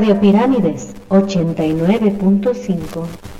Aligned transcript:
Radio 0.00 0.18
Pirámides 0.18 0.94
89.5 1.10 3.39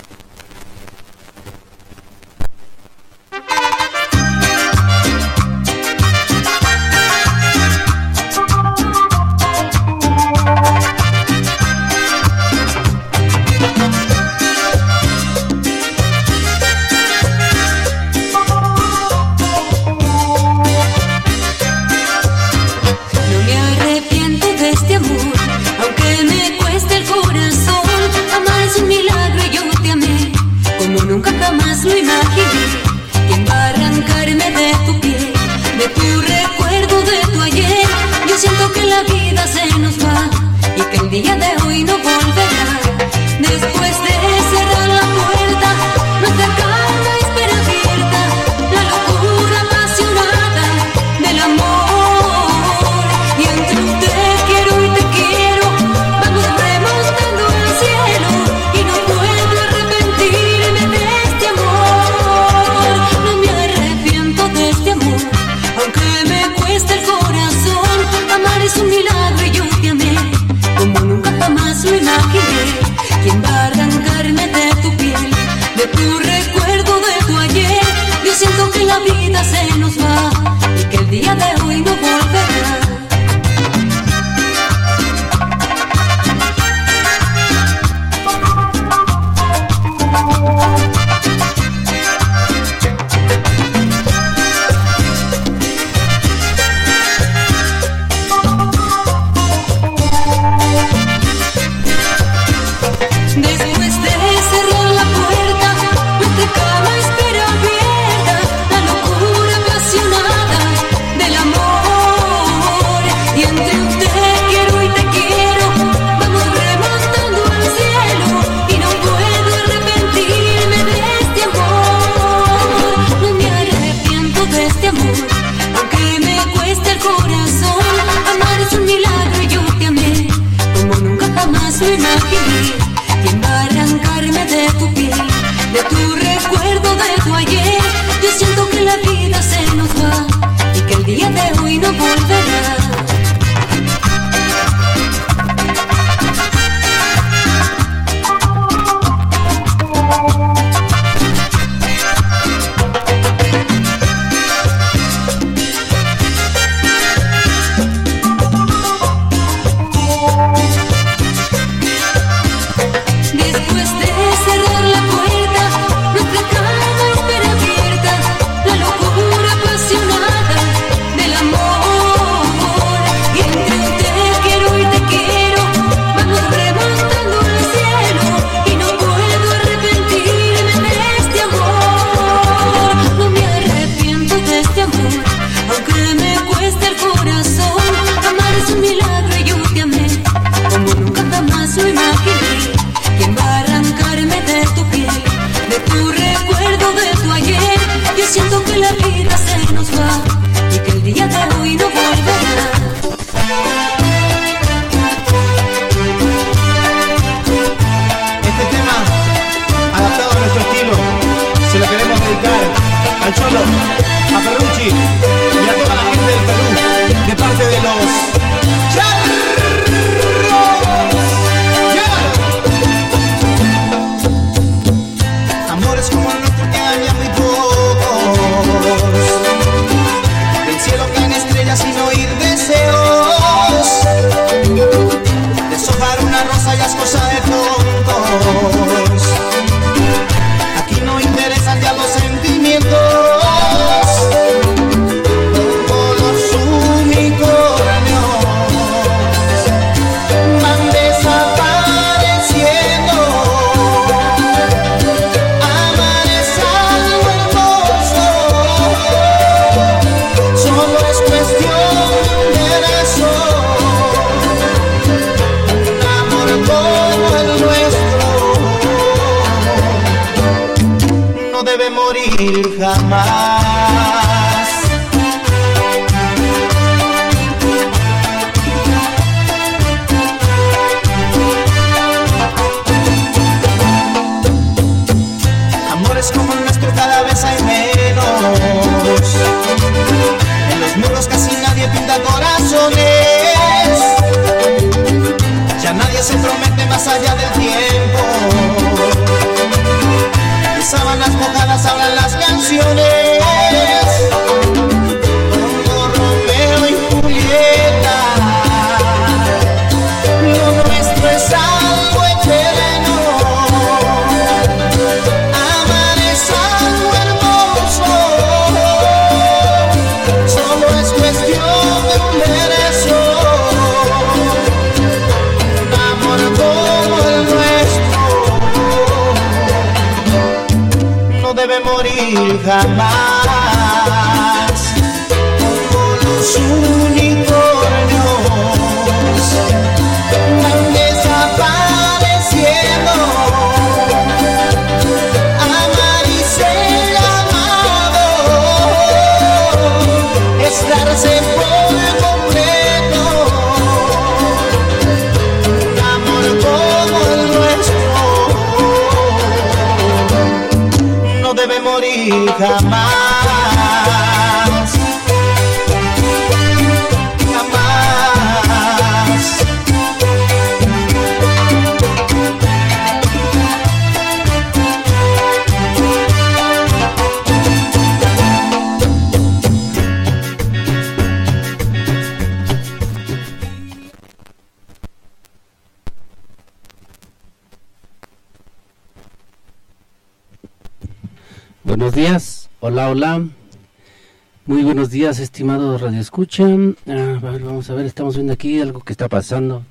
estimado 396.39 396.67
Radio 396.67 396.95
Escucha. 396.95 396.95
Ah, 397.07 397.39
vamos 397.43 397.91
a 397.91 397.95
ver, 397.95 398.07
estamos 398.07 398.35
viendo 398.37 398.53
aquí 398.53 398.81
algo 398.81 399.01
que 399.01 399.13
está 399.13 399.29
pasando. 399.29 399.85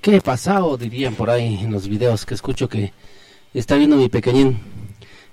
¿Qué 0.00 0.20
pasado? 0.20 0.76
Dirían 0.76 1.14
por 1.14 1.30
ahí 1.30 1.58
en 1.62 1.72
los 1.72 1.88
videos 1.88 2.24
que 2.24 2.34
escucho 2.34 2.68
que 2.68 2.92
está 3.52 3.76
viendo 3.76 3.96
mi 3.96 4.08
pequeñín. 4.08 4.60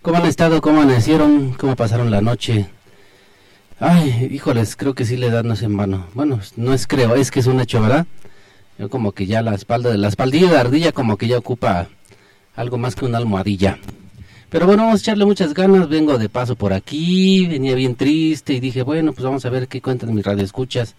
¿Cómo 0.02 0.18
han 0.18 0.26
estado? 0.26 0.62
¿Cómo 0.62 0.82
amanecieron? 0.82 1.54
¿Cómo 1.54 1.76
pasaron 1.76 2.12
la 2.12 2.22
noche? 2.22 2.68
Ay, 3.80 4.30
híjoles, 4.32 4.76
creo 4.76 4.94
que 4.94 5.06
sí 5.06 5.18
le 5.18 5.30
dan 5.30 5.52
en 5.52 5.78
vano. 5.78 6.08
Bueno, 6.14 6.40
no 6.56 6.74
es 6.74 6.88
creo, 6.88 7.16
es 7.16 7.32
que 7.32 7.40
es 7.40 7.48
un 7.48 7.60
hecho, 7.60 7.82
¿verdad? 7.82 8.06
Yo 8.78 8.90
como 8.90 9.12
que 9.12 9.26
ya 9.26 9.42
la 9.42 9.56
espalda, 9.56 9.96
la 9.96 10.08
espaldilla 10.08 10.50
de 10.50 10.58
ardilla 10.58 10.92
como 10.92 11.18
que 11.18 11.28
ya 11.28 11.38
ocupa 11.38 11.88
algo 12.56 12.78
más 12.78 12.96
que 12.96 13.06
una 13.06 13.18
almohadilla. 13.18 13.80
Pero 14.52 14.66
bueno, 14.68 14.84
vamos 14.84 15.00
a 15.00 15.04
echarle 15.04 15.24
muchas 15.24 15.54
ganas. 15.54 15.88
Vengo 15.88 16.18
de 16.18 16.28
paso 16.28 16.58
por 16.58 16.74
aquí, 16.74 17.48
venía 17.48 17.74
bien 17.74 17.96
triste 17.96 18.52
y 18.54 18.60
dije, 18.60 18.82
bueno, 18.82 19.14
pues 19.14 19.24
vamos 19.24 19.46
a 19.46 19.50
ver 19.50 19.70
qué 19.70 19.82
cuentan 19.82 20.14
mis 20.14 20.26
radioescuchas 20.26 20.96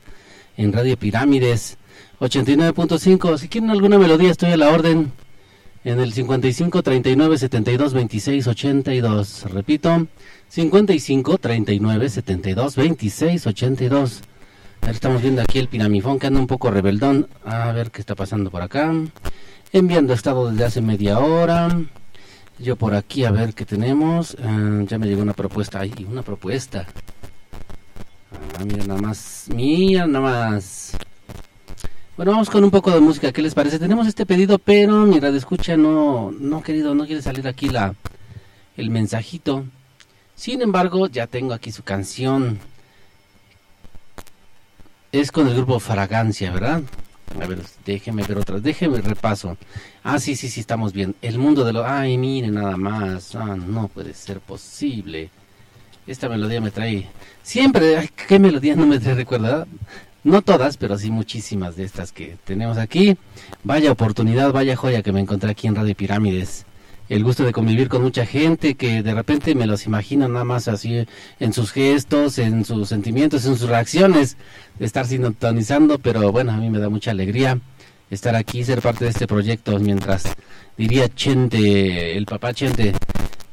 en 0.56 0.73
Radio 0.73 0.97
Pirámides 0.97 1.76
89.5. 2.21 3.37
Si 3.37 3.49
quieren 3.49 3.68
alguna 3.68 3.99
melodía, 3.99 4.30
estoy 4.30 4.52
a 4.52 4.56
la 4.56 4.71
orden 4.71 5.12
en 5.85 6.00
el 6.00 6.14
55 6.14 6.82
39 6.82 7.37
72 7.37 7.92
26 7.92 8.47
82. 8.47 9.44
Repito, 9.50 10.06
55 10.49 11.37
39 11.37 12.09
72 12.09 12.76
26 12.76 13.47
82. 13.49 14.23
A 14.80 14.87
ver, 14.87 14.94
estamos 14.94 15.21
viendo 15.21 15.42
aquí 15.42 15.59
el 15.59 15.68
piramifón 15.68 16.18
que 16.18 16.28
anda 16.28 16.40
un 16.40 16.47
poco 16.47 16.71
rebeldón. 16.71 17.28
A 17.44 17.71
ver 17.73 17.90
qué 17.90 18.00
está 18.00 18.14
pasando 18.14 18.50
por 18.50 18.62
acá. 18.62 18.94
Enviando 19.75 20.14
estado 20.14 20.50
desde 20.50 20.64
hace 20.64 20.80
media 20.80 21.18
hora. 21.18 21.68
Yo 22.62 22.76
por 22.76 22.95
aquí 22.95 23.25
a 23.25 23.33
ver 23.33 23.54
qué 23.54 23.64
tenemos. 23.64 24.37
Ah, 24.40 24.83
ya 24.87 24.97
me 24.97 25.09
llegó 25.09 25.21
una 25.21 25.33
propuesta. 25.33 25.81
Ay, 25.81 26.07
una 26.09 26.23
propuesta. 26.23 26.87
Ah, 28.57 28.64
mira 28.64 28.85
nada 28.85 29.00
más. 29.00 29.47
Mira 29.52 30.07
nada 30.07 30.50
más. 30.50 30.92
Bueno, 32.16 32.31
vamos 32.31 32.49
con 32.49 32.62
un 32.62 32.71
poco 32.71 32.92
de 32.92 33.00
música. 33.00 33.33
¿Qué 33.33 33.42
les 33.42 33.54
parece? 33.54 33.81
Tenemos 33.81 34.07
este 34.07 34.26
pedido, 34.26 34.59
pero 34.59 35.07
mi 35.07 35.19
radio 35.19 35.38
escucha 35.38 35.76
no, 35.76 36.31
no 36.31 36.62
querido, 36.62 36.95
no 36.95 37.04
quiere 37.04 37.21
salir 37.21 37.49
aquí 37.49 37.69
la, 37.69 37.97
el 38.76 38.90
mensajito. 38.90 39.64
Sin 40.37 40.62
embargo, 40.62 41.09
ya 41.09 41.26
tengo 41.26 41.54
aquí 41.54 41.73
su 41.73 41.83
canción. 41.83 42.61
Es 45.11 45.33
con 45.33 45.49
el 45.49 45.57
grupo 45.57 45.81
Fragancia, 45.81 46.52
¿verdad? 46.52 46.83
A 47.41 47.47
ver, 47.47 47.61
déjeme 47.85 48.23
ver 48.23 48.39
otras, 48.39 48.62
déjeme 48.62 49.01
repaso. 49.01 49.57
Ah, 50.03 50.19
sí, 50.19 50.37
sí, 50.37 50.49
sí, 50.49 50.61
estamos 50.61 50.93
bien. 50.93 51.15
El 51.23 51.39
mundo 51.39 51.65
de 51.65 51.73
los... 51.73 51.85
Ay, 51.85 52.19
mire, 52.19 52.49
nada 52.49 52.77
más. 52.77 53.35
Ah, 53.35 53.57
no 53.57 53.89
puede 53.89 54.15
ser 54.15 54.41
posible. 54.41 55.31
Esta 56.07 56.29
melodía 56.29 56.61
me 56.61 56.71
trae... 56.71 57.09
Siempre, 57.43 57.97
ay, 57.97 58.11
¿qué 58.29 58.39
melodía 58.39 58.77
no 58.77 58.87
me 58.87 59.01
trae 59.01 59.15
recuerda? 59.15 59.67
No 60.25 60.43
todas, 60.43 60.77
pero 60.77 60.99
sí 60.99 61.11
muchísimas 61.11 61.75
de 61.75 61.85
estas 61.85 62.12
que 62.12 62.37
tenemos 62.45 62.79
aquí. 62.79 63.17
Vaya 63.65 63.91
oportunidad, 63.91 64.53
vaya 64.53 64.77
joya 64.77 65.03
que 65.03 65.12
me 65.12 65.21
encontré 65.21 65.51
aquí 65.51 65.67
en 65.67 65.75
Radio 65.75 65.97
Pirámides. 65.97 66.65
El 67.09 67.25
gusto 67.25 67.44
de 67.44 67.52
convivir 67.52 67.88
con 67.88 68.02
mucha 68.02 68.25
gente 68.25 68.75
que 68.75 69.02
de 69.02 69.14
repente 69.14 69.54
me 69.54 69.66
los 69.66 69.87
imagino 69.87 70.28
nada 70.28 70.44
más 70.44 70.68
así 70.68 71.06
en 71.40 71.52
sus 71.52 71.73
gestos, 71.73 72.38
en 72.38 72.64
sus 72.64 72.88
sentimientos, 72.88 73.44
en 73.44 73.56
sus 73.56 73.68
reacciones, 73.68 74.37
de 74.78 74.87
estar 74.87 75.06
sintonizando, 75.06 75.99
pero 75.99 76.32
bueno, 76.32 76.52
a 76.52 76.56
mí 76.56 76.71
me 76.71 76.78
da 76.78 76.88
mucha 76.88 77.11
alegría 77.11 77.61
estar 78.11 78.37
aquí, 78.37 78.64
ser 78.64 78.80
parte 78.80 79.04
de 79.04 79.11
este 79.11 79.26
proyecto, 79.26 79.78
mientras 79.78 80.25
diría 80.76 81.09
Chente, 81.09 82.16
el 82.16 82.26
papá 82.26 82.52
Chente, 82.52 82.92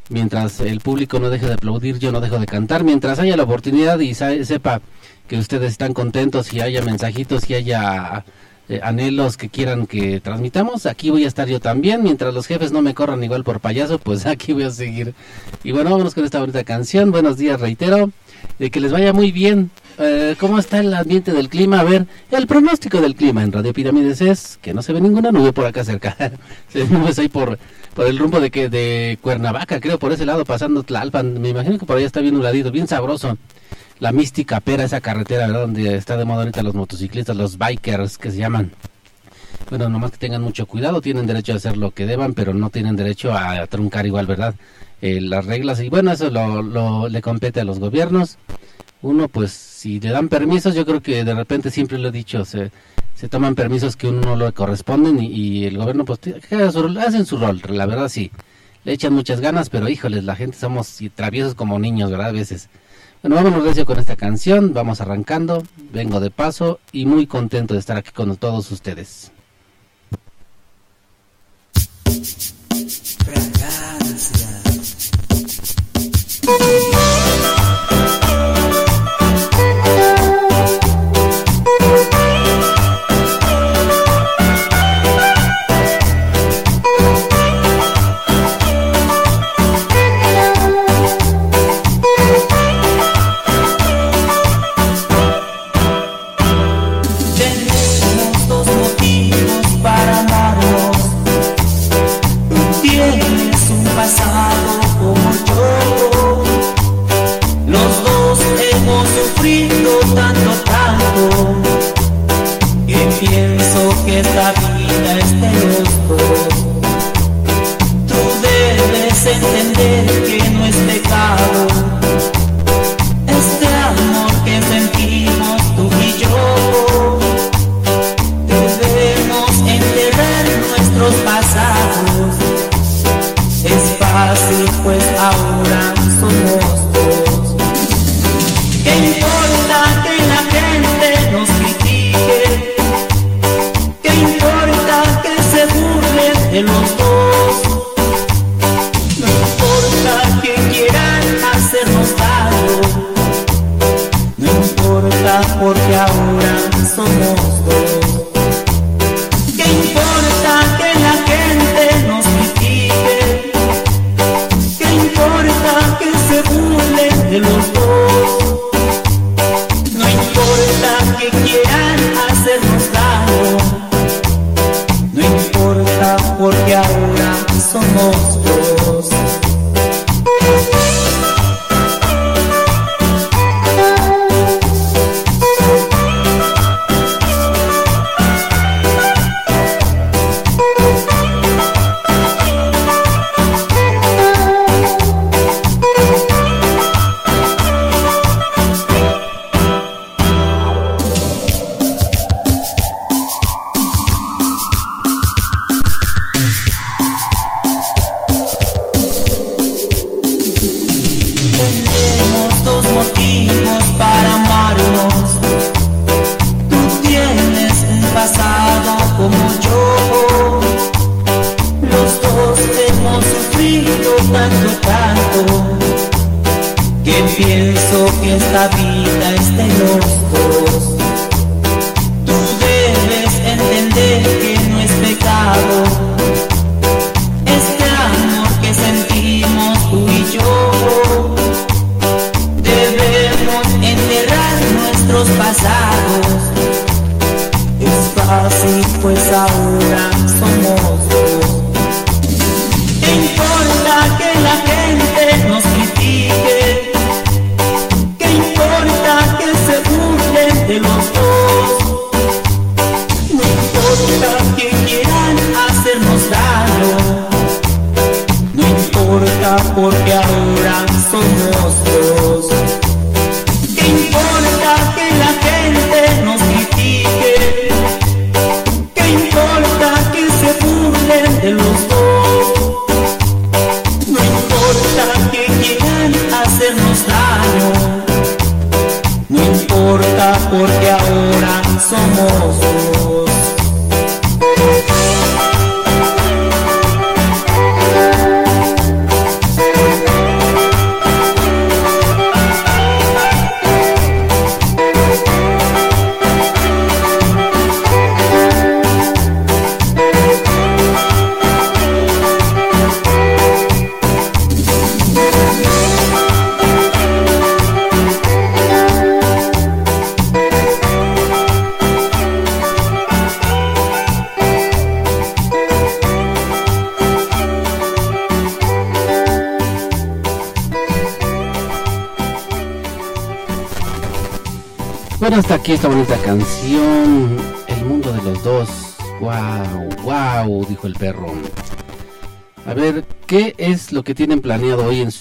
mientras 0.10 0.60
el 0.60 0.79
público 0.79 1.20
no 1.20 1.29
deje 1.29 1.48
de 1.48 1.53
aplaudir, 1.53 1.98
yo 2.00 2.12
no 2.12 2.20
dejo 2.20 2.39
de 2.39 2.46
cantar, 2.46 2.84
mientras 2.84 3.20
haya 3.20 3.38
la 3.38 3.44
oportunidad 3.44 4.00
y 4.00 4.13
sepa 4.13 4.82
que 5.27 5.38
ustedes 5.38 5.72
están 5.72 5.94
contentos 5.94 6.53
y 6.53 6.62
haya 6.62 6.82
mensajitos 6.82 7.50
y 7.50 7.53
haya 7.53 8.25
eh, 8.70 8.80
anhelos 8.84 9.36
que 9.36 9.50
quieran 9.50 9.88
que 9.88 10.20
transmitamos, 10.20 10.86
aquí 10.86 11.10
voy 11.10 11.26
a 11.26 11.28
estar 11.28 11.48
yo 11.48 11.60
también, 11.60 12.04
mientras 12.04 12.34
los 12.36 12.46
jefes 12.46 12.72
no 12.72 12.84
me 12.84 12.94
corran 12.94 13.24
igual 13.24 13.44
por 13.44 13.60
payaso, 13.60 13.98
pues 13.98 14.26
aquí 14.28 14.54
voy 14.54 14.64
a 14.64 14.70
seguir. 14.70 15.16
Y 15.64 15.72
bueno, 15.72 15.90
vámonos 15.90 16.14
con 16.14 16.24
esta 16.24 16.40
bonita 16.40 16.64
canción, 16.64 17.10
buenos 17.10 17.38
días, 17.38 17.60
reitero, 17.60 18.12
de 18.60 18.70
que 18.70 18.80
les 18.80 18.92
vaya 18.92 19.12
muy 19.12 19.32
bien. 19.32 19.72
Eh, 19.98 20.36
¿Cómo 20.40 20.60
está 20.60 20.80
el 20.80 20.94
ambiente 20.94 21.34
del 21.34 21.50
clima? 21.50 21.80
A 21.80 21.84
ver, 21.84 22.06
el 22.32 22.46
pronóstico 22.46 23.02
del 23.02 23.16
clima 23.16 23.44
en 23.44 23.52
Radio 23.52 23.74
Pirámides 23.74 24.22
es 24.22 24.60
que 24.62 24.74
no 24.74 24.82
se 24.82 24.94
ve 24.94 25.02
ninguna 25.02 25.32
nube 25.32 25.52
por 25.52 25.66
acá 25.66 25.84
cerca. 25.84 26.16
se 26.70 26.86
nubes 26.86 27.18
ahí 27.18 27.28
por, 27.28 27.58
por 27.96 28.06
el 28.06 28.20
rumbo 28.20 28.40
de 28.40 28.52
que 28.52 28.70
de 28.70 29.18
Cuernavaca, 29.22 29.80
creo, 29.82 29.98
por 29.98 30.12
ese 30.12 30.26
lado, 30.26 30.46
pasando 30.46 30.84
Tlalpan. 30.84 31.42
Me 31.42 31.50
imagino 31.50 31.80
que 31.80 31.86
por 31.88 31.98
allá 31.98 32.06
está 32.06 32.22
bien 32.22 32.36
nubladito, 32.36 32.72
bien 32.72 32.88
sabroso. 32.88 33.38
La 34.00 34.13
mística 34.13 34.62
pera, 34.62 34.86
esa 34.86 35.01
carretera, 35.01 35.48
¿verdad? 35.48 35.62
Donde 35.62 35.96
está 35.96 36.15
de 36.15 36.24
moda 36.24 36.39
ahorita 36.39 36.63
los 36.63 36.74
motociclistas, 36.74 37.36
los 37.36 37.58
bikers 37.58 38.18
que 38.18 38.32
se 38.32 38.38
llaman. 38.38 38.72
Bueno, 39.70 39.89
nomás 39.89 40.12
que 40.12 40.18
tengan 40.18 40.41
mucho 40.41 40.65
cuidado, 40.65 41.01
tienen 41.01 41.27
derecho 41.27 41.51
a 41.53 41.58
hacer 41.58 41.75
lo 41.75 41.91
que 41.91 42.06
deban, 42.06 42.34
pero 42.34 42.53
no 42.53 42.70
tienen 42.70 42.96
derecho 42.96 43.34
a, 43.34 43.68
truncar 43.68 44.06
igual, 44.06 44.25
¿verdad? 44.25 44.56
Eh, 45.01 45.20
las 45.20 45.46
reglas, 45.46 45.82
y 45.82 45.89
bueno, 45.89 46.12
eso 46.12 46.29
lo, 46.29 46.62
lo- 46.62 47.10
le 47.10 47.22
compete 47.22 47.60
a 47.60 47.65
los 47.65 47.79
gobiernos. 47.79 48.38
Uno, 49.01 49.27
pues, 49.27 49.51
si 49.51 50.00
le 50.00 50.10
dan 50.12 50.29
permisos, 50.29 50.75
yo 50.75 50.86
creo 50.86 51.01
que 51.01 51.24
de 51.24 51.34
repente, 51.36 51.70
siempre 51.70 51.98
lo 52.00 52.10
he 52.10 52.12
dicho, 52.12 52.46
se, 52.46 52.72
toman 53.29 53.56
permisos 53.56 53.96
que 53.98 54.08
uno 54.08 54.22
no 54.22 54.36
le 54.38 54.51
corresponden 54.53 55.20
y, 55.22 55.65
el 55.65 55.77
gobierno, 55.77 56.06
pues, 56.06 56.20
hacen 57.00 57.25
su 57.25 57.38
rol, 57.38 57.62
la 57.70 57.86
verdad 57.86 58.08
sí. 58.10 58.32
Le 58.86 58.94
echan 58.94 59.13
muchas 59.13 59.41
ganas, 59.41 59.70
pero 59.70 59.89
híjoles, 59.89 60.24
la 60.24 60.36
gente 60.38 60.58
somos 60.58 61.00
traviesos 61.15 61.53
como 61.53 61.79
niños, 61.79 62.12
¿verdad? 62.12 62.29
A 62.29 62.32
veces. 62.32 62.70
Bueno, 63.22 63.36
vámonos 63.36 63.66
recio 63.66 63.86
con 63.86 64.00
esta 64.00 64.16
canción, 64.16 64.74
vamos 64.74 65.02
arrancando, 65.02 65.62
vengo 65.92 66.22
de 66.22 66.32
paso 66.32 66.80
y 66.94 67.06
muy 67.06 67.28
contento 67.28 67.74
de 67.74 67.82
estar 67.82 67.98
aquí 67.98 68.12
con 68.12 68.38
todos 68.38 68.72
ustedes. 68.72 69.34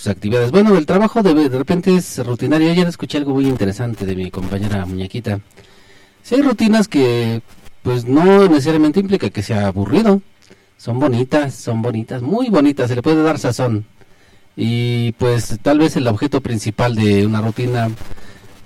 Actividades? 0.08 0.50
Bueno, 0.50 0.76
el 0.76 0.86
trabajo 0.86 1.22
de, 1.22 1.34
de 1.34 1.58
repente 1.58 1.94
es 1.94 2.24
rutinario. 2.24 2.70
Ayer 2.70 2.86
escuché 2.86 3.18
algo 3.18 3.34
muy 3.34 3.46
interesante 3.46 4.06
de 4.06 4.16
mi 4.16 4.30
compañera 4.30 4.84
muñequita. 4.86 5.40
Si 6.22 6.34
hay 6.34 6.42
rutinas 6.42 6.88
que, 6.88 7.42
pues 7.82 8.04
no 8.04 8.48
necesariamente 8.48 9.00
implica 9.00 9.30
que 9.30 9.42
sea 9.42 9.66
aburrido. 9.66 10.22
Son 10.76 10.98
bonitas, 11.00 11.54
son 11.54 11.82
bonitas, 11.82 12.22
muy 12.22 12.48
bonitas. 12.50 12.88
Se 12.88 12.94
le 12.94 13.02
puede 13.02 13.22
dar 13.22 13.38
sazón. 13.38 13.86
Y 14.56 15.12
pues 15.12 15.58
tal 15.62 15.78
vez 15.78 15.96
el 15.96 16.06
objeto 16.08 16.40
principal 16.40 16.94
de 16.94 17.26
una 17.26 17.40
rutina 17.40 17.88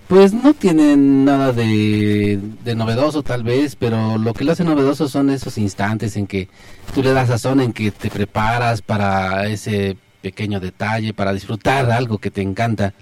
pues 0.08 0.34
no 0.34 0.52
tienen 0.52 1.24
nada 1.24 1.52
de, 1.52 2.38
de 2.64 2.74
novedoso 2.74 3.22
tal 3.22 3.44
vez, 3.44 3.76
pero 3.76 4.18
lo 4.18 4.34
que 4.34 4.44
lo 4.44 4.52
hace 4.52 4.62
novedoso 4.62 5.08
son 5.08 5.30
esos 5.30 5.56
instantes 5.56 6.16
en 6.16 6.26
que 6.26 6.48
tú 6.94 7.02
le 7.02 7.12
das 7.12 7.28
sazón, 7.28 7.60
en 7.60 7.72
que 7.72 7.90
te 7.90 8.10
preparas 8.10 8.82
para 8.82 9.46
ese 9.48 9.96
pequeño 10.22 10.60
detalle, 10.60 11.12
para 11.12 11.32
disfrutar 11.32 11.90
algo 11.90 12.18
que 12.18 12.30
te 12.30 12.40
encanta. 12.40 12.94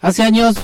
Hace 0.00 0.22
años 0.22 0.56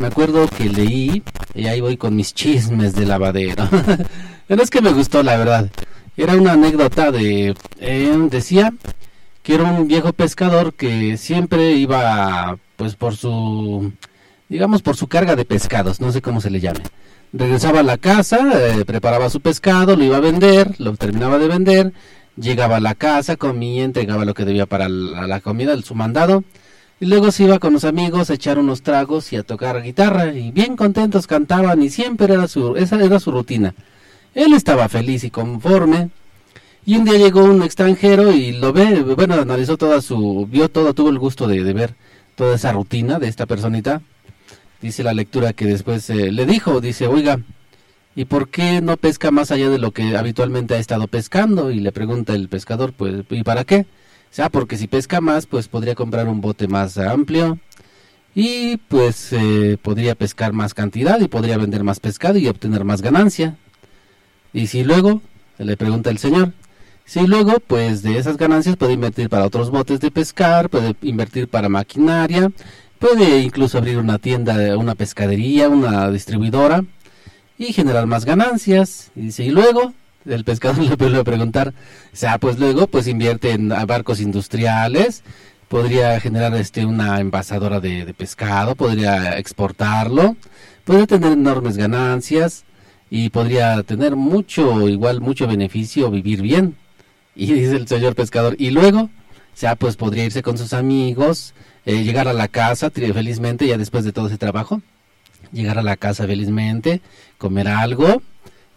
me 0.00 0.08
acuerdo 0.08 0.48
que 0.48 0.68
leí, 0.68 1.22
y 1.54 1.66
ahí 1.66 1.80
voy 1.80 1.96
con 1.96 2.16
mis 2.16 2.34
chismes 2.34 2.94
de 2.94 3.06
lavadero. 3.06 3.68
pero 4.48 4.62
es 4.62 4.70
que 4.70 4.82
me 4.82 4.92
gustó 4.92 5.22
la 5.22 5.36
verdad. 5.36 5.70
Era 6.16 6.34
una 6.34 6.52
anécdota 6.52 7.10
de, 7.10 7.54
eh, 7.78 8.18
decía 8.30 8.74
que 9.42 9.54
era 9.54 9.64
un 9.64 9.88
viejo 9.88 10.12
pescador 10.12 10.74
que 10.74 11.16
siempre 11.16 11.72
iba 11.72 12.58
pues 12.76 12.94
por 12.96 13.16
su 13.16 13.92
digamos 14.48 14.82
por 14.82 14.96
su 14.96 15.08
carga 15.08 15.34
de 15.34 15.44
pescados, 15.44 16.00
no 16.00 16.12
sé 16.12 16.20
cómo 16.20 16.40
se 16.40 16.50
le 16.50 16.60
llame. 16.60 16.80
Regresaba 17.32 17.80
a 17.80 17.82
la 17.82 17.96
casa, 17.96 18.38
eh, 18.54 18.84
preparaba 18.84 19.30
su 19.30 19.40
pescado, 19.40 19.96
lo 19.96 20.04
iba 20.04 20.18
a 20.18 20.20
vender, 20.20 20.74
lo 20.78 20.94
terminaba 20.96 21.38
de 21.38 21.48
vender, 21.48 21.92
llegaba 22.36 22.76
a 22.76 22.80
la 22.80 22.94
casa, 22.94 23.36
comía, 23.36 23.84
entregaba 23.84 24.24
lo 24.24 24.34
que 24.34 24.44
debía 24.44 24.66
para 24.66 24.88
la, 24.88 25.26
la 25.26 25.40
comida, 25.40 25.80
su 25.82 25.94
mandado, 25.94 26.44
y 27.00 27.06
luego 27.06 27.32
se 27.32 27.44
iba 27.44 27.58
con 27.58 27.72
los 27.72 27.84
amigos 27.84 28.30
a 28.30 28.34
echar 28.34 28.58
unos 28.58 28.82
tragos 28.82 29.32
y 29.32 29.36
a 29.36 29.42
tocar 29.42 29.82
guitarra, 29.82 30.32
y 30.32 30.50
bien 30.52 30.76
contentos 30.76 31.26
cantaban, 31.26 31.82
y 31.82 31.90
siempre 31.90 32.32
era 32.32 32.48
su, 32.48 32.76
esa 32.76 33.02
era 33.02 33.18
su 33.20 33.32
rutina. 33.32 33.74
Él 34.34 34.54
estaba 34.54 34.88
feliz 34.88 35.24
y 35.24 35.30
conforme, 35.30 36.10
y 36.84 36.96
un 36.96 37.04
día 37.04 37.18
llegó 37.18 37.44
un 37.44 37.62
extranjero 37.62 38.32
y 38.32 38.52
lo 38.52 38.72
ve, 38.72 39.02
bueno, 39.02 39.34
analizó 39.34 39.76
toda 39.76 40.00
su, 40.00 40.48
vio 40.50 40.68
todo, 40.68 40.94
tuvo 40.94 41.10
el 41.10 41.18
gusto 41.18 41.46
de, 41.46 41.62
ver 41.72 41.94
toda 42.34 42.56
esa 42.56 42.72
rutina 42.72 43.18
de 43.18 43.28
esta 43.28 43.46
personita, 43.46 44.02
dice 44.80 45.04
la 45.04 45.14
lectura 45.14 45.52
que 45.52 45.66
después 45.66 46.08
eh, 46.10 46.32
le 46.32 46.46
dijo, 46.46 46.80
dice, 46.80 47.06
oiga, 47.06 47.40
¿y 48.14 48.24
por 48.26 48.48
qué 48.48 48.80
no 48.80 48.96
pesca 48.96 49.30
más 49.30 49.50
allá 49.50 49.70
de 49.70 49.78
lo 49.78 49.92
que 49.92 50.16
habitualmente 50.16 50.74
ha 50.74 50.78
estado 50.78 51.06
pescando? 51.08 51.70
Y 51.70 51.80
le 51.80 51.92
pregunta 51.92 52.34
el 52.34 52.48
pescador, 52.48 52.92
pues, 52.92 53.24
¿y 53.30 53.42
para 53.42 53.64
qué? 53.64 53.80
O 53.80 54.34
sea, 54.34 54.48
porque 54.48 54.76
si 54.76 54.86
pesca 54.86 55.20
más, 55.20 55.46
pues 55.46 55.68
podría 55.68 55.94
comprar 55.94 56.28
un 56.28 56.40
bote 56.40 56.68
más 56.68 56.98
amplio 56.98 57.58
y 58.34 58.78
pues 58.88 59.32
eh, 59.32 59.76
podría 59.80 60.14
pescar 60.14 60.52
más 60.54 60.72
cantidad 60.72 61.20
y 61.20 61.28
podría 61.28 61.58
vender 61.58 61.84
más 61.84 62.00
pescado 62.00 62.38
y 62.38 62.48
obtener 62.48 62.84
más 62.84 63.02
ganancia. 63.02 63.56
Y 64.52 64.68
si 64.68 64.84
luego, 64.84 65.20
le 65.58 65.76
pregunta 65.76 66.10
el 66.10 66.18
señor, 66.18 66.52
si 67.04 67.26
luego, 67.26 67.60
pues 67.66 68.02
de 68.02 68.18
esas 68.18 68.36
ganancias 68.38 68.76
puede 68.76 68.94
invertir 68.94 69.28
para 69.28 69.44
otros 69.46 69.70
botes 69.70 70.00
de 70.00 70.10
pescar, 70.10 70.70
puede 70.70 70.94
invertir 71.02 71.48
para 71.48 71.68
maquinaria, 71.68 72.50
Puede 73.02 73.40
incluso 73.40 73.78
abrir 73.78 73.98
una 73.98 74.20
tienda, 74.20 74.78
una 74.78 74.94
pescadería, 74.94 75.68
una 75.68 76.08
distribuidora 76.08 76.84
y 77.64 77.72
generar 77.72 78.06
más 78.06 78.24
ganancias. 78.24 79.10
Y 79.14 79.22
dice, 79.22 79.44
y 79.44 79.50
luego, 79.50 79.92
el 80.26 80.44
pescador 80.44 80.78
le 80.88 80.96
vuelve 80.96 81.20
a 81.20 81.24
preguntar, 81.24 81.74
o 82.12 82.16
sea, 82.16 82.38
pues 82.38 82.58
luego, 82.58 82.86
pues 82.86 83.06
invierte 83.06 83.50
en 83.52 83.68
barcos 83.68 84.20
industriales, 84.20 85.22
podría 85.68 86.20
generar 86.20 86.54
este 86.54 86.84
una 86.84 87.18
envasadora 87.20 87.80
de, 87.80 88.12
pescado, 88.14 88.74
podría 88.74 89.38
exportarlo, 89.38 90.36
podría 90.84 91.06
tener 91.06 91.32
enormes 91.32 91.76
ganancias 91.76 92.64
y 93.10 93.30
podría 93.30 93.82
tener 93.82 94.16
mucho, 94.16 94.88
igual 94.88 95.20
mucho 95.20 95.46
beneficio, 95.46 96.10
vivir 96.10 96.42
bien. 96.42 96.76
Y 97.34 97.52
dice 97.54 97.76
el 97.76 97.88
señor 97.88 98.14
pescador, 98.14 98.54
y 98.58 98.70
luego, 98.70 99.00
o 99.00 99.10
sea, 99.54 99.76
pues 99.76 99.96
podría 99.96 100.24
irse 100.24 100.42
con 100.42 100.58
sus 100.58 100.72
amigos, 100.72 101.54
eh, 101.84 102.04
llegar 102.04 102.28
a 102.28 102.32
la 102.32 102.48
casa 102.48 102.90
felizmente, 102.90 103.66
ya 103.66 103.78
después 103.78 104.04
de 104.04 104.12
todo 104.12 104.26
ese 104.26 104.38
trabajo, 104.38 104.82
llegar 105.52 105.78
a 105.78 105.82
la 105.82 105.96
casa 105.96 106.26
felizmente, 106.26 107.00
comer 107.38 107.68
algo, 107.68 108.22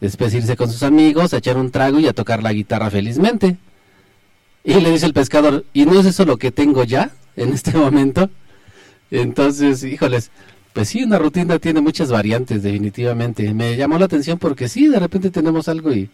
después 0.02 0.34
irse 0.34 0.56
con 0.56 0.72
sus 0.72 0.84
amigos, 0.84 1.34
a 1.34 1.38
echar 1.38 1.58
un 1.58 1.72
trago 1.72 2.00
y 2.00 2.08
a 2.08 2.14
tocar 2.14 2.42
la 2.44 2.54
guitarra 2.54 2.90
felizmente. 2.90 3.58
Y 4.64 4.74
le 4.76 4.92
dice 4.92 5.06
el 5.06 5.14
pescador, 5.14 5.66
¿y 5.74 5.86
no 5.86 6.00
es 6.00 6.06
eso 6.06 6.26
lo 6.26 6.38
que 6.38 6.52
tengo 6.52 6.84
ya 6.84 7.12
en 7.36 7.54
este 7.54 7.72
momento? 7.78 8.30
Entonces, 9.12 9.84
híjoles, 9.84 10.32
pues 10.74 10.90
sí, 10.90 11.04
una 11.04 11.20
rutina 11.20 11.60
tiene 11.60 11.82
muchas 11.82 12.10
variantes, 12.12 12.64
definitivamente. 12.64 13.54
Me 13.54 13.78
llamó 13.78 13.98
la 14.00 14.06
atención 14.06 14.38
porque 14.40 14.68
sí, 14.68 14.88
de 14.88 15.00
repente 15.00 15.30
tenemos 15.32 15.68
algo 15.68 15.94
y 15.94 16.10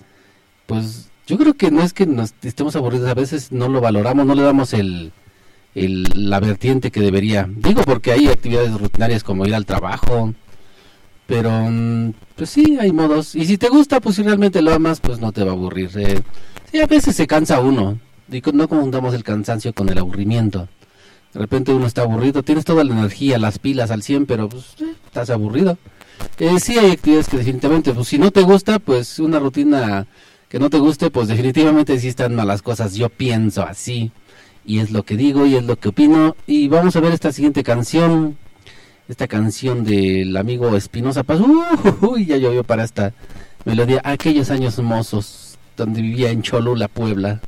pues 0.65 1.09
yo 1.27 1.37
creo 1.37 1.53
que 1.53 1.71
no 1.71 1.81
es 1.81 1.93
que 1.93 2.05
nos 2.05 2.33
estemos 2.43 2.75
aburridos, 2.75 3.09
a 3.09 3.13
veces 3.13 3.51
no 3.51 3.69
lo 3.69 3.81
valoramos, 3.81 4.25
no 4.25 4.35
le 4.35 4.43
damos 4.43 4.73
el, 4.73 5.11
el- 5.75 6.03
la 6.15 6.39
vertiente 6.39 6.91
que 6.91 6.99
debería. 6.99 7.49
Digo 7.49 7.83
porque 7.83 8.11
hay 8.11 8.27
actividades 8.27 8.73
rutinarias 8.79 9.23
como 9.23 9.45
ir 9.45 9.55
al 9.55 9.65
trabajo, 9.65 10.33
pero 11.27 11.51
mm, 11.51 12.13
pues 12.35 12.49
sí, 12.49 12.77
hay 12.79 12.91
modos. 12.91 13.35
Y 13.35 13.45
si 13.45 13.57
te 13.57 13.69
gusta, 13.69 13.99
pues 13.99 14.15
si 14.15 14.23
realmente 14.23 14.61
lo 14.61 14.73
amas, 14.73 14.99
pues 14.99 15.19
no 15.19 15.31
te 15.31 15.43
va 15.43 15.51
a 15.51 15.53
aburrir. 15.53 15.89
eh. 15.95 16.21
sí, 16.71 16.79
a 16.79 16.87
veces 16.87 17.15
se 17.15 17.27
cansa 17.27 17.59
uno. 17.59 17.99
Y 18.31 18.41
no 18.53 18.67
confundamos 18.69 19.13
el 19.13 19.23
cansancio 19.23 19.73
con 19.73 19.89
el 19.89 19.97
aburrimiento. 19.97 20.69
De 21.33 21.39
repente 21.39 21.73
uno 21.73 21.85
está 21.85 22.01
aburrido, 22.01 22.43
tienes 22.43 22.65
toda 22.65 22.83
la 22.83 22.93
energía, 22.93 23.37
las 23.37 23.59
pilas 23.59 23.91
al 23.91 24.03
100, 24.03 24.25
pero 24.25 24.49
pues 24.49 24.75
eh, 24.81 24.93
estás 25.05 25.29
aburrido. 25.29 25.77
Eh, 26.39 26.59
sí 26.59 26.77
hay 26.77 26.91
actividades 26.91 27.27
que 27.27 27.37
definitivamente, 27.37 27.93
pues 27.93 28.07
si 28.07 28.17
no 28.17 28.31
te 28.31 28.41
gusta, 28.41 28.79
pues 28.79 29.19
una 29.19 29.39
rutina 29.39 30.07
que 30.49 30.59
no 30.59 30.69
te 30.69 30.79
guste, 30.79 31.09
pues 31.09 31.27
definitivamente 31.27 31.99
sí 31.99 32.09
están 32.09 32.35
malas 32.35 32.61
cosas. 32.61 32.95
Yo 32.95 33.09
pienso 33.09 33.63
así. 33.63 34.11
Y 34.65 34.79
es 34.79 34.91
lo 34.91 35.03
que 35.03 35.17
digo 35.17 35.45
y 35.45 35.55
es 35.55 35.63
lo 35.63 35.77
que 35.77 35.89
opino. 35.89 36.35
Y 36.47 36.67
vamos 36.67 36.95
a 36.95 36.99
ver 36.99 37.13
esta 37.13 37.31
siguiente 37.31 37.63
canción. 37.63 38.37
Esta 39.11 39.27
canción 39.27 39.83
del 39.83 40.37
amigo 40.37 40.73
Espinosa 40.73 41.23
Paz. 41.23 41.41
Uy, 42.01 42.27
ya 42.27 42.37
llovió 42.37 42.63
para 42.63 42.85
esta 42.85 43.11
melodía. 43.65 43.99
Aquellos 44.05 44.49
años 44.51 44.79
mozos 44.79 45.57
donde 45.75 46.01
vivía 46.01 46.31
en 46.31 46.41
Cholula, 46.41 46.87
Puebla. 46.87 47.41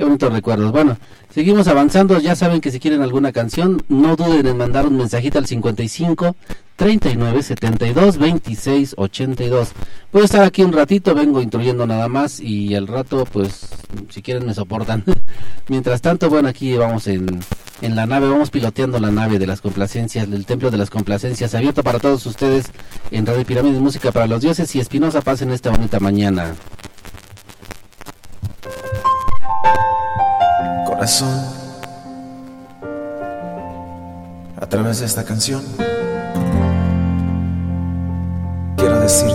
Qué 0.00 0.04
bonitos 0.04 0.32
recuerdos. 0.32 0.72
Bueno, 0.72 0.96
seguimos 1.28 1.68
avanzando. 1.68 2.18
Ya 2.18 2.34
saben 2.34 2.62
que 2.62 2.70
si 2.70 2.80
quieren 2.80 3.02
alguna 3.02 3.32
canción, 3.32 3.82
no 3.90 4.16
duden 4.16 4.46
en 4.46 4.56
mandar 4.56 4.86
un 4.86 4.96
mensajito 4.96 5.36
al 5.36 5.44
55 5.44 6.34
39 6.76 7.42
72 7.42 8.16
26 8.16 8.94
82. 8.96 9.72
Voy 10.10 10.22
a 10.22 10.24
estar 10.24 10.42
aquí 10.42 10.62
un 10.62 10.72
ratito, 10.72 11.14
vengo 11.14 11.42
instruyendo 11.42 11.86
nada 11.86 12.08
más 12.08 12.40
y 12.40 12.74
al 12.74 12.86
rato, 12.86 13.26
pues, 13.30 13.68
si 14.08 14.22
quieren 14.22 14.46
me 14.46 14.54
soportan. 14.54 15.04
Mientras 15.68 16.00
tanto, 16.00 16.30
bueno, 16.30 16.48
aquí 16.48 16.74
vamos 16.78 17.06
en, 17.06 17.38
en 17.82 17.94
la 17.94 18.06
nave, 18.06 18.26
vamos 18.26 18.48
piloteando 18.48 19.00
la 19.00 19.10
nave 19.10 19.38
de 19.38 19.46
las 19.46 19.60
complacencias, 19.60 20.30
del 20.30 20.46
Templo 20.46 20.70
de 20.70 20.78
las 20.78 20.88
Complacencias, 20.88 21.54
abierto 21.54 21.82
para 21.82 21.98
todos 21.98 22.24
ustedes 22.24 22.72
en 23.10 23.26
Radio 23.26 23.44
Pirámides 23.44 23.82
Música 23.82 24.12
para 24.12 24.26
los 24.26 24.40
Dioses 24.40 24.74
y 24.74 24.80
Espinosa 24.80 25.20
Paz 25.20 25.42
en 25.42 25.50
esta 25.50 25.68
bonita 25.68 26.00
mañana. 26.00 26.54
A 34.60 34.66
través 34.68 35.00
de 35.00 35.06
esta 35.06 35.24
canción, 35.24 35.62
quiero 38.76 39.00
decirte 39.00 39.34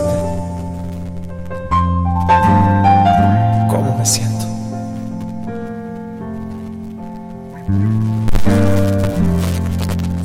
cómo 3.67 3.97
me 3.97 4.05
siento. 4.05 4.45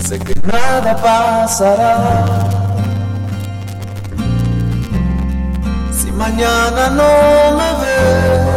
Sé 0.06 0.18
que 0.18 0.34
nada 0.46 0.94
pasará 0.94 2.36
si 5.90 6.12
mañana 6.12 6.90
no 6.90 7.56
me 7.56 7.72
ves. 7.80 8.49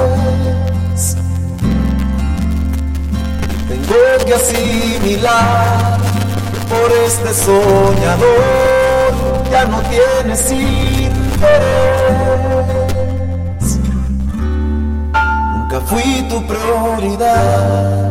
Que 4.25 4.33
asimilar 4.33 5.99
por 6.67 6.91
este 7.05 7.31
soñador 7.31 8.33
ya 9.51 9.65
no 9.65 9.81
tienes 9.81 10.51
interés. 10.51 11.43
Nunca 15.53 15.79
fui 15.81 16.25
tu 16.27 16.41
prioridad, 16.47 18.09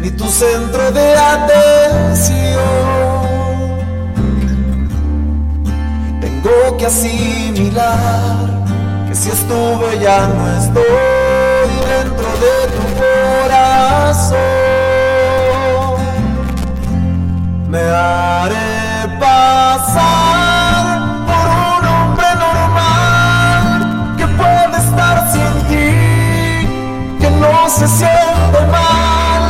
ni 0.00 0.10
tu 0.12 0.24
centro 0.24 0.90
de 0.92 1.16
atención. 1.16 2.62
Tengo 6.22 6.76
que 6.78 6.86
asimilar 6.86 8.64
que 9.06 9.14
si 9.14 9.28
estuve 9.28 9.98
ya 10.00 10.28
no 10.28 10.48
estoy 10.62 11.27
de 12.40 12.56
tu 12.74 12.84
corazón. 13.00 14.38
Me 17.68 17.80
haré 17.80 19.08
pasar 19.18 20.84
por 21.28 21.46
un 21.66 21.82
hombre 21.94 22.30
normal 22.46 23.66
que 24.16 24.26
puede 24.26 24.76
estar 24.86 25.16
sin 25.32 25.52
ti, 25.68 25.90
que 27.20 27.30
no 27.30 27.54
se 27.68 27.86
siente 27.88 28.60
mal 28.70 29.44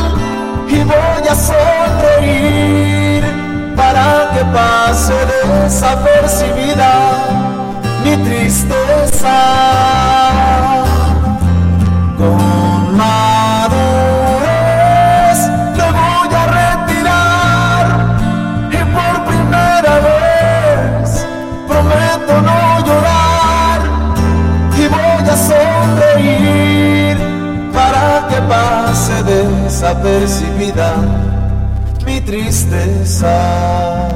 y 0.67 0.83
voy 0.83 1.23
a 1.29 1.35
sonreír 1.35 3.23
para 3.75 4.05
que 4.33 4.43
pase 4.45 5.13
desapercibida 5.25 6.91
mi 8.03 8.13
tristeza 8.17 9.37
mi 32.05 32.21
tristeza 32.21 34.07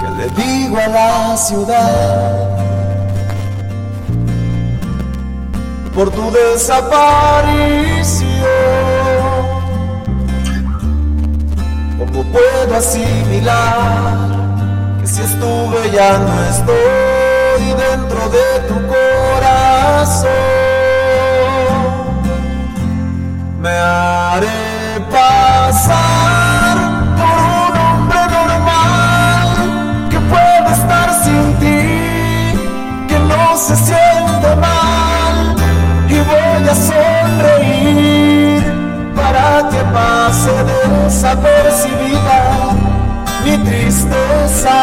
que 0.00 0.08
le 0.18 0.28
digo 0.42 0.76
a 0.78 0.88
la 0.88 1.36
ciudad 1.36 2.48
por 5.94 6.10
tu 6.10 6.30
desaparición. 6.32 8.26
¿Cómo 11.98 12.24
puedo 12.32 12.76
asimilar 12.76 14.16
que 15.00 15.06
si 15.06 15.22
estuve 15.22 15.90
ya 15.92 16.18
no 16.18 16.44
estoy 16.44 17.74
dentro 17.78 18.28
de 18.28 18.60
tu 18.66 18.74
corazón? 18.88 20.59
Me 23.60 23.68
haré 23.68 24.98
pasar 25.10 26.76
por 27.18 27.36
un 27.60 27.76
hombre 27.76 28.20
normal 28.38 29.48
que 30.08 30.18
puede 30.18 30.70
estar 30.72 31.08
sin 31.22 31.44
ti, 31.60 31.82
que 33.06 33.18
no 33.18 33.58
se 33.58 33.76
siente 33.76 34.56
mal 34.56 35.56
y 36.08 36.18
voy 36.30 36.68
a 36.70 36.74
sonreír 36.88 38.62
para 39.14 39.68
que 39.68 39.80
pase 39.92 40.52
desapercibida 41.04 42.40
mi 43.44 43.58
tristeza. 43.58 44.78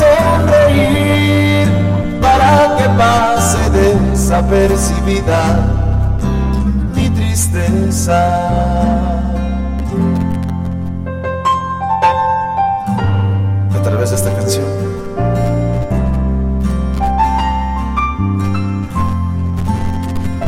Sonreír 0.00 1.68
para 2.20 2.76
que 2.76 2.86
pase 2.98 3.62
desapercibida 3.70 5.42
pensar 7.52 9.22
a 13.74 13.82
través 13.82 14.10
de 14.10 14.16
esta 14.16 14.32
canción. 14.34 14.64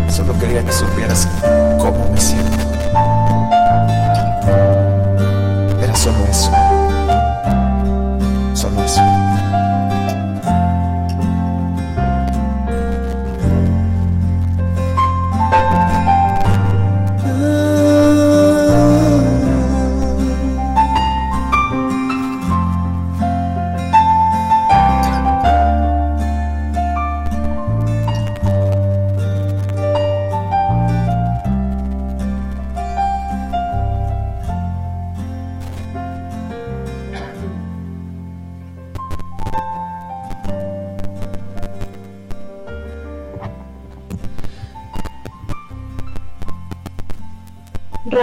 Solo 0.09 0.39
quería 0.39 0.65
que 0.65 0.73
supieras 0.73 1.29
cómo 1.79 2.11
me 2.13 2.21
siento. 2.21 2.32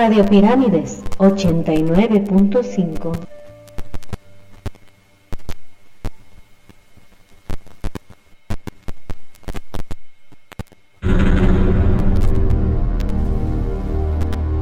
Radio 0.09 0.25
Pirámides 0.25 1.03
89.5 1.19 3.11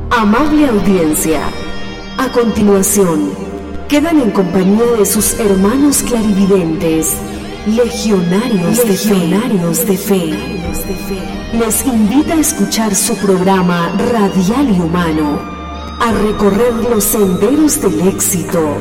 Amable 0.09 0.67
audiencia, 0.67 1.39
a 2.17 2.29
continuación 2.33 3.31
quedan 3.87 4.19
en 4.19 4.31
compañía 4.31 4.83
de 4.99 5.05
sus 5.05 5.39
hermanos 5.39 6.03
clarividentes, 6.03 7.15
legionarios, 7.67 8.85
legionarios 8.85 9.85
de 9.85 9.97
fe. 9.97 10.29
Les 11.53 11.85
invita 11.85 12.33
a 12.33 12.39
escuchar 12.39 12.95
su 12.95 13.13
programa 13.17 13.89
radial 14.11 14.69
y 14.73 14.79
humano, 14.79 15.39
a 15.99 16.11
recorrer 16.13 16.73
los 16.89 17.03
senderos 17.03 17.81
del 17.81 18.07
éxito, 18.07 18.77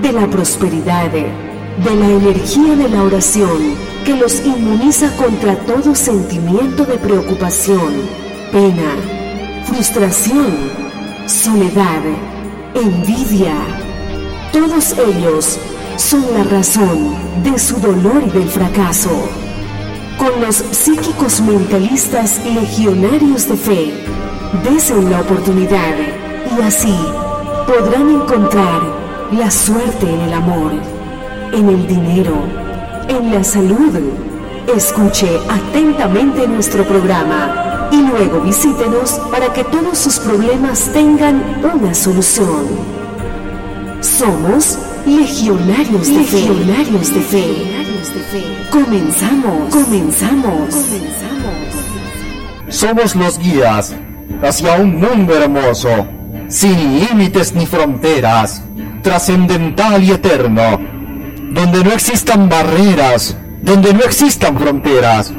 de 0.00 0.12
la 0.12 0.28
prosperidad, 0.28 1.10
de 1.10 1.94
la 1.96 2.08
energía 2.08 2.76
de 2.76 2.88
la 2.88 3.02
oración 3.02 3.74
que 4.04 4.14
los 4.14 4.44
inmuniza 4.46 5.14
contra 5.16 5.56
todo 5.66 5.94
sentimiento 5.94 6.84
de 6.84 6.98
preocupación, 6.98 7.94
pena, 8.52 8.94
frustración, 9.64 10.54
soledad, 11.26 12.02
envidia. 12.74 13.54
Todos 14.52 14.94
ellos 14.98 15.58
son 15.96 16.24
la 16.34 16.44
razón 16.44 17.14
de 17.42 17.58
su 17.58 17.78
dolor 17.80 18.22
y 18.26 18.30
del 18.30 18.48
fracaso. 18.48 19.10
Con 20.18 20.40
los 20.40 20.56
psíquicos 20.56 21.40
mentalistas 21.40 22.40
legionarios 22.44 23.48
de 23.48 23.56
fe, 23.56 24.04
desen 24.64 25.10
la 25.10 25.20
oportunidad 25.20 25.94
y 26.56 26.62
así 26.62 26.94
podrán 27.66 28.10
encontrar 28.10 28.82
la 29.32 29.50
suerte 29.50 30.12
en 30.12 30.20
el 30.20 30.32
amor, 30.32 30.72
en 31.52 31.68
el 31.68 31.86
dinero, 31.86 32.34
en 33.08 33.32
la 33.32 33.44
salud. 33.44 33.98
Escuche 34.76 35.40
atentamente 35.48 36.46
nuestro 36.46 36.84
programa 36.84 37.88
y 37.92 38.02
luego 38.02 38.40
visítenos 38.40 39.20
para 39.30 39.52
que 39.52 39.64
todos 39.64 39.98
sus 39.98 40.18
problemas 40.18 40.90
tengan 40.92 41.60
una 41.74 41.94
solución. 41.94 42.66
Somos 44.00 44.78
legionarios 45.06 46.08
de 46.08 46.24
fe. 46.24 46.40
Legionarios 46.40 47.14
de 47.14 47.20
fe. 47.20 47.44
Comenzamos, 48.70 49.74
comenzamos, 49.74 50.74
Somos 52.68 53.16
los 53.16 53.38
guías 53.38 53.94
hacia 54.42 54.74
un 54.74 55.00
mundo 55.00 55.34
hermoso, 55.34 56.06
sin 56.48 57.00
límites 57.00 57.54
ni 57.54 57.66
fronteras, 57.66 58.62
trascendental 59.02 60.02
y 60.04 60.12
eterno, 60.12 60.78
donde 61.52 61.84
no 61.84 61.92
existan 61.92 62.48
barreras, 62.48 63.36
donde 63.62 63.92
no 63.92 64.00
existan 64.00 64.58
fronteras, 64.58 65.32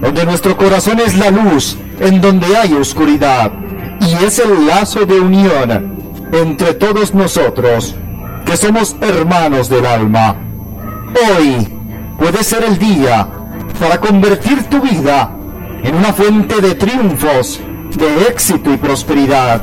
donde 0.00 0.24
nuestro 0.24 0.56
corazón 0.56 1.00
es 1.00 1.16
la 1.16 1.30
luz, 1.30 1.76
en 2.00 2.20
donde 2.20 2.56
hay 2.56 2.72
oscuridad, 2.72 3.52
y 4.00 4.24
es 4.24 4.38
el 4.40 4.66
lazo 4.66 5.06
de 5.06 5.20
unión 5.20 5.94
entre 6.32 6.74
todos 6.74 7.14
nosotros, 7.14 7.94
somos 8.56 8.96
hermanos 9.00 9.68
del 9.68 9.86
alma. 9.86 10.36
Hoy 11.14 11.68
puede 12.18 12.44
ser 12.44 12.64
el 12.64 12.78
día 12.78 13.26
para 13.80 14.00
convertir 14.00 14.64
tu 14.64 14.80
vida 14.80 15.30
en 15.82 15.94
una 15.94 16.12
fuente 16.12 16.60
de 16.60 16.74
triunfos, 16.74 17.60
de 17.96 18.28
éxito 18.28 18.72
y 18.72 18.76
prosperidad. 18.76 19.60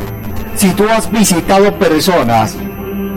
Si 0.56 0.70
tú 0.72 0.86
has 0.90 1.10
visitado 1.10 1.74
personas 1.78 2.56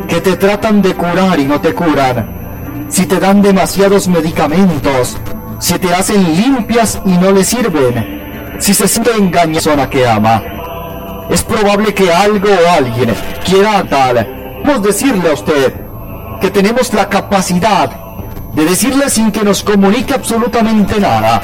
que 0.08 0.20
te 0.20 0.36
tratan 0.36 0.82
de 0.82 0.94
curar 0.94 1.38
y 1.38 1.44
no 1.44 1.60
te 1.60 1.74
curan, 1.74 2.86
si 2.88 3.06
te 3.06 3.18
dan 3.18 3.42
demasiados 3.42 4.08
medicamentos, 4.08 5.16
si 5.58 5.78
te 5.78 5.92
hacen 5.94 6.36
limpias 6.36 7.00
y 7.04 7.12
no 7.12 7.32
le 7.32 7.44
sirven, 7.44 8.56
si 8.58 8.74
se 8.74 8.86
siente 8.86 9.10
engañada 9.16 9.90
que 9.90 10.06
ama, 10.08 10.42
es 11.30 11.42
probable 11.42 11.94
que 11.94 12.12
algo 12.12 12.48
o 12.48 12.70
alguien 12.78 13.14
quiera 13.44 13.82
tal. 13.84 14.43
Podemos 14.64 14.86
decirle 14.86 15.28
a 15.28 15.34
usted 15.34 15.74
que 16.40 16.50
tenemos 16.50 16.94
la 16.94 17.06
capacidad 17.10 17.90
de 18.54 18.64
decirle 18.64 19.10
sin 19.10 19.30
que 19.30 19.44
nos 19.44 19.62
comunique 19.62 20.14
absolutamente 20.14 20.98
nada 20.98 21.42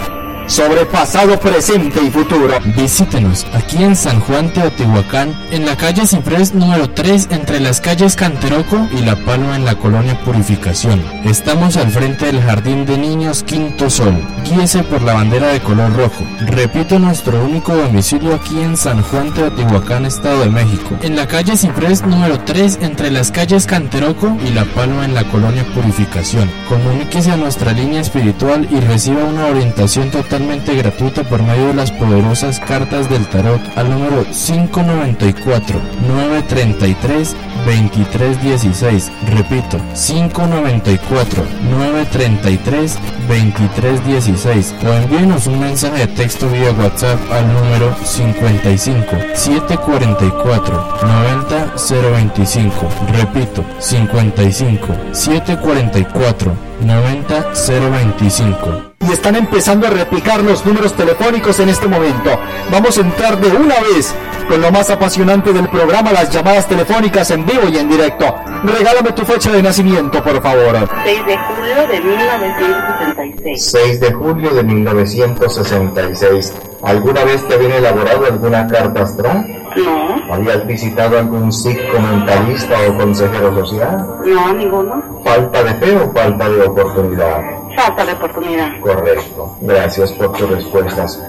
sobre 0.50 0.84
pasado, 0.84 1.38
presente 1.38 2.02
y 2.02 2.10
futuro. 2.10 2.58
Visítenos 2.76 3.46
aquí 3.54 3.84
en 3.84 3.94
San 3.94 4.18
Juan 4.20 4.52
Teotihuacán, 4.52 5.32
en 5.52 5.64
la 5.64 5.76
calle 5.76 6.06
Ciprés 6.08 6.54
número 6.54 6.90
3, 6.90 7.28
entre 7.30 7.60
las 7.60 7.80
calles 7.80 8.16
Canteroco 8.16 8.88
y 8.92 9.02
La 9.02 9.14
Palma 9.14 9.54
en 9.54 9.64
la 9.64 9.76
colonia 9.76 10.18
Purificación. 10.24 11.00
Estamos 11.24 11.76
al 11.76 11.90
frente 11.90 12.26
del 12.26 12.42
Jardín 12.42 12.84
de 12.84 12.98
Niños 12.98 13.44
Quinto 13.44 13.88
Sol. 13.88 14.14
Guíese 14.44 14.82
por 14.82 15.02
la 15.02 15.14
bandera 15.14 15.48
de 15.48 15.60
color 15.60 15.94
rojo. 15.94 16.24
Repito 16.46 16.98
nuestro 16.98 17.44
único 17.44 17.76
domicilio 17.76 18.34
aquí 18.34 18.60
en 18.60 18.76
San 18.76 19.02
Juan 19.02 19.32
Teotihuacán, 19.32 20.04
Estado 20.04 20.40
de 20.40 20.50
México. 20.50 20.98
En 21.02 21.14
la 21.14 21.28
calle 21.28 21.56
Ciprés 21.56 22.02
número 22.02 22.40
3, 22.40 22.80
entre 22.82 23.12
las 23.12 23.30
calles 23.30 23.66
Canteroco 23.66 24.36
y 24.44 24.50
La 24.50 24.64
Palma 24.64 25.04
en 25.04 25.14
la 25.14 25.22
colonia 25.30 25.64
Purificación. 25.74 26.50
Comuníquese 26.68 27.30
a 27.30 27.36
nuestra 27.36 27.72
línea 27.72 28.00
espiritual 28.00 28.66
y 28.68 28.80
reciba 28.80 29.22
una 29.22 29.46
orientación 29.46 30.10
total 30.10 30.39
gratuita 30.76 31.22
por 31.24 31.42
medio 31.42 31.68
de 31.68 31.74
las 31.74 31.90
poderosas 31.90 32.60
cartas 32.60 33.08
del 33.08 33.26
tarot 33.26 33.60
al 33.76 33.90
número 33.90 34.24
594 34.24 35.80
933 36.08 37.36
2316. 37.66 39.12
Repito, 39.34 39.78
594 39.94 41.44
933 41.70 42.98
2316 43.28 44.74
o 44.84 44.92
envíenos 44.92 45.46
un 45.46 45.60
mensaje 45.60 46.06
de 46.06 46.14
texto 46.14 46.48
vía 46.48 46.72
WhatsApp 46.72 47.18
al 47.32 47.52
número 47.52 47.94
55 48.04 49.16
744 49.34 50.98
90 51.02 51.74
025. 51.76 52.88
Repito, 53.12 53.64
55 53.78 54.86
744 55.12 56.69
90 56.80 57.52
025 57.66 58.90
y 59.08 59.12
están 59.12 59.36
empezando 59.36 59.86
a 59.86 59.90
replicar 59.90 60.42
los 60.42 60.64
números 60.66 60.94
telefónicos 60.94 61.58
en 61.60 61.68
este 61.70 61.88
momento. 61.88 62.30
Vamos 62.70 62.98
a 62.98 63.00
entrar 63.00 63.40
de 63.40 63.48
una 63.48 63.76
vez 63.80 64.14
con 64.48 64.60
lo 64.60 64.70
más 64.70 64.90
apasionante 64.90 65.52
del 65.52 65.68
programa, 65.68 66.12
las 66.12 66.30
llamadas 66.30 66.66
telefónicas 66.66 67.30
en 67.30 67.46
vivo 67.46 67.68
y 67.72 67.78
en 67.78 67.88
directo. 67.88 68.34
Regálame 68.64 69.12
tu 69.12 69.24
fecha 69.24 69.52
de 69.52 69.62
nacimiento, 69.62 70.22
por 70.22 70.42
favor. 70.42 70.88
6 71.04 71.26
de 71.26 71.38
julio 71.38 71.86
de 71.88 72.00
1966. 72.00 73.70
6 73.70 74.00
de 74.00 74.12
julio 74.12 74.50
de 74.50 74.62
1966. 74.62 76.52
¿Alguna 76.82 77.24
vez 77.24 77.46
te 77.46 77.54
habían 77.54 77.72
elaborado 77.72 78.26
alguna 78.26 78.66
carta 78.66 79.02
astral? 79.02 79.46
No. 79.76 80.34
¿Habías 80.34 80.66
visitado 80.66 81.18
algún 81.18 81.52
psicomentalista 81.52 82.74
o 82.88 82.96
consejero 82.96 83.54
social? 83.54 84.06
No, 84.24 84.52
ninguno. 84.54 85.02
¿Falta 85.22 85.62
de 85.62 85.74
fe 85.74 85.96
o 85.96 86.10
falta 86.12 86.48
de 86.48 86.62
oportunidad? 86.62 87.40
Falta 87.76 88.06
de 88.06 88.12
oportunidad. 88.12 88.80
Correcto. 88.80 89.56
Gracias 89.60 90.12
por 90.12 90.32
tus 90.32 90.48
respuestas. 90.50 91.22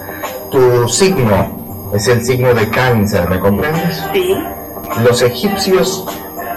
Tu 0.50 0.88
signo 0.88 1.90
es 1.92 2.08
el 2.08 2.24
signo 2.24 2.54
de 2.54 2.68
cáncer, 2.70 3.28
¿me 3.28 3.38
comprendes? 3.38 4.02
Sí. 4.12 4.34
Los 5.04 5.22
egipcios, 5.22 6.06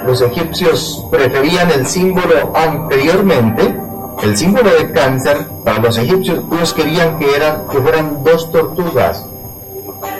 los 0.05 0.21
egipcios 0.21 1.05
preferían 1.11 1.69
el 1.71 1.85
símbolo 1.85 2.53
anteriormente, 2.55 3.75
el 4.23 4.37
símbolo 4.37 4.69
de 4.71 4.91
cáncer, 4.91 5.47
para 5.63 5.79
los 5.79 5.97
egipcios 5.97 6.39
ellos 6.51 6.73
querían 6.73 7.19
que, 7.19 7.35
eran, 7.35 7.67
que 7.67 7.79
fueran 7.79 8.23
dos 8.23 8.51
tortugas. 8.51 9.25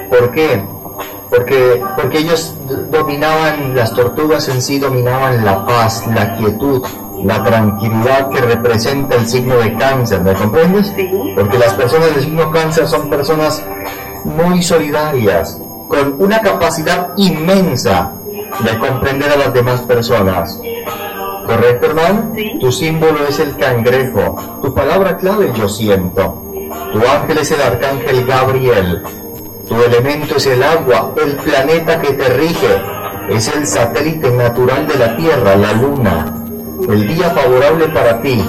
¿Por 0.10 0.31
qué? 0.31 0.63
Porque, 1.29 1.84
porque 1.95 2.19
ellos 2.19 2.53
dominaban, 2.91 3.75
las 3.75 3.93
tortugas 3.93 4.47
en 4.47 4.62
sí 4.62 4.79
dominaban 4.79 5.43
la 5.43 5.65
paz, 5.65 6.05
la 6.08 6.36
quietud, 6.38 6.84
la 7.23 7.43
tranquilidad 7.43 8.29
que 8.29 8.41
representa 8.41 9.15
el 9.15 9.27
signo 9.27 9.55
de 9.58 9.73
cáncer, 9.75 10.21
¿me 10.21 10.34
comprendes? 10.34 10.93
Porque 11.36 11.58
las 11.58 11.73
personas 11.73 12.13
del 12.13 12.23
signo 12.23 12.51
cáncer 12.51 12.88
son 12.88 13.10
personas 13.10 13.63
muy 14.23 14.62
solidarias, 14.62 15.60
con 15.88 16.15
una 16.19 16.39
capacidad 16.41 17.10
inmensa 17.17 18.12
de 18.63 18.79
comprender 18.79 19.31
a 19.31 19.38
las 19.38 19.53
demás 19.53 19.81
personas. 19.81 20.60
¿Correcto, 21.45 21.86
hermano? 21.88 22.34
Tu 22.60 22.71
símbolo 22.71 23.27
es 23.27 23.39
el 23.39 23.55
cangrejo. 23.55 24.60
Tu 24.62 24.73
palabra 24.73 25.17
clave 25.17 25.51
yo 25.55 25.69
siento. 25.69 26.41
Tu 26.91 26.99
ángel 27.08 27.38
es 27.38 27.51
el 27.51 27.62
arcángel 27.62 28.25
Gabriel. 28.25 29.03
Tu 29.67 29.75
elemento 29.75 30.38
es 30.38 30.45
el 30.47 30.63
agua, 30.63 31.13
el 31.23 31.36
planeta 31.38 32.01
que 32.01 32.13
te 32.13 32.29
rige. 32.29 32.81
Es 33.29 33.47
el 33.55 33.65
satélite 33.65 34.31
natural 34.31 34.88
de 34.88 34.95
la 34.95 35.15
Tierra, 35.17 35.55
la 35.55 35.73
Luna. 35.73 36.36
El 36.89 37.08
día 37.08 37.29
favorable 37.31 37.88
para 37.89 38.21
ti. 38.21 38.43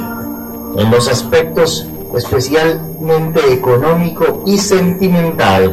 En 0.76 0.90
los 0.90 1.09
aspectos 1.09 1.88
especialmente 2.14 3.52
económico 3.52 4.42
y 4.46 4.59
sentimental 4.59 5.72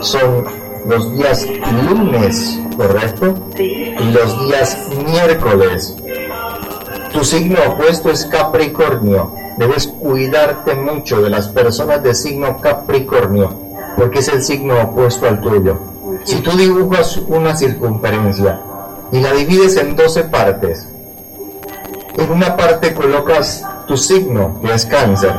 son 0.00 0.44
los 0.86 1.16
días 1.16 1.46
lunes, 1.88 2.60
¿correcto? 2.76 3.34
Y 3.58 4.10
los 4.12 4.46
días 4.46 4.78
miércoles. 5.06 5.96
Tu 7.12 7.24
signo 7.24 7.58
opuesto 7.66 8.10
es 8.10 8.24
Capricornio. 8.26 9.32
Debes 9.56 9.88
cuidarte 9.88 10.74
mucho 10.74 11.20
de 11.20 11.28
las 11.28 11.48
personas 11.48 12.02
de 12.02 12.14
signo 12.14 12.60
Capricornio, 12.60 13.52
porque 13.96 14.20
es 14.20 14.28
el 14.28 14.42
signo 14.42 14.80
opuesto 14.80 15.26
al 15.26 15.40
tuyo. 15.40 15.76
Si 16.24 16.36
tú 16.36 16.56
dibujas 16.56 17.16
una 17.16 17.56
circunferencia 17.56 18.60
y 19.10 19.20
la 19.20 19.32
divides 19.32 19.76
en 19.76 19.96
12 19.96 20.24
partes, 20.24 20.86
en 22.16 22.30
una 22.30 22.56
parte 22.56 22.94
colocas 22.94 23.64
tu 23.88 23.96
signo, 23.96 24.60
que 24.62 24.72
es 24.72 24.86
cáncer, 24.86 25.34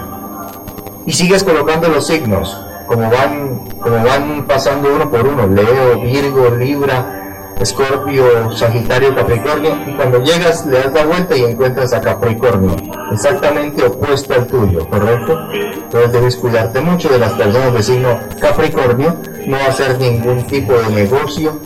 y 1.06 1.14
sigues 1.14 1.44
colocando 1.44 1.88
los 1.88 2.06
signos, 2.06 2.60
como 2.86 3.10
van, 3.10 3.60
como 3.82 4.04
van 4.04 4.46
pasando 4.46 4.94
uno 4.94 5.10
por 5.10 5.26
uno, 5.26 5.48
Leo, 5.48 6.02
Virgo, 6.02 6.50
Libra, 6.50 7.31
Escorpio, 7.62 8.52
Sagitario, 8.56 9.16
Capricornio, 9.16 9.78
y 9.86 9.94
cuando 9.94 10.24
llegas 10.24 10.66
le 10.66 10.80
das 10.80 10.94
la 10.94 11.06
vuelta 11.06 11.38
y 11.38 11.44
encuentras 11.44 11.94
a 11.94 12.02
Capricornio, 12.02 12.76
exactamente 13.12 13.84
opuesto 13.84 14.34
al 14.34 14.48
tuyo, 14.48 14.88
¿correcto? 14.90 15.40
Entonces 15.54 16.12
debes 16.12 16.36
cuidarte 16.38 16.82
mucho 16.82 17.10
de 17.10 17.20
las 17.20 17.34
personas 17.34 17.74
de 17.74 17.84
signo 17.84 18.20
Capricornio, 18.40 19.16
no 19.46 19.58
hacer 19.58 20.00
ningún 20.00 20.44
tipo 20.48 20.74
de 20.74 20.90
negocio, 20.90 21.60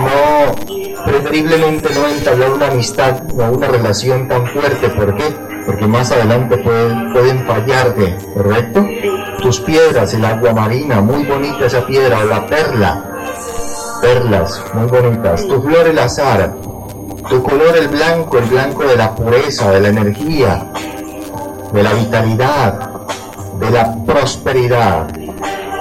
no, 0.00 1.04
preferiblemente 1.04 1.90
no 1.94 2.08
entablar 2.08 2.52
una 2.52 2.68
amistad 2.68 3.22
o 3.30 3.44
una 3.56 3.68
relación 3.68 4.28
tan 4.28 4.46
fuerte, 4.46 4.88
¿por 4.88 5.14
qué? 5.14 5.24
Porque 5.66 5.86
más 5.86 6.10
adelante 6.10 6.56
pueden, 6.56 7.12
pueden 7.12 7.46
fallarte, 7.46 8.16
¿correcto? 8.32 8.86
Tus 9.42 9.60
piedras, 9.60 10.14
el 10.14 10.24
agua 10.24 10.54
marina, 10.54 11.02
muy 11.02 11.24
bonita 11.24 11.66
esa 11.66 11.86
piedra, 11.86 12.20
o 12.20 12.24
la 12.24 12.46
perla, 12.46 13.13
perlas 14.04 14.62
muy 14.74 14.86
bonitas. 14.86 15.46
Tu 15.46 15.62
flor 15.62 15.88
el 15.88 15.98
azar, 15.98 16.54
tu 17.30 17.42
color 17.42 17.74
el 17.74 17.88
blanco, 17.88 18.36
el 18.36 18.44
blanco 18.44 18.84
de 18.84 18.96
la 18.96 19.14
pureza, 19.14 19.70
de 19.70 19.80
la 19.80 19.88
energía, 19.88 20.66
de 21.72 21.82
la 21.82 21.92
vitalidad, 21.94 22.90
de 23.58 23.70
la 23.70 23.94
prosperidad. 24.04 25.08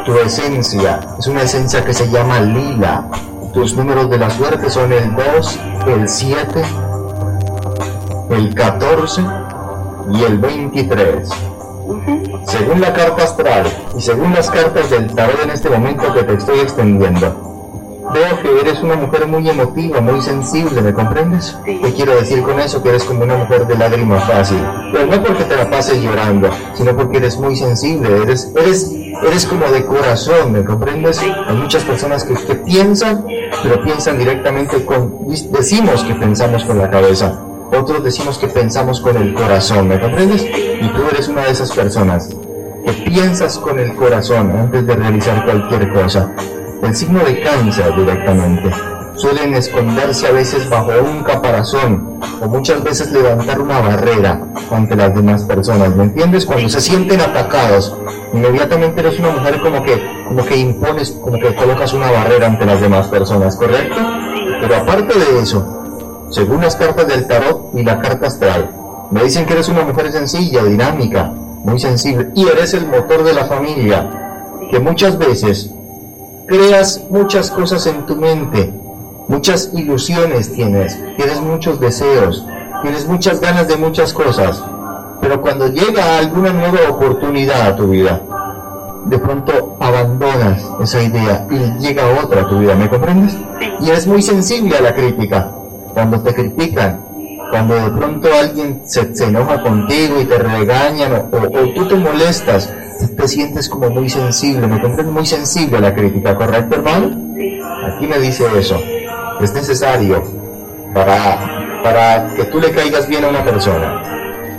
Tu 0.06 0.18
esencia 0.20 1.02
es 1.20 1.28
una 1.28 1.42
esencia 1.42 1.84
que 1.84 1.94
se 1.94 2.10
llama 2.10 2.40
lila. 2.40 3.10
Tus 3.54 3.76
números 3.76 4.10
de 4.10 4.18
la 4.18 4.30
suerte 4.30 4.70
son 4.70 4.94
el 4.94 5.14
2, 5.16 5.60
el 5.88 6.08
7, 6.08 6.64
el 8.30 8.56
14 8.56 9.22
y 10.14 10.24
el 10.24 10.38
23. 10.38 11.30
Según 12.48 12.80
la 12.80 12.94
carta 12.94 13.24
astral 13.24 13.66
y 13.98 14.02
según 14.02 14.34
las 14.34 14.50
cartas 14.50 14.90
del 14.90 15.14
tarot 15.14 15.44
en 15.44 15.50
este 15.50 15.70
momento 15.70 16.14
que 16.14 16.24
te 16.24 16.34
estoy 16.36 16.60
extendiendo, 16.60 17.53
veo 18.14 18.42
que 18.42 18.62
eres 18.62 18.82
una 18.82 18.96
mujer 18.96 19.28
muy 19.28 19.50
emotiva, 19.50 20.00
muy 20.00 20.22
sensible, 20.22 20.82
¿me 20.82 20.94
comprendes? 20.94 21.58
¿Qué 21.66 21.94
quiero 21.96 22.16
decir 22.16 22.42
con 22.44 22.60
eso? 22.60 22.82
Que 22.82 22.90
eres 22.90 23.04
como 23.04 23.24
una 23.24 23.36
mujer 23.36 23.66
de 23.68 23.76
lágrima 23.76 24.20
fácil. 24.22 24.60
Pero 24.92 25.06
no 25.08 25.24
porque 25.24 25.44
te 25.44 25.56
la 25.56 25.70
pases 25.70 26.02
llorando, 26.02 26.50
sino 26.76 26.96
porque 26.96 27.18
eres 27.18 27.38
muy 27.38 27.56
sensible, 27.56 28.22
eres, 28.22 28.52
eres, 28.56 28.92
eres 29.26 29.46
como 29.46 29.68
de 29.68 29.86
corazón, 29.86 30.52
¿me 30.52 30.64
comprendes? 30.64 31.20
Hay 31.20 31.56
muchas 31.56 31.84
personas 31.84 32.24
que, 32.24 32.36
que 32.36 32.56
piensan, 32.56 33.26
pero 33.64 33.84
piensan 33.84 34.18
directamente 34.20 34.86
con, 34.86 35.28
decimos 35.52 36.04
que 36.04 36.16
pensamos 36.16 36.64
con 36.64 36.78
la 36.78 36.90
cabeza. 36.90 37.40
Otros 37.72 38.04
decimos 38.04 38.38
que 38.38 38.48
pensamos 38.48 39.02
con 39.02 39.18
el 39.18 39.34
corazón, 39.34 39.88
¿me 39.88 40.00
comprendes? 40.00 40.44
Y 40.44 40.88
tú 40.90 41.02
eres 41.12 41.28
una 41.28 41.46
de 41.46 41.52
esas 41.52 41.72
personas 41.72 42.30
que 42.86 42.94
piensas 43.10 43.58
con 43.58 43.80
el 43.80 43.96
corazón 43.96 44.52
antes 44.52 44.86
de 44.86 44.96
realizar 44.96 45.44
cualquier 45.46 45.92
cosa 45.92 46.32
el 46.84 46.96
signo 46.96 47.24
de 47.24 47.42
cáncer 47.42 47.96
directamente. 47.96 48.70
Suelen 49.16 49.54
esconderse 49.54 50.28
a 50.28 50.32
veces 50.32 50.70
bajo 50.70 50.92
un 51.02 51.24
caparazón 51.24 52.20
o 52.42 52.48
muchas 52.48 52.84
veces 52.84 53.12
levantar 53.12 53.62
una 53.62 53.80
barrera 53.80 54.42
ante 54.70 54.96
las 54.96 55.16
demás 55.16 55.44
personas. 55.44 55.96
¿Me 55.96 56.04
entiendes? 56.04 56.46
Cuando 56.46 56.68
se 56.68 56.82
sienten 56.82 57.22
atacados, 57.22 57.96
inmediatamente 58.34 59.00
eres 59.00 59.20
una 59.20 59.32
mujer 59.32 59.62
como 59.62 59.84
que, 59.84 60.02
como 60.28 60.44
que 60.46 60.58
impones, 60.58 61.12
como 61.12 61.40
que 61.40 61.56
colocas 61.56 61.94
una 61.94 62.12
barrera 62.12 62.48
ante 62.48 62.66
las 62.66 62.82
demás 62.82 63.08
personas, 63.08 63.56
¿correcto? 63.56 63.96
Pero 64.60 64.76
aparte 64.76 65.18
de 65.18 65.40
eso, 65.40 66.28
según 66.32 66.62
las 66.62 66.76
cartas 66.76 67.08
del 67.08 67.28
tarot 67.28 67.72
y 67.76 67.84
la 67.84 68.00
carta 68.02 68.28
astral, 68.28 68.72
me 69.12 69.24
dicen 69.24 69.46
que 69.46 69.54
eres 69.54 69.70
una 69.70 69.84
mujer 69.84 70.12
sencilla, 70.12 70.64
dinámica, 70.64 71.32
muy 71.64 71.80
sensible 71.80 72.30
y 72.36 72.48
eres 72.48 72.74
el 72.74 72.88
motor 72.88 73.24
de 73.24 73.34
la 73.34 73.46
familia, 73.46 74.10
que 74.70 74.80
muchas 74.80 75.18
veces 75.18 75.70
creas 76.48 77.02
muchas 77.10 77.52
cosas 77.52 77.86
en 77.88 78.06
tu 78.06 78.16
mente, 78.16 78.74
muchas 79.28 79.72
ilusiones 79.74 80.54
tienes, 80.54 80.98
tienes 81.16 81.42
muchos 81.42 81.80
deseos, 81.80 82.46
tienes 82.82 83.08
muchas 83.08 83.40
ganas 83.40 83.68
de 83.68 83.78
muchas 83.78 84.14
cosas, 84.14 84.64
pero 85.22 85.42
cuando 85.42 85.68
llega 85.68 86.18
alguna 86.18 86.52
nueva 86.52 86.90
oportunidad 86.90 87.68
a 87.68 87.76
tu 87.76 87.88
vida, 87.88 88.22
de 89.06 89.18
pronto 89.18 89.78
abandonas 89.80 90.62
esa 90.82 91.02
idea 91.02 91.48
y 91.50 91.82
llega 91.82 92.04
otra 92.24 92.42
a 92.42 92.50
tu 92.50 92.60
vida, 92.60 92.76
¿me 92.76 92.90
comprendes? 92.90 93.36
Y 93.82 93.90
eres 93.90 94.08
muy 94.08 94.22
sensible 94.22 94.78
a 94.78 94.82
la 94.82 94.94
crítica. 94.94 95.52
Cuando 95.94 96.20
te 96.22 96.34
critican, 96.34 97.00
cuando 97.54 97.76
de 97.76 97.92
pronto 97.92 98.28
alguien 98.34 98.82
se, 98.84 99.16
se 99.16 99.26
enoja 99.26 99.62
contigo 99.62 100.20
y 100.20 100.26
te 100.26 100.40
regañan 100.40 101.30
o, 101.32 101.38
o 101.38 101.70
tú 101.76 101.88
te 101.88 101.94
molestas, 101.94 102.74
te 103.16 103.28
sientes 103.28 103.70
como 103.70 103.92
muy 103.92 104.10
sensible, 104.10 104.66
me 104.66 104.82
comprendes 104.82 105.14
muy 105.14 105.26
sensible 105.28 105.78
a 105.78 105.82
la 105.82 105.94
crítica, 105.94 106.36
¿correcto, 106.36 106.78
hermano? 106.78 107.12
Aquí 107.86 108.08
me 108.08 108.18
dice 108.18 108.46
eso. 108.58 108.82
Es 109.40 109.54
necesario 109.54 110.24
para, 110.96 111.84
para 111.84 112.34
que 112.34 112.46
tú 112.46 112.60
le 112.60 112.72
caigas 112.72 113.08
bien 113.08 113.24
a 113.24 113.28
una 113.28 113.46
persona. 113.46 114.02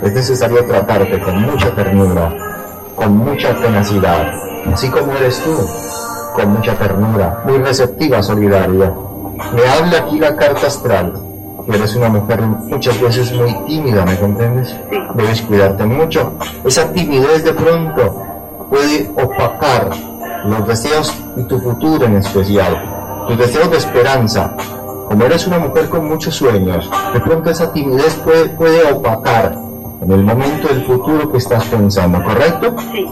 Es 0.01 0.13
necesario 0.13 0.63
tratarte 0.63 1.19
con 1.19 1.41
mucha 1.41 1.75
ternura, 1.75 2.33
con 2.95 3.17
mucha 3.17 3.57
tenacidad, 3.57 4.31
así 4.71 4.87
como 4.87 5.11
eres 5.17 5.41
tú, 5.41 5.53
con 6.33 6.53
mucha 6.53 6.75
ternura, 6.75 7.41
muy 7.43 7.57
receptiva, 7.57 8.23
solidaria. 8.23 8.93
Me 9.53 9.67
habla 9.67 9.97
aquí 9.97 10.17
la 10.17 10.37
carta 10.37 10.67
astral, 10.67 11.24
eres 11.73 11.95
una 11.95 12.09
mujer 12.09 12.41
muchas 12.41 12.99
veces 13.01 13.33
muy 13.33 13.53
tímida, 13.65 14.05
¿me 14.05 14.19
comprendes? 14.19 14.75
Debes 15.15 15.41
cuidarte 15.41 15.85
mucho. 15.85 16.33
Esa 16.63 16.91
timidez 16.91 17.43
de 17.43 17.53
pronto 17.53 18.21
puede 18.69 19.09
opacar 19.15 19.91
los 20.45 20.67
deseos 20.67 21.13
y 21.35 21.43
tu 21.43 21.59
futuro 21.59 22.05
en 22.05 22.17
especial, 22.17 23.25
tus 23.27 23.37
deseos 23.37 23.71
de 23.71 23.77
esperanza. 23.77 24.55
Como 25.07 25.23
eres 25.25 25.45
una 25.47 25.59
mujer 25.59 25.89
con 25.89 26.07
muchos 26.07 26.35
sueños, 26.35 26.89
de 27.13 27.19
pronto 27.19 27.49
esa 27.49 27.71
timidez 27.71 28.15
puede, 28.15 28.49
puede 28.49 28.91
opacar 28.91 29.55
en 30.01 30.11
el 30.11 30.23
momento 30.23 30.67
del 30.67 30.83
futuro 30.83 31.31
que 31.31 31.37
estás 31.37 31.63
pensando, 31.65 32.23
¿correcto? 32.23 32.75
Sí. 32.91 33.05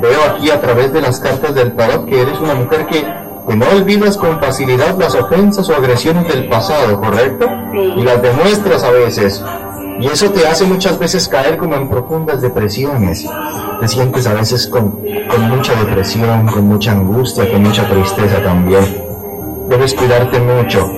Veo 0.00 0.20
aquí 0.30 0.50
a 0.50 0.60
través 0.60 0.92
de 0.92 1.00
las 1.00 1.20
cartas 1.20 1.54
del 1.54 1.74
tarot 1.76 2.06
que 2.06 2.22
eres 2.22 2.38
una 2.40 2.54
mujer 2.54 2.86
que, 2.86 3.00
que 3.02 3.21
no 3.48 3.66
olvidas 3.68 4.16
con 4.16 4.40
facilidad 4.40 4.96
las 4.98 5.14
ofensas 5.14 5.68
o 5.68 5.74
agresiones 5.74 6.28
del 6.28 6.48
pasado, 6.48 7.00
¿correcto? 7.00 7.46
Sí. 7.72 7.78
Y 7.78 8.02
las 8.02 8.22
demuestras 8.22 8.84
a 8.84 8.90
veces 8.90 9.44
Y 10.00 10.06
eso 10.06 10.30
te 10.30 10.46
hace 10.46 10.64
muchas 10.64 10.98
veces 10.98 11.28
caer 11.28 11.58
como 11.58 11.74
en 11.74 11.88
profundas 11.88 12.40
depresiones. 12.40 13.26
Te 13.80 13.88
sientes 13.88 14.26
a 14.26 14.34
veces 14.34 14.66
con, 14.66 15.02
con 15.28 15.48
mucha 15.48 15.74
depresión, 15.84 16.46
con 16.46 16.66
mucha 16.66 16.92
angustia, 16.92 17.50
con 17.50 17.62
mucha 17.62 17.88
tristeza 17.88 18.42
también. 18.42 18.84
Debes 19.68 19.94
cuidarte 19.94 20.40
mucho, 20.40 20.90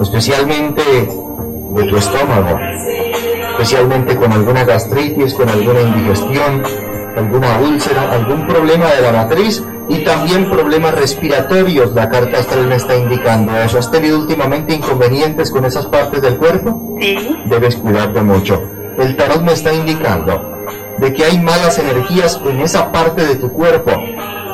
especialmente 0.00 0.82
de 0.82 1.84
tu 1.84 1.96
estómago, 1.96 2.58
especialmente 3.52 4.16
con 4.16 4.32
alguna 4.32 4.64
gastritis, 4.64 5.34
con 5.34 5.48
alguna 5.48 5.80
indigestión, 5.82 6.62
alguna 7.16 7.58
úlcera, 7.60 8.12
algún 8.12 8.46
problema 8.46 8.86
de 8.86 9.02
la 9.02 9.12
matriz 9.12 9.62
y 9.90 10.04
también 10.04 10.48
problemas 10.48 10.94
respiratorios. 10.94 11.92
La 11.94 12.08
carta 12.08 12.38
astral 12.38 12.68
me 12.68 12.76
está 12.76 12.96
indicando 12.96 13.56
eso. 13.56 13.78
¿Has 13.78 13.90
tenido 13.90 14.20
últimamente 14.20 14.72
inconvenientes 14.72 15.50
con 15.50 15.64
esas 15.64 15.86
partes 15.86 16.22
del 16.22 16.36
cuerpo? 16.36 16.96
Sí. 17.00 17.36
Debes 17.46 17.76
cuidarte 17.76 18.22
mucho. 18.22 18.62
El 18.96 19.16
tarot 19.16 19.42
me 19.42 19.52
está 19.52 19.72
indicando 19.72 20.58
de 20.98 21.12
que 21.12 21.24
hay 21.24 21.38
malas 21.38 21.78
energías 21.78 22.40
en 22.44 22.60
esa 22.60 22.92
parte 22.92 23.26
de 23.26 23.36
tu 23.36 23.50
cuerpo 23.52 23.90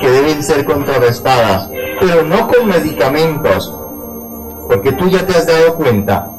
que 0.01 0.11
deben 0.11 0.43
ser 0.43 0.65
contrarrestadas, 0.65 1.69
pero 2.01 2.23
no 2.23 2.49
con 2.49 2.69
medicamentos, 2.69 3.75
porque 4.69 4.93
tú 4.93 5.09
ya 5.09 5.27
te 5.27 5.37
has 5.37 5.47
dado 5.47 5.75
cuenta 5.75 6.31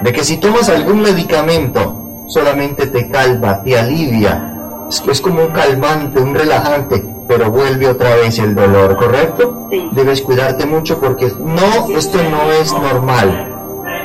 de 0.00 0.12
que 0.12 0.24
si 0.24 0.36
tomas 0.36 0.68
algún 0.68 1.00
medicamento 1.00 2.24
solamente 2.28 2.86
te 2.88 3.08
calma, 3.10 3.62
te 3.62 3.78
alivia, 3.78 4.86
es, 4.88 5.02
es 5.08 5.20
como 5.20 5.44
un 5.44 5.52
calmante, 5.52 6.20
un 6.20 6.34
relajante, 6.34 7.13
pero 7.26 7.50
vuelve 7.50 7.88
otra 7.88 8.16
vez 8.16 8.38
el 8.38 8.54
dolor, 8.54 8.96
¿correcto? 8.96 9.68
Sí. 9.70 9.88
Debes 9.92 10.22
cuidarte 10.22 10.66
mucho 10.66 10.98
porque 11.00 11.32
no, 11.38 11.96
esto 11.96 12.18
no 12.30 12.52
es 12.52 12.72
normal. 12.72 13.50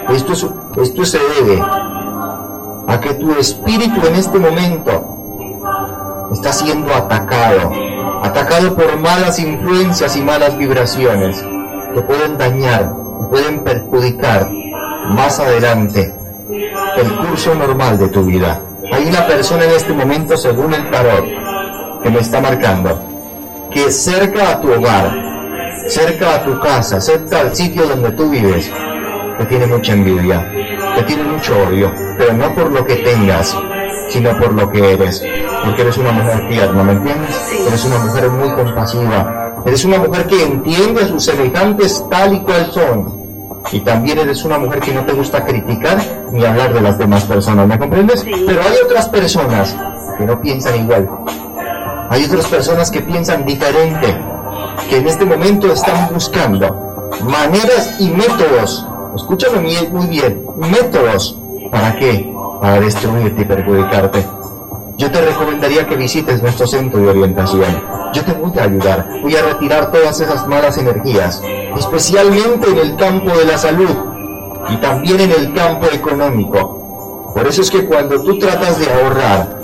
Esto, 0.10 0.34
es, 0.34 0.46
esto 0.82 1.06
se 1.06 1.20
debe 1.20 1.62
a 1.62 3.00
que 3.00 3.14
tu 3.14 3.32
espíritu 3.38 4.06
en 4.08 4.16
este 4.16 4.40
momento 4.40 6.30
está 6.34 6.52
siendo 6.52 6.94
atacado, 6.94 7.72
atacado 8.24 8.76
por 8.76 8.98
malas 8.98 9.40
influencias 9.40 10.16
y 10.16 10.22
malas 10.22 10.58
vibraciones 10.58 11.44
que 11.94 12.02
pueden 12.02 12.38
dañar, 12.38 12.94
que 13.20 13.28
pueden 13.28 13.64
perjudicar 13.64 14.50
más 15.10 15.40
adelante 15.40 16.14
el 16.98 17.16
curso 17.18 17.54
normal 17.56 17.98
de 17.98 18.08
tu 18.10 18.24
vida. 18.24 18.62
Hay 18.92 19.06
una 19.06 19.26
persona 19.28 19.66
en 19.66 19.72
este 19.72 19.94
momento, 19.94 20.36
según 20.36 20.74
el 20.74 20.90
tarot, 20.90 21.26
que 22.02 22.10
me 22.10 22.20
está 22.20 22.42
marcando, 22.42 23.00
que 23.72 23.92
cerca 23.92 24.52
a 24.52 24.62
tu 24.62 24.72
hogar, 24.72 25.12
cerca 25.88 26.36
a 26.36 26.44
tu 26.44 26.60
casa, 26.60 27.00
cerca 27.00 27.42
al 27.42 27.56
sitio 27.56 27.88
donde 27.88 28.12
tú 28.12 28.30
vives, 28.30 28.72
te 29.38 29.46
tiene 29.46 29.68
mucha 29.68 29.94
envidia, 29.94 30.52
te 30.96 31.04
tiene 31.04 31.24
mucho 31.24 31.54
odio, 31.68 31.92
pero 32.18 32.34
no 32.34 32.54
por 32.56 32.72
lo 32.72 32.86
que 32.86 32.96
tengas, 32.98 33.56
sino 34.10 34.38
por 34.38 34.54
lo 34.54 34.70
que 34.72 34.94
eres, 34.94 35.24
porque 35.64 35.82
eres 35.84 35.98
una 35.98 36.12
mujer 36.12 36.50
tierna, 36.50 36.84
¿me 36.84 36.92
entiendes? 36.94 37.52
Eres 37.68 37.86
una 37.86 38.00
mujer 38.00 38.30
muy 38.30 38.50
compasiva, 38.50 39.54
eres 39.66 39.86
una 39.86 40.00
mujer 40.00 40.26
que 40.26 40.44
entiende 40.44 41.04
a 41.04 41.08
sus 41.08 41.24
semejantes 41.24 42.04
tal 42.10 42.34
y 42.34 42.40
cual 42.42 42.72
son, 42.72 43.20
y 43.72 43.80
también 43.82 44.18
eres 44.18 44.44
una 44.46 44.58
mujer 44.58 44.80
que 44.80 44.94
no 44.94 45.06
te 45.06 45.14
gusta 45.14 45.46
criticar 45.46 45.98
ni 46.32 46.44
hablar 46.44 46.74
de 46.74 46.82
las 46.82 46.98
demás 46.98 47.24
personas, 47.26 47.68
¿me 47.68 47.78
comprendes? 47.78 48.24
Pero 48.24 48.62
hay 48.62 48.78
otras 48.84 49.10
personas 49.10 49.76
que 50.18 50.26
no 50.26 50.42
piensan 50.42 50.76
igual. 50.82 51.10
Hay 52.10 52.26
otras 52.26 52.48
personas 52.48 52.90
que 52.90 53.02
piensan 53.02 53.46
diferente, 53.46 54.18
que 54.90 54.98
en 54.98 55.08
este 55.08 55.26
momento 55.26 55.72
están 55.72 56.10
buscando 56.14 56.90
maneras 57.24 57.96
y 58.00 58.10
métodos, 58.10 58.86
escúchame 59.16 59.60
muy 59.92 60.08
bien, 60.08 60.46
métodos, 60.58 61.38
¿para 61.72 61.96
qué? 61.98 62.34
Para 62.62 62.80
destruirte 62.80 63.42
y 63.42 63.46
perjudicarte. 63.46 64.26
Yo 64.98 65.10
te 65.12 65.22
recomendaría 65.22 65.88
que 65.88 65.96
visites 65.96 66.42
nuestro 66.42 66.68
centro 66.68 67.00
de 67.00 67.10
orientación. 67.10 67.82
Yo 68.14 68.26
te 68.26 68.34
voy 68.34 68.52
a 68.60 68.64
ayudar. 68.64 69.08
Voy 69.22 69.36
a 69.36 69.42
retirar 69.44 69.92
todas 69.92 70.20
esas 70.20 70.46
malas 70.48 70.78
energías, 70.78 71.42
especialmente 71.78 72.70
en 72.70 72.78
el 72.80 72.96
campo 72.98 73.38
de 73.38 73.46
la 73.46 73.58
salud 73.58 73.96
y 74.68 74.76
también 74.78 75.22
en 75.22 75.32
el 75.32 75.54
campo 75.54 75.86
económico. 75.94 77.32
Por 77.34 77.48
eso 77.48 77.62
es 77.62 77.72
que 77.72 77.86
cuando 77.86 78.22
tú 78.24 78.38
tratas 78.40 78.80
de 78.80 78.92
ahorrar, 78.92 79.60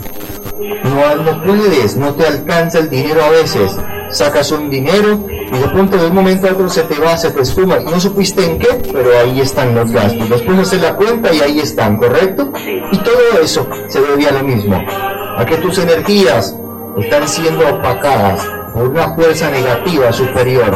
no, 0.60 1.16
no 1.16 1.44
puedes, 1.44 1.98
no 1.98 2.14
te 2.14 2.26
alcanza 2.26 2.80
el 2.80 2.90
dinero 2.90 3.24
a 3.24 3.30
veces. 3.30 3.72
Sacas 4.10 4.52
un 4.52 4.70
dinero 4.70 5.26
y 5.30 5.58
de 5.58 5.68
pronto 5.68 5.98
de 5.98 6.08
un 6.08 6.16
momento 6.16 6.48
a 6.48 6.52
otro 6.52 6.70
se 6.70 6.84
te 6.84 7.00
va, 7.00 7.18
se 7.18 7.32
te 7.32 7.42
esfuma 7.42 7.80
no 7.80 8.00
supiste 8.00 8.46
en 8.46 8.60
qué, 8.60 8.68
pero 8.92 9.18
ahí 9.20 9.42
están 9.42 9.76
los 9.76 9.92
gastos. 9.92 10.30
Después 10.30 10.60
haces 10.60 10.82
la 10.82 10.96
cuenta 10.96 11.34
y 11.34 11.42
ahí 11.42 11.60
están, 11.60 11.98
¿correcto? 11.98 12.52
Y 12.92 12.98
todo 13.00 13.42
eso 13.44 13.68
se 13.88 14.00
debe 14.02 14.28
a 14.28 14.32
lo 14.32 14.44
mismo, 14.44 14.82
a 15.38 15.46
que 15.46 15.58
tus 15.58 15.78
energías 15.80 16.56
están 16.98 17.28
siendo 17.28 17.68
opacadas 17.68 18.48
por 18.74 18.88
una 18.88 19.14
fuerza 19.16 19.50
negativa 19.50 20.14
superior. 20.14 20.74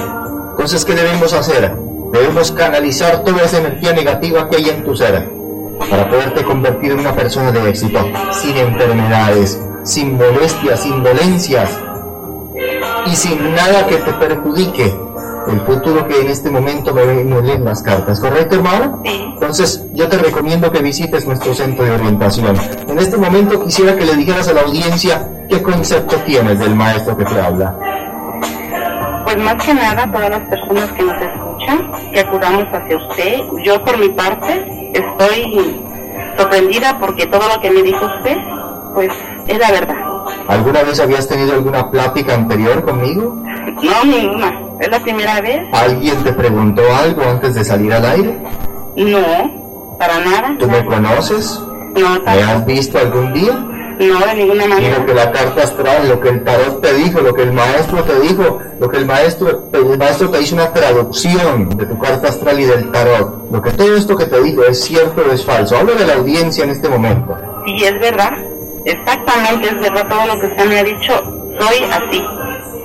Entonces, 0.52 0.84
¿qué 0.84 0.94
debemos 0.94 1.32
hacer? 1.34 1.74
Debemos 2.12 2.52
canalizar 2.52 3.24
toda 3.24 3.44
esa 3.44 3.60
energía 3.60 3.94
negativa 3.94 4.50
que 4.50 4.58
hay 4.58 4.70
en 4.70 4.84
tu 4.84 4.96
ser 4.96 5.30
para 5.90 6.10
poderte 6.10 6.44
convertir 6.44 6.92
en 6.92 7.00
una 7.00 7.16
persona 7.16 7.52
de 7.52 7.70
éxito, 7.70 8.00
sin 8.34 8.58
enfermedades, 8.58 9.60
sin 9.90 10.18
molestias, 10.18 10.82
sin 10.82 11.04
dolencias 11.04 11.70
y 13.08 13.16
sin 13.16 13.56
nada 13.56 13.88
que 13.88 13.96
te 13.96 14.14
perjudique 14.14 14.96
el 15.48 15.60
futuro 15.62 16.08
que 16.08 16.22
en 16.22 16.28
este 16.28 16.52
momento 16.52 16.94
me, 16.94 17.42
leen 17.42 17.66
las 17.66 17.82
cartas, 17.82 18.20
¿correcto 18.20 18.58
hermano? 18.58 19.02
Entonces 19.04 19.84
yo 19.94 20.08
te 20.08 20.20
recomiendo 20.20 20.72
que 20.72 20.80
visites 20.80 21.26
nuestro 21.26 21.56
centro 21.56 21.86
de 21.86 21.92
orientación. 21.92 22.56
En 22.88 23.00
este 23.00 23.18
momento 23.18 23.64
quisiera 23.66 23.96
que 23.96 24.06
le 24.06 24.16
dijeras 24.16 24.48
a 24.50 24.54
la 24.54 24.62
audiencia 24.62 25.28
qué 25.50 25.64
concepto 25.64 26.18
tienes 26.18 26.60
del 26.60 26.76
maestro 26.76 27.18
que 27.18 27.26
te 27.26 27.42
habla. 27.42 27.76
Pues 29.24 29.38
más 29.38 29.64
que 29.64 29.74
nada, 29.74 30.12
todas 30.12 30.30
las 30.30 30.50
personas 30.50 30.92
que 30.92 31.04
nos 31.04 31.20
escuchan, 31.20 31.92
que 32.14 32.20
acudamos 32.20 32.66
hacia 32.72 32.98
usted, 32.98 33.40
yo 33.64 33.84
por 33.84 33.98
mi 33.98 34.10
parte 34.10 34.92
estoy 34.94 35.82
sorprendida 36.38 37.00
porque 37.00 37.26
todo 37.26 37.48
lo 37.56 37.60
que 37.60 37.72
me 37.72 37.82
dijo 37.82 38.06
usted, 38.06 38.38
pues 38.94 39.12
es 39.50 39.60
la 39.60 39.72
verdad. 39.72 39.96
¿Alguna 40.48 40.84
vez 40.84 41.00
habías 41.00 41.28
tenido 41.28 41.54
alguna 41.54 41.90
plática 41.92 42.34
anterior 42.34 42.84
conmigo? 42.84 43.36
No, 43.82 44.06
ninguna. 44.06 44.60
¿Es 44.80 44.90
la 44.90 45.00
primera 45.00 45.42
vez? 45.42 45.62
¿Alguien 45.74 46.24
te 46.24 46.34
preguntó 46.34 46.82
algo 47.04 47.22
antes 47.24 47.54
de 47.56 47.64
salir 47.64 47.94
al 47.94 48.06
aire? 48.06 48.38
No, 48.96 49.96
para 49.98 50.20
nada. 50.20 50.56
¿Tú 50.60 50.68
me 50.68 50.84
conoces? 50.86 51.60
No, 51.96 52.20
¿Me 52.24 52.44
has 52.44 52.66
visto 52.66 52.98
algún 52.98 53.34
día? 53.34 53.54
no, 54.00 54.20
de 54.26 54.34
ninguna 54.36 54.64
Y 54.66 54.68
manera. 54.70 55.00
lo 55.00 55.06
que 55.06 55.14
la 55.14 55.32
carta 55.32 55.64
astral, 55.64 56.08
lo 56.08 56.20
que 56.22 56.30
el 56.30 56.44
tarot 56.46 56.82
te 56.82 56.94
dijo, 56.94 57.20
lo 57.20 57.34
que 57.34 57.42
el 57.44 57.52
maestro 57.52 58.02
te 58.06 58.20
dijo, 58.22 58.60
lo 58.80 58.90
que 58.90 58.98
el 58.98 59.06
maestro, 59.06 59.64
el 59.74 59.98
maestro 59.98 60.30
te 60.30 60.42
hizo 60.42 60.56
una 60.56 60.72
traducción 60.72 61.70
de 61.78 61.86
tu 61.86 62.00
carta 62.00 62.30
astral 62.30 62.60
y 62.62 62.64
del 62.66 62.92
tarot. 62.92 63.52
Lo 63.52 63.62
que 63.62 63.72
todo 63.72 63.96
esto 63.98 64.16
que 64.16 64.26
te 64.26 64.42
dijo 64.42 64.64
es 64.64 64.82
cierto 64.86 65.22
o 65.30 65.34
es 65.34 65.44
falso. 65.44 65.78
Hablo 65.78 65.96
de 65.96 66.06
la 66.06 66.14
audiencia 66.14 66.64
en 66.64 66.70
este 66.70 66.88
momento. 66.88 67.36
Sí, 67.66 67.84
es 67.84 68.00
verdad. 68.00 68.32
Exactamente, 68.86 69.68
es 69.68 69.80
verdad 69.80 70.08
todo 70.10 70.26
lo 70.28 70.40
que 70.40 70.48
usted 70.48 70.66
me 70.66 70.80
ha 70.80 70.84
dicho. 70.84 71.14
Soy 71.60 71.84
así. 71.92 72.24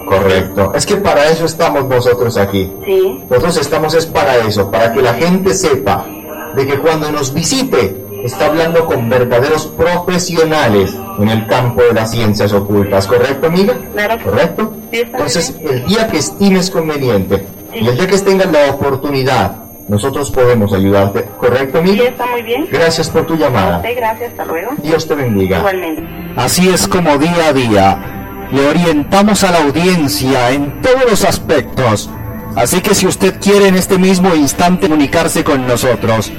Correcto. 0.07 0.72
Es 0.74 0.86
que 0.86 0.97
para 0.97 1.28
eso 1.28 1.45
estamos 1.47 1.84
nosotros 1.86 2.36
aquí. 2.36 2.70
Sí. 2.84 3.24
Nosotros 3.28 3.57
estamos 3.59 3.95
es 3.95 4.07
para 4.07 4.36
eso, 4.38 4.70
para 4.70 4.92
que 4.92 5.03
la 5.03 5.14
gente 5.14 5.55
sepa 5.55 6.07
de 6.55 6.66
que 6.66 6.78
cuando 6.78 7.11
nos 7.11 7.32
visite 7.32 8.05
está 8.24 8.47
hablando 8.47 8.86
con 8.86 9.09
verdaderos 9.09 9.66
profesionales 9.66 10.95
en 11.18 11.28
el 11.28 11.47
campo 11.47 11.82
de 11.82 11.92
las 11.92 12.11
ciencias 12.11 12.53
ocultas, 12.53 13.07
¿correcto, 13.07 13.47
amiga? 13.47 13.74
Claro. 13.92 14.22
¿Correcto? 14.24 14.74
Sí, 14.90 15.01
Entonces, 15.01 15.55
el 15.61 15.84
día 15.86 16.09
que 16.09 16.18
estimes 16.18 16.70
conveniente 16.70 17.47
y 17.72 17.86
el 17.86 17.97
día 17.97 18.07
que 18.07 18.18
tengas 18.18 18.51
la 18.51 18.70
oportunidad, 18.70 19.63
nosotros 19.89 20.30
podemos 20.30 20.72
ayudarte, 20.72 21.24
¿correcto, 21.39 21.80
Sí, 21.82 21.91
amiga? 21.91 22.05
está 22.09 22.26
muy 22.26 22.43
bien. 22.43 22.66
Gracias 22.70 23.11
por 23.11 23.26
tu 23.26 23.37
llamada. 23.37 23.76
usted, 23.78 23.97
gracias. 23.97 24.30
Hasta 24.30 24.45
luego. 24.47 24.70
Dios 24.82 25.07
te 25.07 25.14
bendiga. 25.14 25.59
Igualmente. 25.59 26.03
Así 26.37 26.68
es 26.68 26.89
como 26.89 27.16
día 27.18 27.49
a 27.49 27.53
día 27.53 28.11
le 28.51 28.68
orientamos 28.68 29.43
a 29.43 29.51
la 29.51 29.59
audiencia 29.64 30.51
en 30.51 30.80
todos 30.80 31.05
los 31.11 31.24
aspectos. 31.24 32.11
Así 32.57 32.80
que 32.80 32.95
si 32.95 33.07
usted 33.07 33.41
quiere 33.41 33.68
en 33.68 33.74
este 33.74 33.99
mismo 33.99 34.35
instante 34.35 34.87
comunicarse 34.89 35.43
con 35.43 35.66
nosotros, 35.66 36.30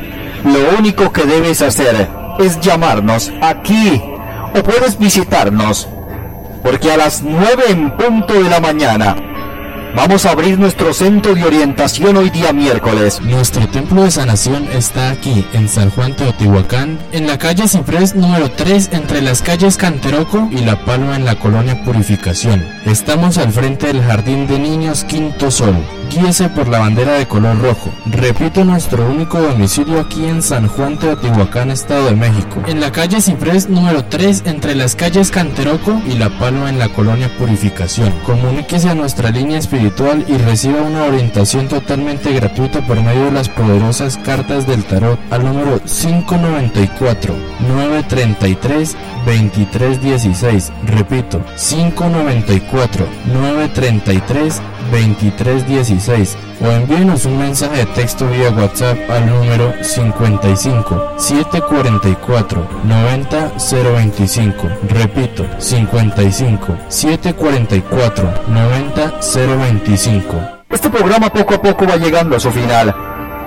lo 0.46 0.78
único 0.78 1.12
que 1.12 1.24
debes 1.26 1.62
hacer 1.62 2.08
es 2.40 2.60
llamarnos 2.62 3.32
aquí 3.42 4.02
o 4.58 4.64
puedes 4.64 4.98
visitarnos, 4.98 5.90
porque 6.64 6.92
a 6.92 6.98
las 6.98 7.22
9 7.22 7.64
en 7.70 7.92
punto 7.98 8.34
de 8.36 8.50
la 8.50 8.60
mañana 8.62 9.16
vamos 9.96 10.26
a 10.26 10.32
abrir 10.32 10.60
nuestro 10.60 10.94
centro 10.94 11.34
de 11.34 11.44
orientación 11.44 12.18
hoy 12.18 12.30
día 12.30 12.52
miércoles. 12.54 13.22
Nuestro 13.22 13.68
templo 13.68 14.04
de 14.04 14.12
sanación 14.12 14.68
está 14.72 15.10
aquí, 15.10 15.46
en 15.54 15.70
San 15.70 15.90
Juan 15.90 16.16
Teotihuacán, 16.16 17.00
en 17.12 17.28
la 17.28 17.38
calle 17.38 17.68
Ciprés 17.68 18.16
número 18.16 18.52
3, 18.52 18.90
entre 18.92 19.22
las 19.22 19.42
calles 19.42 19.78
Canteroco 19.78 20.50
y 20.52 20.58
La 20.58 20.84
Palma 20.84 21.16
en 21.16 21.26
la 21.26 21.36
colonia 21.36 21.84
Purificación. 21.84 22.66
Estamos 22.86 23.38
al 23.38 23.52
frente 23.52 23.88
del 23.88 24.04
Jardín 24.04 24.48
de 24.48 24.60
Niños 24.60 25.04
Quinto 25.06 25.50
Sol. 25.50 25.76
guíese 26.12 26.50
por 26.50 26.68
la 26.68 26.80
bandera 26.80 27.14
de 27.14 27.28
color 27.28 27.60
rojo. 27.60 27.92
Repito, 28.06 28.64
nuestro 28.64 29.10
único 29.10 29.40
domicilio 29.42 30.00
aquí 30.00 30.26
en 30.26 30.44
San 30.44 30.68
Juan 30.68 30.98
Teotihuacán, 31.00 31.72
Estado 31.72 32.06
de 32.06 32.16
México. 32.16 32.62
En 32.68 32.80
la 32.80 32.92
calle 32.92 33.22
Ciprés 33.22 33.70
número 33.70 34.06
3, 34.06 34.44
entre 34.46 34.76
las 34.76 34.96
calles 34.96 35.32
Canteroco 35.32 36.00
y 36.06 36.14
La 36.18 36.30
Palma 36.38 36.70
en 36.70 36.80
la 36.80 36.90
colonia 36.90 37.36
Purificación. 37.38 38.14
Comuníquese 38.26 38.90
a 38.90 38.96
nuestra 38.96 39.32
línea 39.32 39.58
espiritual 39.58 39.85
y 40.28 40.38
reciba 40.38 40.82
una 40.82 41.04
orientación 41.04 41.68
totalmente 41.68 42.34
gratuita 42.34 42.86
por 42.88 43.00
medio 43.02 43.26
de 43.26 43.32
las 43.32 43.50
poderosas 43.50 44.18
cartas 44.18 44.66
del 44.66 44.84
tarot 44.84 45.20
al 45.30 45.46
número 45.46 45.80
594 45.80 47.36
933 47.68 48.96
2316. 49.26 50.72
Repito, 50.88 51.44
594 51.56 53.06
933 53.32 54.62
2316 54.92 56.38
o 56.62 56.72
envíenos 56.72 57.26
un 57.26 57.38
mensaje 57.38 57.78
de 57.78 57.86
texto 57.88 58.28
vía 58.28 58.50
WhatsApp 58.52 58.98
al 59.10 59.28
número 59.28 59.74
55 59.82 61.14
744 61.18 62.68
90 62.84 63.52
025. 63.58 64.68
Repito, 64.90 65.46
55 65.58 66.78
744 66.88 68.34
90 68.48 69.14
025. 69.22 70.36
Este 70.70 70.90
programa 70.90 71.30
poco 71.30 71.56
a 71.56 71.62
poco 71.62 71.86
va 71.86 71.98
llegando 71.98 72.36
a 72.36 72.40
su 72.40 72.52
final. 72.52 72.96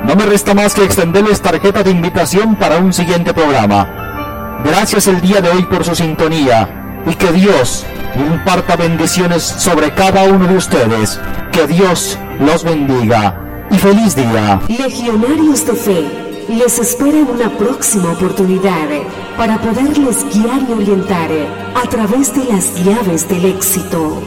No 0.05 0.15
me 0.15 0.27
resta 0.27 0.55
más 0.55 0.75
que 0.75 0.85
extenderles 0.85 1.41
tarjeta 1.41 1.83
de 1.83 1.91
invitación 1.91 2.57
para 2.57 2.79
un 2.79 2.93
siguiente 2.93 3.35
programa. 3.35 4.61
Gracias 4.65 5.07
el 5.09 5.21
día 5.21 5.41
de 5.41 5.51
hoy 5.51 5.65
por 5.65 5.85
su 5.85 5.95
sintonía 5.95 6.78
y 7.11 7.15
que 7.15 7.33
Dios 7.33 7.85
imparta 8.17 8.77
bendiciones 8.77 9.43
sobre 9.43 9.93
cada 9.95 10.25
uno 10.25 10.47
de 10.47 10.57
ustedes. 10.57 11.21
Que 11.53 11.67
Dios 11.67 12.19
los 12.41 12.65
bendiga 12.65 13.67
y 13.71 13.79
feliz 13.79 14.15
día. 14.15 14.61
Legionarios 14.69 15.67
de 15.67 15.75
Fe 15.75 16.29
les 16.49 16.79
espera 16.79 17.19
en 17.19 17.29
una 17.29 17.51
próxima 17.59 18.13
oportunidad 18.13 18.89
para 19.37 19.61
poderles 19.61 20.25
guiar 20.33 20.63
y 20.69 20.73
orientar 20.73 21.31
a 21.75 21.89
través 21.89 22.35
de 22.35 22.45
las 22.45 22.75
llaves 22.85 23.29
del 23.29 23.45
éxito. 23.45 24.23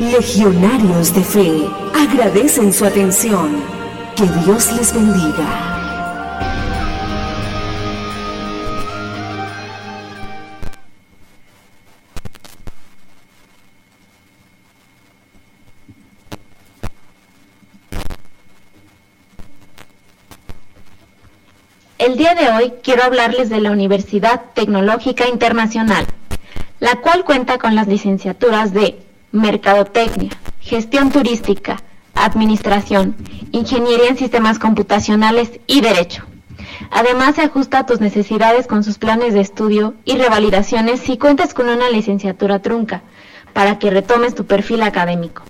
Legionarios 0.00 1.14
de 1.14 1.24
Fe 1.24 1.66
agradecen 1.94 2.72
su 2.72 2.84
atención. 2.84 3.62
Que 4.16 4.26
Dios 4.44 4.70
les 4.72 4.94
bendiga. 4.94 5.73
El 22.04 22.18
día 22.18 22.34
de 22.34 22.50
hoy 22.50 22.74
quiero 22.82 23.02
hablarles 23.02 23.48
de 23.48 23.62
la 23.62 23.70
Universidad 23.70 24.42
Tecnológica 24.52 25.26
Internacional, 25.26 26.04
la 26.78 26.96
cual 26.96 27.24
cuenta 27.24 27.56
con 27.56 27.74
las 27.74 27.88
licenciaturas 27.88 28.74
de 28.74 28.98
Mercadotecnia, 29.32 30.28
Gestión 30.60 31.10
Turística, 31.10 31.78
Administración, 32.14 33.16
Ingeniería 33.52 34.08
en 34.08 34.18
Sistemas 34.18 34.58
Computacionales 34.58 35.52
y 35.66 35.80
Derecho. 35.80 36.24
Además, 36.90 37.36
se 37.36 37.42
ajusta 37.42 37.78
a 37.78 37.86
tus 37.86 38.02
necesidades 38.02 38.66
con 38.66 38.84
sus 38.84 38.98
planes 38.98 39.32
de 39.32 39.40
estudio 39.40 39.94
y 40.04 40.18
revalidaciones 40.18 41.00
si 41.00 41.16
cuentas 41.16 41.54
con 41.54 41.70
una 41.70 41.88
licenciatura 41.88 42.58
trunca, 42.58 43.00
para 43.54 43.78
que 43.78 43.88
retomes 43.88 44.34
tu 44.34 44.44
perfil 44.44 44.82
académico. 44.82 45.42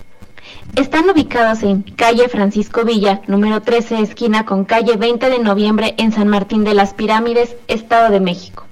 Están 0.73 1.09
ubicados 1.09 1.63
en 1.63 1.83
calle 1.83 2.27
Francisco 2.27 2.83
Villa, 2.83 3.21
número 3.27 3.61
13, 3.61 4.01
esquina 4.01 4.45
con 4.45 4.65
calle 4.65 4.97
20 4.97 5.29
de 5.29 5.39
noviembre 5.39 5.95
en 5.97 6.11
San 6.11 6.27
Martín 6.27 6.65
de 6.65 6.73
las 6.73 6.93
Pirámides, 6.93 7.55
Estado 7.69 8.09
de 8.09 8.19
México. 8.19 8.65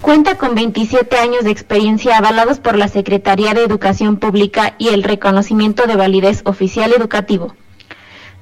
Cuenta 0.00 0.36
con 0.36 0.56
27 0.56 1.18
años 1.18 1.44
de 1.44 1.52
experiencia 1.52 2.18
avalados 2.18 2.58
por 2.58 2.76
la 2.76 2.88
Secretaría 2.88 3.54
de 3.54 3.62
Educación 3.62 4.16
Pública 4.16 4.74
y 4.78 4.88
el 4.88 5.04
reconocimiento 5.04 5.86
de 5.86 5.94
validez 5.94 6.42
oficial 6.46 6.92
educativo. 6.92 7.54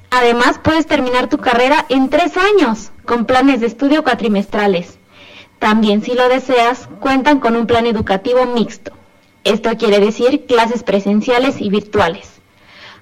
Además, 0.09 0.59
puedes 0.63 0.87
terminar 0.87 1.29
tu 1.29 1.37
carrera 1.37 1.85
en 1.89 2.09
tres 2.09 2.33
años, 2.37 2.91
con 3.05 3.25
planes 3.25 3.59
de 3.59 3.67
estudio 3.67 4.03
cuatrimestrales. 4.03 4.97
También, 5.59 6.01
si 6.01 6.15
lo 6.15 6.27
deseas, 6.27 6.89
cuentan 6.99 7.39
con 7.39 7.55
un 7.55 7.67
plan 7.67 7.85
educativo 7.85 8.47
mixto. 8.47 8.93
Esto 9.43 9.69
quiere 9.77 9.99
decir 9.99 10.47
clases 10.47 10.81
presenciales 10.81 11.61
y 11.61 11.69
virtuales. 11.69 12.38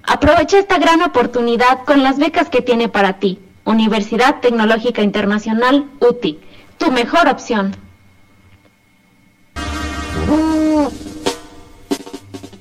Aprovecha 0.07 0.57
esta 0.57 0.77
gran 0.77 1.01
oportunidad 1.01 1.83
con 1.83 2.01
las 2.01 2.17
becas 2.17 2.49
que 2.49 2.61
tiene 2.61 2.87
para 2.87 3.19
ti. 3.19 3.39
Universidad 3.65 4.39
Tecnológica 4.39 5.01
Internacional, 5.01 5.89
UTI, 5.99 6.39
tu 6.77 6.91
mejor 6.91 7.27
opción. 7.27 7.75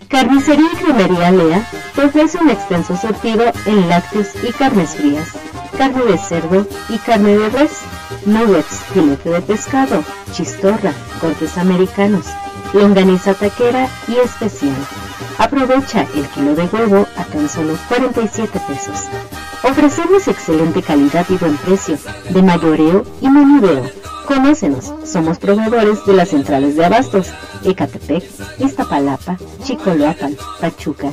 Carnicería 0.08 0.66
y 0.72 0.76
Cremería 0.76 1.30
Lea 1.30 1.64
te 1.94 2.04
ofrece 2.06 2.38
un 2.38 2.50
extenso 2.50 2.96
surtido 2.96 3.44
en 3.66 3.88
lácteos 3.88 4.26
y 4.42 4.52
carnes 4.52 4.96
frías, 4.96 5.28
carne 5.78 6.04
de 6.04 6.18
cerdo 6.18 6.66
y 6.88 6.98
carne 6.98 7.38
de 7.38 7.48
res, 7.50 7.82
nuggets, 8.24 8.82
filete 8.92 9.30
de 9.30 9.40
pescado, 9.42 10.02
chistorra, 10.32 10.92
cortes 11.20 11.56
americanos, 11.58 12.26
longaniza 12.72 13.34
taquera 13.34 13.88
y 14.08 14.16
especial. 14.16 14.74
Aprovecha 15.38 16.06
el 16.14 16.26
kilo 16.28 16.54
de 16.54 16.64
huevo 16.64 17.06
a 17.16 17.24
tan 17.24 17.48
solo 17.48 17.76
47 17.88 18.60
pesos. 18.66 19.04
Ofrecemos 19.62 20.28
excelente 20.28 20.82
calidad 20.82 21.26
y 21.28 21.34
buen 21.34 21.56
precio, 21.58 21.98
de 22.30 22.42
mayoreo 22.42 23.04
y 23.20 23.28
menudeo. 23.28 23.82
Conócenos, 24.26 24.92
somos 25.04 25.38
proveedores 25.38 26.04
de 26.06 26.14
las 26.14 26.30
centrales 26.30 26.76
de 26.76 26.84
abastos, 26.84 27.28
Ecatepec, 27.64 28.24
Iztapalapa, 28.58 29.36
Chicoloapan, 29.62 30.36
Pachuca. 30.60 31.12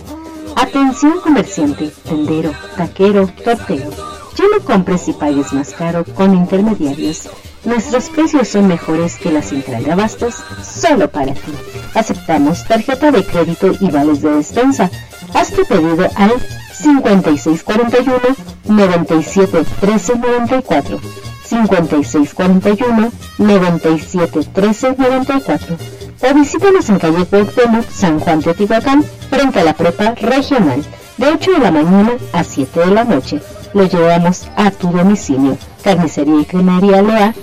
Atención 0.55 1.19
comerciante, 1.19 1.91
tendero, 2.03 2.51
taquero, 2.77 3.27
tortero. 3.43 3.89
Ya 4.35 4.45
no 4.51 4.63
compres 4.63 5.07
y 5.09 5.13
pagues 5.13 5.53
más 5.53 5.71
caro 5.73 6.05
con 6.15 6.33
intermediarios. 6.33 7.29
Nuestros 7.65 8.09
precios 8.09 8.47
son 8.49 8.67
mejores 8.67 9.17
que 9.17 9.31
la 9.31 9.41
central 9.41 9.83
de 9.83 9.91
abastos, 9.91 10.35
solo 10.63 11.09
para 11.09 11.33
ti. 11.33 11.53
Aceptamos 11.93 12.65
tarjeta 12.65 13.11
de 13.11 13.23
crédito 13.23 13.71
y 13.79 13.89
vales 13.89 14.21
de 14.21 14.35
despensa. 14.35 14.89
Haz 15.33 15.51
tu 15.51 15.63
pedido 15.65 16.07
al 16.15 16.33
5641 16.73 18.19
97 18.65 19.63
13 19.79 20.15
94. 20.15 20.99
5641 21.45 23.11
97 23.37 24.39
13 24.53 24.95
94 24.97 25.77
o 26.23 26.33
visítanos 26.33 26.89
en 26.89 26.99
calle 26.99 27.25
Cuauhtémoc, 27.25 27.89
San 27.89 28.19
Juan 28.19 28.41
Teotihuacán, 28.41 29.03
frente 29.29 29.59
a 29.59 29.63
la 29.63 29.73
prepa 29.73 30.15
regional, 30.15 30.83
de 31.17 31.27
8 31.27 31.51
de 31.51 31.59
la 31.59 31.71
mañana 31.71 32.13
a 32.31 32.43
7 32.43 32.79
de 32.79 32.87
la 32.87 33.03
noche. 33.03 33.41
Lo 33.73 33.85
llevamos 33.87 34.47
a 34.55 34.69
tu 34.71 34.91
domicilio. 34.91 35.57
Carnicería 35.83 36.41
y 36.41 36.45
Cremería 36.45 37.01
Loa 37.01 37.33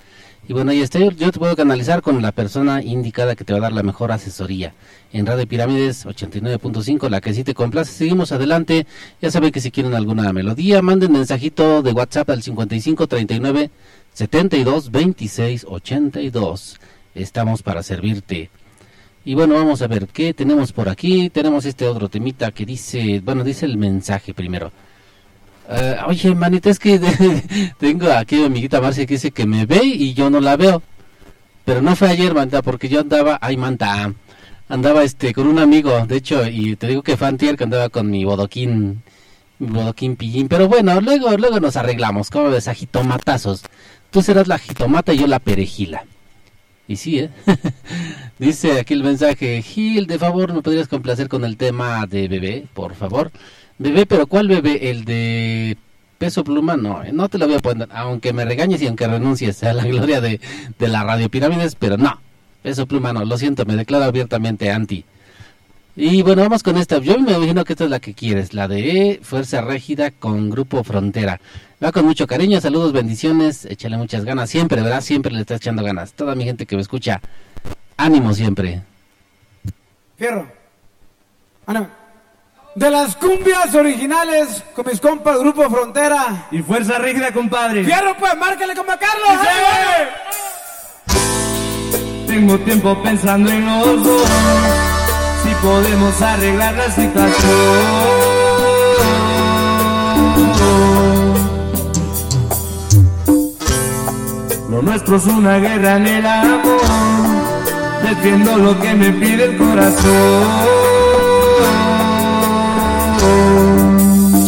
Y 0.47 0.53
bueno, 0.53 0.73
está, 0.73 0.99
yo, 0.99 1.11
yo 1.11 1.33
te 1.33 1.39
puedo 1.39 1.57
canalizar 1.57 2.03
con 2.03 2.21
la 2.21 2.33
persona 2.33 2.83
indicada 2.83 3.35
que 3.35 3.45
te 3.45 3.55
va 3.55 3.61
a 3.61 3.63
dar 3.63 3.73
la 3.73 3.83
mejor 3.83 4.13
asesoría. 4.13 4.75
En 5.11 5.25
Radio 5.25 5.49
Pirámides 5.49 6.05
89.5, 6.05 7.09
la 7.09 7.23
que 7.23 7.33
sí 7.33 7.45
te 7.45 7.55
complace. 7.55 7.93
Seguimos 7.93 8.31
adelante. 8.31 8.87
Ya 9.23 9.31
saben 9.31 9.53
que 9.53 9.63
si 9.63 9.71
quieren 9.71 9.95
alguna 9.95 10.31
melodía, 10.35 10.83
manden 10.83 11.13
mensajito 11.13 11.81
de 11.81 11.93
WhatsApp 11.93 12.29
al 12.29 12.43
55 12.43 13.07
39 13.07 13.71
72 14.13 14.91
26 14.91 15.65
82. 15.67 16.79
Estamos 17.15 17.63
para 17.63 17.83
servirte. 17.83 18.51
Y 19.25 19.35
bueno, 19.35 19.55
vamos 19.55 19.83
a 19.83 19.87
ver 19.87 20.09
qué 20.09 20.35
tenemos 20.35 20.73
por 20.73 20.89
aquí. 20.89 21.31
Tenemos 21.31 21.65
este 21.65 21.87
otro 21.87 22.09
temita 22.09 22.51
que 22.51 22.67
dice, 22.67 23.21
bueno, 23.25 23.45
dice 23.45 23.67
el 23.67 23.79
mensaje 23.79 24.35
primero. 24.35 24.73
Eh, 25.69 25.97
oye, 26.07 26.35
manita, 26.35 26.71
es 26.71 26.79
que 26.79 27.01
tengo 27.79 28.11
aquí 28.11 28.37
mi 28.37 28.47
amiguita 28.47 28.81
Marcia 28.81 29.07
que 29.07 29.15
dice 29.15 29.31
que 29.31 29.47
me 29.47 29.65
ve 29.65 29.81
y 29.85 30.13
yo 30.15 30.29
no 30.29 30.41
la 30.41 30.57
veo. 30.57 30.83
Pero 31.65 31.81
no 31.81 31.95
fue 31.95 32.09
ayer, 32.09 32.35
Manta, 32.35 32.63
porque 32.63 32.89
yo 32.89 33.01
andaba, 33.01 33.39
ay, 33.41 33.57
Manta, 33.57 34.13
andaba 34.69 35.05
este 35.05 35.33
con 35.33 35.47
un 35.47 35.61
amigo, 35.61 36.07
de 36.07 36.17
hecho, 36.17 36.45
y 36.47 36.75
te 36.75 36.89
digo 36.89 37.03
que 37.03 37.17
fue 37.17 37.29
antier 37.29 37.57
que 37.57 37.65
andaba 37.65 37.89
con 37.89 38.11
mi 38.11 38.25
bodoquín, 38.25 39.03
mi 39.61 39.69
bodoquín 39.69 40.17
pillín, 40.17 40.49
pero 40.49 40.67
bueno, 40.69 41.01
luego, 41.01 41.37
luego 41.37 41.61
nos 41.61 41.77
arreglamos, 41.77 42.31
como 42.31 42.51
ves, 42.51 42.67
a 42.67 42.75
jitomatazos. 42.75 43.63
Tú 44.11 44.23
serás 44.23 44.49
la 44.49 44.59
jitomata 44.59 45.13
y 45.13 45.19
yo 45.19 45.27
la 45.29 45.39
perejila. 45.39 46.05
Y 46.89 46.97
sí, 46.97 47.21
¿eh? 47.21 47.31
Dice 48.39 48.81
aquí 48.81 48.95
el 48.95 49.05
mensaje, 49.05 49.63
Gil, 49.63 50.07
de 50.07 50.19
favor, 50.19 50.53
¿me 50.53 50.63
podrías 50.63 50.89
complacer 50.89 51.29
con 51.29 51.45
el 51.45 51.57
tema 51.57 52.07
de 52.07 52.29
bebé, 52.29 52.67
por 52.75 52.95
favor? 52.95 53.31
Bebé, 53.79 54.05
pero 54.07 54.27
¿cuál 54.27 54.49
bebé? 54.49 54.91
¿El 54.91 55.05
de 55.05 55.77
peso 56.19 56.45
pluma? 56.45 56.77
No, 56.77 57.03
eh, 57.05 57.13
no 57.13 57.29
te 57.29 57.39
lo 57.39 57.47
voy 57.47 57.57
a 57.57 57.61
poner, 57.61 57.89
aunque 57.93 58.33
me 58.33 58.45
regañes 58.45 58.83
y 58.83 58.87
aunque 58.87 59.07
renuncies 59.07 59.63
a 59.63 59.73
la 59.73 59.85
gloria 59.87 60.21
de, 60.21 60.41
de 60.79 60.89
la 60.89 61.05
radio 61.05 61.29
pirámides, 61.29 61.77
pero 61.77 61.97
no, 61.97 62.21
peso 62.63 62.87
pluma 62.87 63.13
no, 63.13 63.25
lo 63.25 63.39
siento, 63.39 63.65
me 63.65 63.77
declaro 63.77 64.05
abiertamente 64.05 64.71
anti. 64.71 65.05
Y 65.95 66.23
bueno, 66.23 66.43
vamos 66.43 66.63
con 66.63 66.79
esta. 66.79 66.99
Yo 66.99 67.19
me 67.19 67.33
imagino 67.33 67.65
que 67.65 67.75
esta 67.75 67.85
es 67.85 67.91
la 67.91 68.01
que 68.01 68.15
quieres, 68.15 68.55
la 68.55 68.67
de 68.67 69.21
Fuerza 69.23 69.61
Régida 69.61 70.11
con 70.11 70.49
Grupo 70.49 70.83
Frontera. 70.85 71.39
Va 71.85 71.93
con 71.93 72.07
mucho 72.07 72.27
cariño, 72.27 72.61
saludos, 72.61 72.93
bendiciones, 72.93 73.67
échale 73.67 73.97
muchas 73.97 74.25
ganas, 74.25 74.49
siempre, 74.49 74.81
¿verdad? 74.81 75.03
Siempre 75.03 75.33
le 75.33 75.41
está 75.41 75.57
echando 75.57 75.83
ganas. 75.83 76.15
Toda 76.15 76.35
mi 76.35 76.45
gente 76.45 76.65
que 76.65 76.77
me 76.77 76.83
escucha, 76.83 77.21
ánimo 77.97 78.33
siempre. 78.33 78.83
Fierro. 80.17 80.51
Ánimo. 81.67 81.89
De 82.75 82.91
las 82.91 83.17
cumbias 83.17 83.75
originales 83.75 84.65
con 84.75 84.87
mis 84.87 84.99
compas 84.99 85.39
Grupo 85.41 85.69
Frontera. 85.69 86.47
Y 86.51 86.63
Fuerza 86.63 86.99
Rígida, 86.99 87.33
compadre. 87.33 87.85
Fierro, 87.85 88.17
pues, 88.19 88.35
márcale 88.39 88.75
como 88.75 88.93
a 88.93 88.99
Carlos. 88.99 89.47
Tengo 92.27 92.59
tiempo 92.61 93.03
pensando 93.03 93.51
en 93.51 93.67
los 93.67 94.05
dos. 94.05 95.02
Podemos 95.63 96.21
arreglar 96.21 96.75
la 96.75 96.91
situación. 96.91 97.23
Lo 104.69 104.83
nuestro 104.83 105.17
es 105.19 105.27
una 105.27 105.59
guerra 105.59 105.99
en 105.99 106.07
el 106.09 106.27
amor. 106.27 106.81
Defiendo 108.03 108.57
lo 108.57 108.81
que 108.81 108.95
me 108.95 109.11
pide 109.13 109.45
el 109.45 109.57
corazón. 109.57 110.43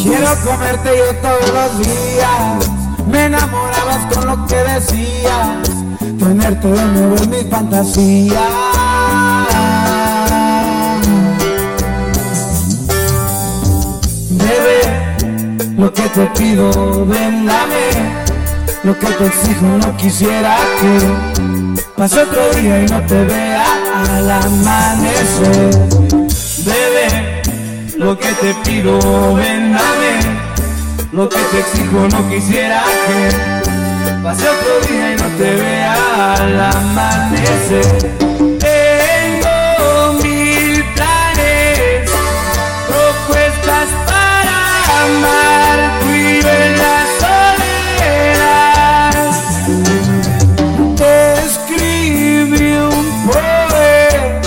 Quiero 0.02 0.34
comerte 0.44 0.90
yo 0.98 1.14
todos 1.22 1.54
los 1.54 1.78
días. 1.78 2.70
Me 3.08 3.26
enamorabas 3.26 4.12
con 4.12 4.26
lo 4.26 4.46
que 4.48 4.56
decías. 4.56 5.60
Tenerte 6.18 6.66
de 6.66 6.84
nuevo 6.86 7.16
en 7.22 7.30
mis 7.30 7.48
fantasías. 7.48 9.43
Te 16.14 16.26
pido, 16.38 17.04
ven, 17.06 17.44
dame. 17.44 17.88
Lo 18.84 18.96
que 18.96 19.06
te 19.06 19.26
exijo, 19.26 19.66
no 19.66 19.96
quisiera 19.96 20.56
que 20.80 21.82
pase 21.96 22.22
otro 22.22 22.50
día 22.54 22.84
y 22.84 22.86
no 22.86 23.00
te 23.02 23.24
vea 23.24 23.64
al 24.12 24.30
amanecer. 24.30 25.70
Bebé, 26.64 27.42
lo 27.98 28.16
que 28.16 28.32
te 28.34 28.54
pido, 28.64 29.34
ven, 29.34 29.72
dame. 29.72 30.14
Lo 31.12 31.28
que 31.28 31.40
te 31.50 31.60
exijo, 31.60 32.08
no 32.08 32.28
quisiera 32.28 32.82
que 33.06 34.22
pase 34.22 34.44
otro 34.48 34.88
día 34.88 35.12
y 35.12 35.16
no 35.16 35.28
te 35.36 35.56
vea 35.56 36.34
al 36.34 36.60
amanecer. 36.60 37.98
Tengo 38.60 39.54
amar, 46.44 46.56
en 46.62 46.78
la 46.78 47.06
soledad. 47.20 49.12
Te 50.96 51.12
escribí 51.44 52.72
un 52.76 53.06
poema 53.26 54.40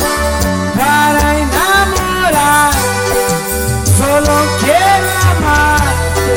para 0.77 1.23
enamorar. 1.39 2.73
Solo 3.97 4.35
quiero 4.59 5.09
amarte. 5.31 6.35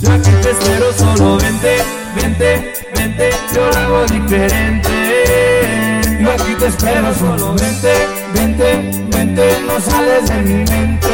Yo 0.00 0.08
aquí 0.12 0.32
te 0.42 0.50
espero, 0.50 0.86
solo 0.96 1.26
vente, 1.38 1.72
vente, 2.14 2.50
vente, 2.94 3.26
yo 3.54 3.62
lo 3.70 3.78
hago 3.78 4.00
diferente. 4.06 4.94
Yo 6.20 6.28
aquí 6.32 6.54
te 6.58 6.66
espero, 6.66 7.14
solo 7.14 7.54
vente, 7.54 7.92
vente, 8.34 8.90
vente, 9.10 9.44
no 9.66 9.80
sales 9.80 10.28
de 10.28 10.36
mi 10.42 10.64
mente. 10.64 11.08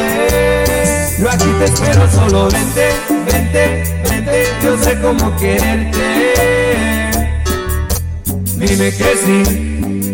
Yo 1.18 1.30
aquí 1.30 1.50
te 1.58 1.64
espero, 1.64 2.10
solo 2.10 2.48
vente, 2.50 2.92
vente, 3.32 3.84
vente, 4.08 4.44
yo 4.62 4.76
sé 4.76 4.98
cómo 5.00 5.36
quererte. 5.36 6.32
Dime 8.56 8.90
que 8.92 9.16
sí, 9.24 9.42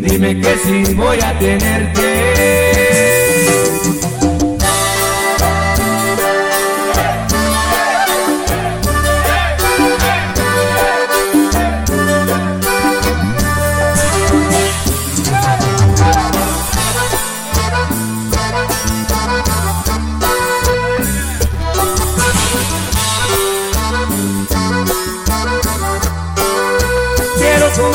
dime 0.02 0.40
que 0.40 0.56
sí, 0.58 0.94
voy 0.94 1.18
a 1.20 1.38
tenerte. 1.38 2.57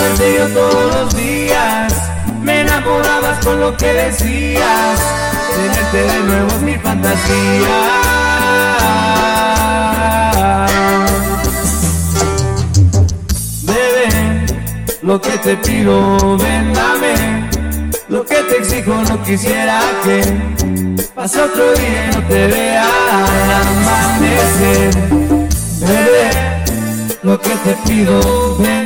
Comerte 0.03 0.35
yo 0.37 0.47
todos 0.49 0.95
los 0.95 1.15
días. 1.15 1.93
Me 2.41 2.61
enamorabas 2.61 3.45
con 3.45 3.59
lo 3.59 3.75
que 3.77 3.93
decías. 3.93 4.99
Tenerte 5.55 5.97
de 5.97 6.19
nuevo 6.23 6.47
es 6.47 6.61
mi 6.61 6.75
fantasía. 6.75 7.75
Bebé, 13.61 14.45
lo 15.03 15.21
que 15.21 15.37
te 15.37 15.55
pido, 15.57 16.37
ven, 16.37 16.73
dame. 16.73 17.49
Lo 18.09 18.25
que 18.25 18.35
te 18.35 18.57
exijo, 18.57 18.93
no 19.07 19.23
quisiera 19.23 19.79
que 20.03 20.21
pase 21.15 21.41
otro 21.41 21.73
día 21.75 22.09
y 22.11 22.15
no 22.15 22.27
te 22.27 22.47
vea 22.47 22.85
al 23.09 23.51
amanecer. 23.67 24.95
Bebé, 25.79 26.29
lo 27.23 27.39
que 27.39 27.55
te 27.55 27.73
pido, 27.85 28.57
ven. 28.57 28.82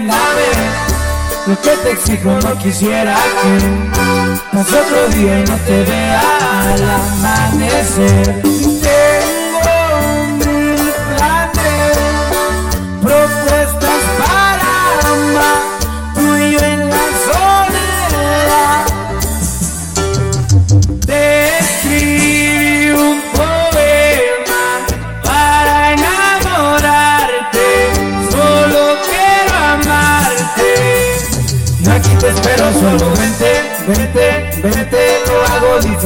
Lo 1.48 1.56
que 1.62 1.70
te 1.70 1.92
exijo 1.92 2.30
no 2.42 2.58
quisiera 2.60 3.16
que 3.16 4.56
pase 4.56 4.76
otro 4.76 5.08
día 5.18 5.40
y 5.40 5.44
no 5.46 5.56
te 5.56 5.84
vea 5.84 6.22
al 6.74 6.84
amanecer. 6.90 8.67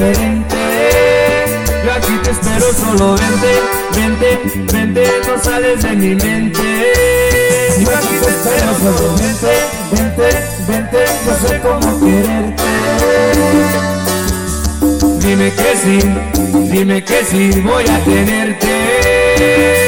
Yo 0.02 0.08
aquí 1.94 2.14
te 2.24 2.32
espero, 2.32 2.74
solo 2.74 3.16
vente, 3.18 3.62
vente, 3.96 4.30
vente, 4.74 5.04
no 5.28 5.44
sales 5.44 5.84
de 5.84 5.92
mi 5.92 6.16
mente. 6.16 6.92
Yo 7.80 7.96
aquí 7.96 8.16
te 8.20 8.30
espero, 8.32 8.74
solo 8.80 9.16
vente, 9.18 9.54
vente, 9.92 10.30
vente, 10.68 11.06
yo 11.24 11.34
sé 11.48 11.60
cómo 11.62 12.00
quererte. 12.00 12.70
Dime 15.20 15.54
que 15.54 15.78
sí, 15.78 16.00
dime 16.72 17.04
que 17.04 17.24
sí, 17.24 17.62
voy 17.62 17.86
a 17.88 18.04
tenerte. 18.04 19.81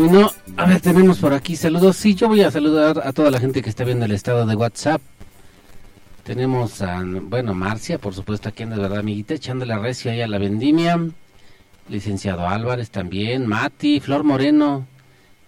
Terminó. 0.00 0.30
A 0.56 0.66
ver, 0.66 0.80
tenemos 0.80 1.18
por 1.18 1.32
aquí 1.32 1.56
saludos. 1.56 1.96
Sí, 1.96 2.14
yo 2.14 2.28
voy 2.28 2.42
a 2.42 2.50
saludar 2.50 3.02
a 3.04 3.12
toda 3.12 3.30
la 3.30 3.38
gente 3.38 3.62
que 3.62 3.70
está 3.70 3.84
viendo 3.84 4.04
el 4.04 4.12
estado 4.12 4.46
de 4.46 4.56
WhatsApp. 4.56 5.00
Tenemos 6.22 6.80
a, 6.82 7.02
bueno, 7.04 7.54
Marcia, 7.54 7.98
por 7.98 8.14
supuesto, 8.14 8.48
aquí 8.48 8.62
en 8.62 8.70
de 8.70 8.76
verdad, 8.76 8.98
amiguita, 8.98 9.34
echándole 9.34 9.76
recio 9.78 10.10
ahí 10.10 10.20
a 10.20 10.28
la 10.28 10.38
vendimia. 10.38 10.98
Licenciado 11.88 12.46
Álvarez 12.48 12.90
también, 12.90 13.46
Mati, 13.46 14.00
Flor 14.00 14.22
Moreno. 14.22 14.86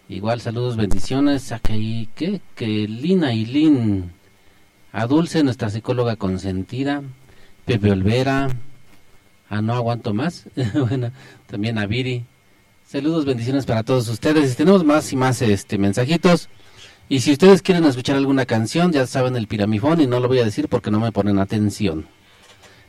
Igual 0.09 0.41
saludos, 0.41 0.77
bendiciones. 0.77 1.53
Acá 1.53 1.75
ahí, 1.75 2.09
¿qué? 2.15 2.41
Que 2.55 2.67
Lina 2.89 3.33
y 3.33 3.47
Lin. 3.47 4.13
A 4.93 5.07
Dulce, 5.07 5.43
nuestra 5.45 5.71
psicóloga 5.71 6.17
consentida. 6.17 7.03
Pepe 7.65 7.93
Olvera. 7.93 8.49
Ah, 9.49 9.63
no 9.63 9.75
aguanto 9.75 10.13
más. 10.13 10.47
bueno, 10.75 11.13
también 11.47 11.79
a 11.79 11.87
Viri. 11.87 12.25
Saludos, 12.93 13.25
bendiciones 13.25 13.65
para 13.65 13.85
todos 13.85 14.07
ustedes. 14.09 14.55
Tenemos 14.55 14.85
más 14.85 15.11
y 15.15 15.17
más 15.17 15.41
este 15.41 15.79
mensajitos. 15.79 16.51
Y 17.09 17.21
si 17.21 17.33
ustedes 17.33 17.63
quieren 17.63 17.85
escuchar 17.85 18.17
alguna 18.17 18.45
canción, 18.45 18.93
ya 18.93 19.07
saben 19.07 19.35
el 19.35 19.47
piramifón 19.47 20.03
y 20.03 20.07
no 20.07 20.21
lo 20.21 20.29
voy 20.29 20.41
a 20.41 20.45
decir 20.45 20.69
porque 20.69 20.91
no 20.91 21.01
me 21.01 21.11
ponen 21.11 21.39
atención. 21.39 22.07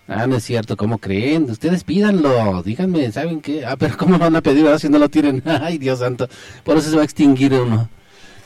Ah, 0.10 0.28
no 0.28 0.36
es 0.36 0.44
cierto, 0.44 0.76
¿cómo 0.76 0.98
creen? 0.98 1.50
Ustedes 1.50 1.86
pídanlo, 1.86 2.62
díganme, 2.64 3.10
¿saben 3.14 3.40
qué? 3.40 3.66
Ah, 3.66 3.78
pero 3.78 3.96
¿cómo 3.96 4.20
van 4.20 4.36
a 4.36 4.42
pedir 4.42 4.66
ahora 4.66 4.78
si 4.78 4.90
no 4.90 5.00
lo 5.00 5.08
tienen? 5.08 5.42
Ay, 5.46 5.78
Dios 5.78 6.00
santo, 6.00 6.28
por 6.66 6.76
eso 6.76 6.90
se 6.90 6.98
va 6.98 7.04
a 7.04 7.06
extinguir 7.06 7.54
uno. 7.54 7.88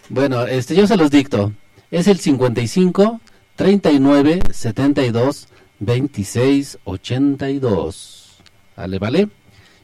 Bueno, 0.09 0.45
este, 0.45 0.75
yo 0.75 0.85
se 0.85 0.95
los 0.95 1.09
dicto. 1.09 1.53
Es 1.89 2.07
el 2.07 2.19
55 2.19 3.19
39 3.55 4.41
72 4.51 5.47
26 5.79 6.77
82. 6.83 8.37
Vale, 8.75 8.99
vale. 8.99 9.29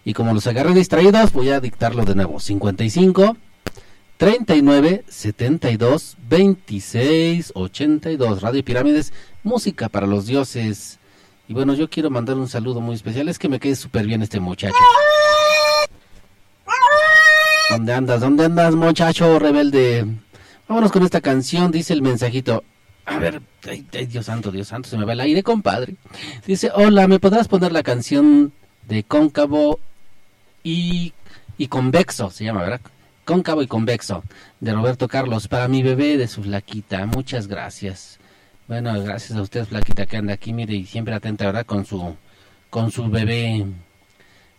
Y 0.05 0.13
como 0.13 0.33
los 0.33 0.47
agarré 0.47 0.73
distraídos, 0.73 1.31
voy 1.31 1.49
a 1.49 1.59
dictarlo 1.59 2.03
de 2.03 2.15
nuevo. 2.15 2.39
55 2.39 3.37
39 4.17 5.05
72 5.07 6.17
26 6.29 7.51
82. 7.55 8.41
Radio 8.41 8.65
Pirámides, 8.65 9.13
música 9.43 9.89
para 9.89 10.07
los 10.07 10.25
dioses. 10.25 10.99
Y 11.47 11.53
bueno, 11.53 11.73
yo 11.73 11.89
quiero 11.89 12.09
mandar 12.09 12.37
un 12.37 12.49
saludo 12.49 12.81
muy 12.81 12.95
especial. 12.95 13.29
Es 13.29 13.39
que 13.39 13.49
me 13.49 13.59
quede 13.59 13.75
súper 13.75 14.05
bien 14.05 14.21
este 14.21 14.39
muchacho. 14.39 14.75
¿Dónde 17.69 17.93
andas? 17.93 18.21
¿Dónde 18.21 18.45
andas, 18.45 18.75
muchacho 18.75 19.39
rebelde? 19.39 20.05
Vámonos 20.67 20.91
con 20.91 21.03
esta 21.03 21.21
canción, 21.21 21.71
dice 21.71 21.93
el 21.93 22.01
mensajito. 22.01 22.63
A 23.05 23.17
ver, 23.17 23.41
Dios 24.09 24.25
santo, 24.25 24.51
Dios 24.51 24.67
santo, 24.67 24.89
se 24.89 24.97
me 24.97 25.05
va 25.05 25.13
el 25.13 25.19
aire, 25.19 25.43
compadre. 25.43 25.95
Dice, 26.45 26.71
hola, 26.73 27.07
¿me 27.07 27.19
podrás 27.19 27.47
poner 27.47 27.71
la 27.71 27.83
canción 27.83 28.53
de 28.87 29.03
cóncavo 29.03 29.79
y, 30.63 31.13
y 31.57 31.67
convexo? 31.67 32.29
Se 32.29 32.45
llama, 32.45 32.61
¿verdad? 32.61 32.81
Cóncavo 33.25 33.61
y 33.61 33.67
convexo, 33.67 34.23
de 34.59 34.73
Roberto 34.73 35.07
Carlos, 35.07 35.47
para 35.47 35.67
mi 35.67 35.81
bebé 35.81 36.17
de 36.17 36.27
su 36.27 36.43
flaquita. 36.43 37.05
Muchas 37.05 37.47
gracias. 37.47 38.19
Bueno, 38.67 39.01
gracias 39.01 39.37
a 39.37 39.41
usted, 39.41 39.65
flaquita, 39.65 40.05
que 40.05 40.17
anda 40.17 40.33
aquí, 40.33 40.53
mire, 40.53 40.73
y 40.73 40.85
siempre 40.85 41.13
atenta, 41.13 41.45
¿verdad? 41.45 41.65
Con 41.65 41.85
su, 41.85 42.15
con 42.69 42.91
su 42.91 43.09
bebé. 43.09 43.65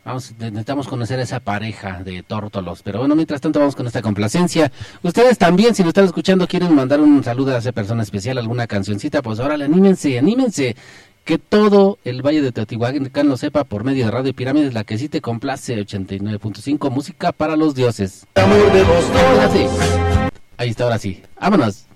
Vamos, 0.05 0.34
necesitamos 0.38 0.86
conocer 0.86 1.18
a 1.18 1.22
esa 1.22 1.40
pareja 1.40 2.02
de 2.02 2.22
tórtolos. 2.22 2.82
Pero 2.82 2.98
bueno, 2.98 3.14
mientras 3.14 3.40
tanto 3.40 3.61
vamos 3.61 3.74
con 3.74 3.86
esta 3.86 4.02
complacencia. 4.02 4.70
Ustedes 5.02 5.38
también, 5.38 5.74
si 5.74 5.82
lo 5.82 5.88
están 5.88 6.05
escuchando, 6.05 6.46
quieren 6.46 6.74
mandar 6.74 7.00
un 7.00 7.24
saludo 7.24 7.55
a 7.55 7.59
esa 7.59 7.72
persona 7.72 8.02
especial, 8.02 8.36
alguna 8.36 8.66
cancioncita, 8.66 9.22
pues 9.22 9.38
órale, 9.38 9.64
anímense, 9.64 10.18
anímense. 10.18 10.76
Que 11.25 11.39
todo 11.39 11.99
el 12.05 12.20
Valle 12.20 12.43
de 12.43 12.53
Teotihuacán 12.53 13.29
lo 13.29 13.39
sepa 13.39 13.64
por 13.64 13.83
medio 13.83 14.05
de 14.05 14.11
Radio 14.11 14.35
Pirámides, 14.35 14.75
la 14.75 14.85
que 14.85 14.99
sí 14.99 15.09
te 15.09 15.22
complace, 15.22 15.75
89.5, 15.75 16.91
música 16.91 17.33
para 17.33 17.57
los 17.57 17.75
dioses. 17.75 18.27
Ahora 18.35 19.51
sí. 19.51 19.66
Ahí 20.59 20.68
está, 20.68 20.85
ahora 20.85 20.99
sí. 20.99 21.22
Vámonos. 21.41 21.87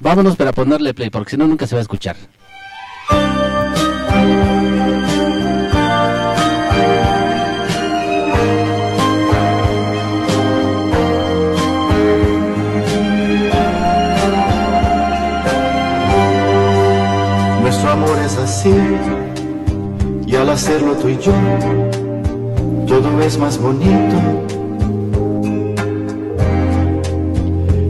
Vámonos 0.00 0.36
para 0.36 0.52
ponerle 0.52 0.94
play, 0.94 1.10
porque 1.10 1.30
si 1.30 1.36
no 1.36 1.48
nunca 1.48 1.66
se 1.66 1.74
va 1.74 1.80
a 1.80 1.82
escuchar. 1.82 2.16
Y 20.26 20.34
al 20.34 20.50
hacerlo 20.50 20.94
tú 20.94 21.08
y 21.08 21.18
yo, 21.18 21.32
todo 22.86 23.20
es 23.22 23.38
más 23.38 23.58
bonito. 23.58 24.16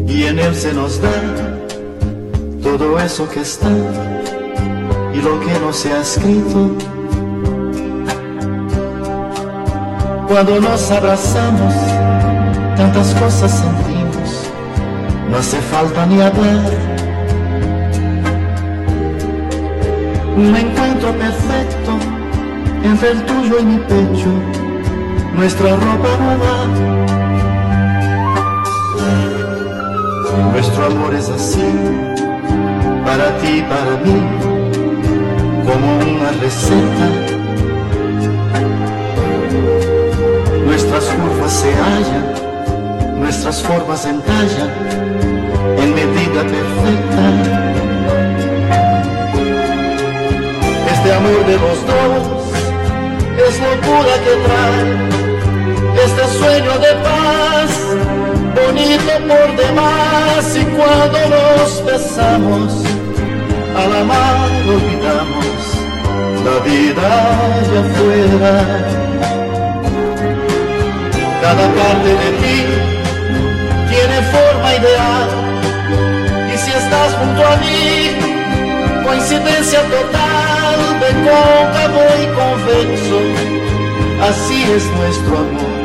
Y 0.07 0.24
en 0.24 0.39
él 0.39 0.55
se 0.55 0.72
nos 0.72 1.01
da 1.01 1.11
todo 2.62 2.99
eso 2.99 3.29
que 3.29 3.41
está 3.41 3.70
y 5.14 5.22
lo 5.22 5.41
que 5.41 5.59
no 5.61 5.72
se 5.72 5.93
ha 5.93 6.01
escrito. 6.01 6.70
Cuando 10.29 10.61
nos 10.61 10.91
abrazamos, 10.91 11.74
tantas 12.77 13.14
cosas 13.14 13.51
sentimos, 13.51 14.51
no 15.31 15.39
hace 15.39 15.59
falta 15.59 16.05
ni 16.07 16.20
hablar. 16.20 17.06
Un 20.37 20.55
encuentro 20.55 21.12
perfecto 21.12 21.99
entre 22.84 23.12
el 23.12 23.22
tuyo 23.24 23.59
y 23.59 23.64
mi 23.64 23.78
pecho, 23.78 24.28
nuestra 25.34 25.70
ropa 25.70 26.09
nueva. 26.20 26.66
Nuestro 30.53 30.87
amor 30.87 31.14
es 31.14 31.30
así, 31.30 31.64
para 33.07 33.39
ti 33.39 33.49
y 33.49 33.62
para 33.62 33.97
mí, 34.05 34.20
como 35.64 35.97
una 36.01 36.30
receta. 36.43 37.09
Nuestras 40.66 41.05
curvas 41.05 41.53
se 41.53 41.72
hallan, 41.72 43.20
nuestras 43.20 43.62
formas 43.62 44.05
entallan 44.05 44.70
en 45.78 45.95
medida 45.95 46.43
perfecta. 46.43 47.95
Este 51.07 51.19
amor 51.19 51.47
de 51.47 51.53
los 51.53 51.87
dos. 51.87 52.43
Es 53.47 53.61
locura 53.61 54.15
que 54.25 54.35
trae 54.45 54.83
este 56.05 56.25
sueño 56.37 56.79
de 56.81 56.93
paz, 57.07 57.71
bonito 58.57 59.13
por 59.29 59.57
demás. 59.57 60.57
Y 60.57 60.65
cuando 60.65 61.19
nos 61.31 61.85
besamos, 61.87 62.85
al 63.77 63.97
amar 64.03 64.51
olvidamos. 64.67 65.59
La 66.45 66.59
vida 66.65 67.09
allá 67.55 67.81
afuera. 67.87 68.55
Cada 71.41 71.69
parte 71.79 72.09
de 72.23 72.31
ti 72.43 72.59
tiene 73.91 74.23
forma 74.35 74.75
ideal. 74.75 75.29
Y 76.53 76.59
si 76.59 76.71
estás 76.73 77.15
junto 77.15 77.47
a 77.47 77.57
mí, 77.59 78.36
coincidencia 79.07 79.81
total 79.83 81.01
de 81.01 81.11
cóncavo 81.27 82.03
y 82.23 82.27
convexo, 82.35 83.19
así 84.29 84.63
es 84.65 84.85
nuestro 84.97 85.39
amor 85.39 85.77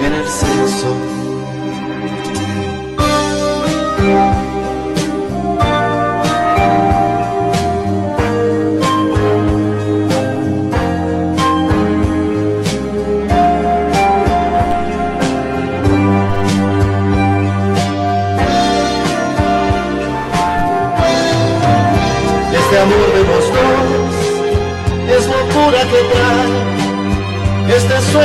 en 0.00 0.12
el 0.14 0.26
sexo. 0.26 1.07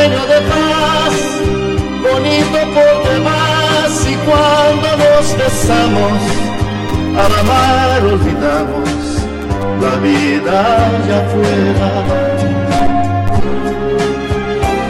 Sueño 0.04 0.26
de 0.28 0.40
paz, 0.52 1.14
bonito 2.02 2.60
por 2.76 2.94
demás 3.10 3.90
y 4.06 4.16
cuando 4.28 4.88
nos 4.98 5.38
besamos, 5.38 6.20
al 7.24 7.40
amar 7.40 8.02
olvidamos 8.02 8.90
la 9.82 9.96
vida 10.08 10.56
allá 10.88 11.18
afuera. 11.26 11.90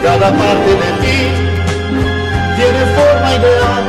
Cada 0.02 0.28
parte 0.32 0.70
de 0.82 0.90
ti 1.02 1.20
tiene 2.56 2.82
forma 2.96 3.28
ideal 3.38 3.84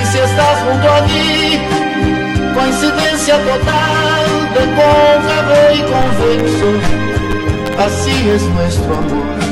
y 0.00 0.06
si 0.06 0.18
estás 0.18 0.56
junto 0.64 0.86
a 0.88 1.00
mí, 1.02 1.28
coincidencia 2.54 3.36
total 3.50 4.24
de 4.54 4.62
cóncavo 4.78 5.60
y 5.74 5.80
convexo, 5.92 6.70
así 7.84 8.30
es 8.30 8.42
nuestro 8.42 8.94
amor 8.94 9.49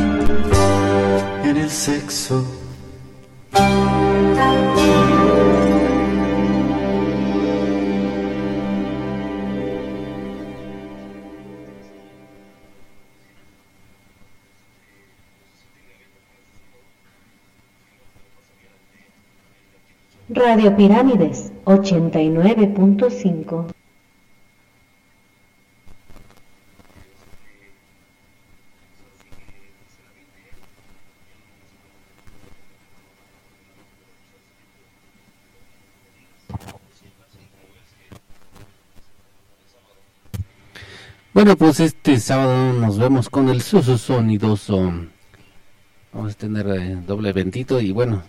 Radio 20.68 20.76
Pirámides 20.76 21.50
89.5 21.64 23.72
Bueno, 41.32 41.56
pues 41.56 41.80
este 41.80 42.20
sábado 42.20 42.74
nos 42.74 42.98
vemos 42.98 43.30
con 43.30 43.48
el 43.48 43.62
Susu 43.62 43.96
Sonidoso. 43.96 44.92
Vamos 46.12 46.34
a 46.34 46.36
tener 46.36 46.68
eh, 46.68 46.98
doble 47.06 47.30
eventito 47.30 47.80
y 47.80 47.92
bueno. 47.92 48.22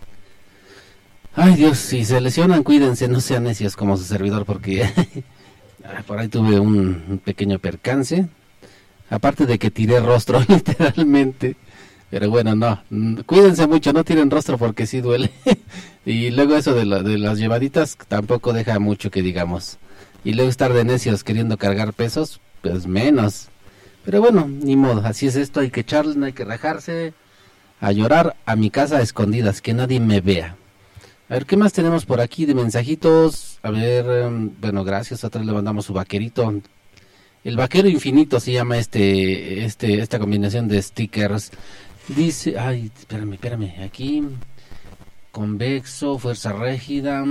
Ay 1.35 1.55
Dios, 1.55 1.77
si 1.77 2.03
se 2.05 2.19
lesionan, 2.19 2.63
cuídense, 2.63 3.07
no 3.07 3.21
sean 3.21 3.43
necios 3.43 3.75
como 3.75 3.97
su 3.97 4.03
servidor 4.03 4.45
porque 4.45 4.83
ah, 5.85 6.03
por 6.05 6.19
ahí 6.19 6.27
tuve 6.27 6.59
un, 6.59 7.21
pequeño 7.23 7.59
percance. 7.59 8.27
Aparte 9.09 9.45
de 9.45 9.57
que 9.57 9.71
tiré 9.71 9.99
rostro 9.99 10.39
literalmente. 10.47 11.55
Pero 12.09 12.29
bueno, 12.29 12.55
no, 12.55 12.81
cuídense 13.25 13.67
mucho, 13.67 13.93
no 13.93 14.03
tiren 14.03 14.31
rostro 14.31 14.57
porque 14.57 14.87
sí 14.87 14.99
duele. 15.01 15.31
y 16.05 16.31
luego 16.31 16.55
eso 16.55 16.73
de, 16.73 16.85
la- 16.85 17.03
de 17.03 17.17
las 17.19 17.37
llevaditas 17.37 17.97
tampoco 18.07 18.51
deja 18.51 18.79
mucho 18.79 19.11
que 19.11 19.21
digamos. 19.21 19.77
Y 20.23 20.33
luego 20.33 20.49
estar 20.49 20.73
de 20.73 20.83
necios 20.83 21.23
queriendo 21.23 21.57
cargar 21.57 21.93
pesos, 21.93 22.41
pues 22.61 22.87
menos. 22.87 23.49
Pero 24.03 24.21
bueno, 24.21 24.47
ni 24.47 24.75
modo, 24.75 25.05
así 25.05 25.27
es 25.27 25.35
esto, 25.35 25.59
hay 25.59 25.69
que 25.69 25.81
echarle, 25.81 26.15
no 26.15 26.25
hay 26.25 26.33
que 26.33 26.45
rajarse. 26.45 27.13
A 27.79 27.91
llorar 27.91 28.35
a 28.45 28.55
mi 28.55 28.71
casa 28.71 28.97
a 28.97 29.01
escondidas, 29.01 29.61
que 29.61 29.73
nadie 29.73 29.99
me 29.99 30.19
vea. 30.19 30.55
A 31.29 31.35
ver, 31.35 31.45
¿qué 31.45 31.55
más 31.57 31.73
tenemos 31.73 32.07
por 32.07 32.21
aquí 32.21 32.47
de 32.47 32.55
mensajitos? 32.55 33.59
A 33.61 33.69
ver, 33.69 34.03
em, 34.09 34.51
bueno, 34.59 34.83
gracias, 34.83 35.21
vez 35.21 35.45
le 35.45 35.53
mandamos 35.53 35.85
su 35.85 35.93
vaquerito. 35.93 36.59
El 37.43 37.55
vaquero 37.55 37.87
infinito 37.87 38.39
se 38.39 38.53
llama 38.53 38.79
este, 38.79 39.63
este, 39.63 40.01
esta 40.01 40.17
combinación 40.17 40.67
de 40.67 40.81
stickers. 40.81 41.51
Dice, 42.07 42.57
ay, 42.57 42.91
espérame, 42.97 43.33
espérame, 43.33 43.83
aquí. 43.85 44.23
Convexo, 45.31 46.17
fuerza 46.17 46.51
rígida. 46.51 47.23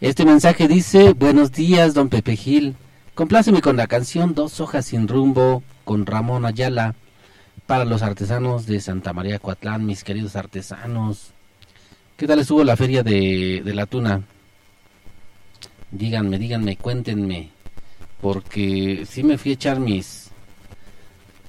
Este 0.00 0.24
mensaje 0.24 0.66
dice, 0.66 1.12
buenos 1.12 1.52
días, 1.52 1.92
don 1.92 2.08
Pepe 2.08 2.34
Gil. 2.34 2.76
Compláceme 3.14 3.60
con 3.60 3.76
la 3.76 3.88
canción 3.88 4.32
Dos 4.34 4.58
hojas 4.58 4.86
sin 4.86 5.06
rumbo 5.06 5.62
con 5.84 6.06
Ramón 6.06 6.46
Ayala 6.46 6.94
para 7.66 7.84
los 7.84 8.00
artesanos 8.00 8.64
de 8.64 8.80
Santa 8.80 9.12
María 9.12 9.38
Coatlán, 9.38 9.84
mis 9.84 10.02
queridos 10.02 10.34
artesanos. 10.34 11.34
¿Qué 12.22 12.28
tal 12.28 12.38
estuvo 12.38 12.62
la 12.62 12.76
feria 12.76 13.02
de, 13.02 13.62
de 13.64 13.74
la 13.74 13.84
tuna? 13.84 14.22
Díganme, 15.90 16.38
díganme, 16.38 16.76
cuéntenme. 16.76 17.48
Porque 18.20 19.04
sí 19.10 19.24
me 19.24 19.38
fui 19.38 19.50
a 19.50 19.54
echar 19.54 19.80
mis, 19.80 20.30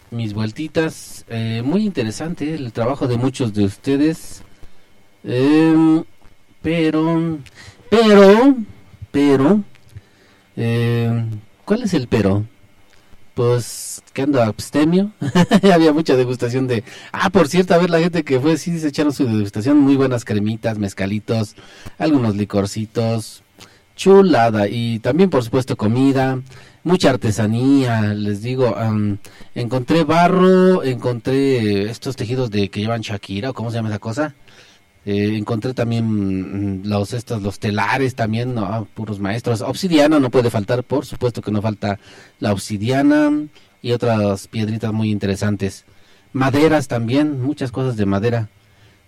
mis 0.09 0.34
vueltitas. 0.34 1.26
Eh, 1.30 1.61
muy 1.63 1.86
interesante 1.86 2.55
el 2.55 2.74
trabajo 2.74 3.07
de 3.07 3.17
muchos 3.17 3.53
de 3.53 3.65
ustedes. 3.65 4.41
Em, 5.24 6.03
pero, 6.63 7.38
pero, 7.91 8.55
pero, 9.11 9.63
eh, 10.57 11.26
¿cuál 11.65 11.84
es 11.84 11.93
el 11.93 12.07
pero? 12.07 12.47
Pues 13.34 14.03
que 14.13 14.21
ando 14.21 14.41
abstemio. 14.41 15.11
Había 15.73 15.91
mucha 15.93 16.15
degustación 16.15 16.67
de. 16.67 16.84
Ah, 17.11 17.29
por 17.29 17.47
cierto, 17.47 17.73
a 17.73 17.77
ver, 17.77 17.89
la 17.89 17.99
gente 17.99 18.23
que 18.23 18.39
fue, 18.39 18.57
sí 18.57 18.79
se 18.79 18.89
echaron 18.89 19.13
su 19.13 19.25
degustación. 19.25 19.79
Muy 19.79 19.95
buenas 19.95 20.23
cremitas, 20.23 20.77
mezcalitos, 20.77 21.55
algunos 21.97 22.36
licorcitos. 22.36 23.43
Chulada. 23.95 24.67
Y 24.67 24.99
también, 24.99 25.29
por 25.29 25.43
supuesto, 25.43 25.75
comida. 25.75 26.41
Mucha 26.84 27.09
artesanía. 27.09 28.13
Les 28.13 28.41
digo, 28.41 28.75
am, 28.77 29.17
encontré 29.55 30.03
barro, 30.03 30.84
encontré 30.84 31.89
estos 31.89 32.15
tejidos 32.15 32.51
de 32.51 32.69
que 32.69 32.81
llevan 32.81 33.01
Shakira, 33.01 33.51
o 33.51 33.53
cómo 33.53 33.71
se 33.71 33.77
llama 33.77 33.89
esa 33.89 33.99
cosa. 33.99 34.36
Eh, 35.06 35.36
encontré 35.38 35.74
también 35.74 36.82
mm, 36.82 36.88
los 36.88 37.14
estos 37.14 37.41
los 37.41 37.60
telares 37.60 38.16
también 38.16 38.56
no, 38.56 38.66
Ah, 38.66 38.86
puros 38.93 39.20
maestros. 39.20 39.62
Obsidiana 39.62 40.20
no 40.20 40.30
puede 40.30 40.49
faltar 40.49 40.84
por 40.84 41.06
supuesto 41.06 41.41
que 41.41 41.51
no 41.51 41.62
falta 41.62 41.99
la 42.39 42.54
obsidiana 42.54 43.32
y 43.82 43.91
otras 43.91 44.47
piedritas 44.47 44.93
muy 44.93 45.12
interesantes. 45.12 45.86
Maderas 46.32 46.88
también 46.88 47.41
muchas 47.41 47.72
cosas 47.72 47.97
de 47.97 48.06
madera. 48.06 48.49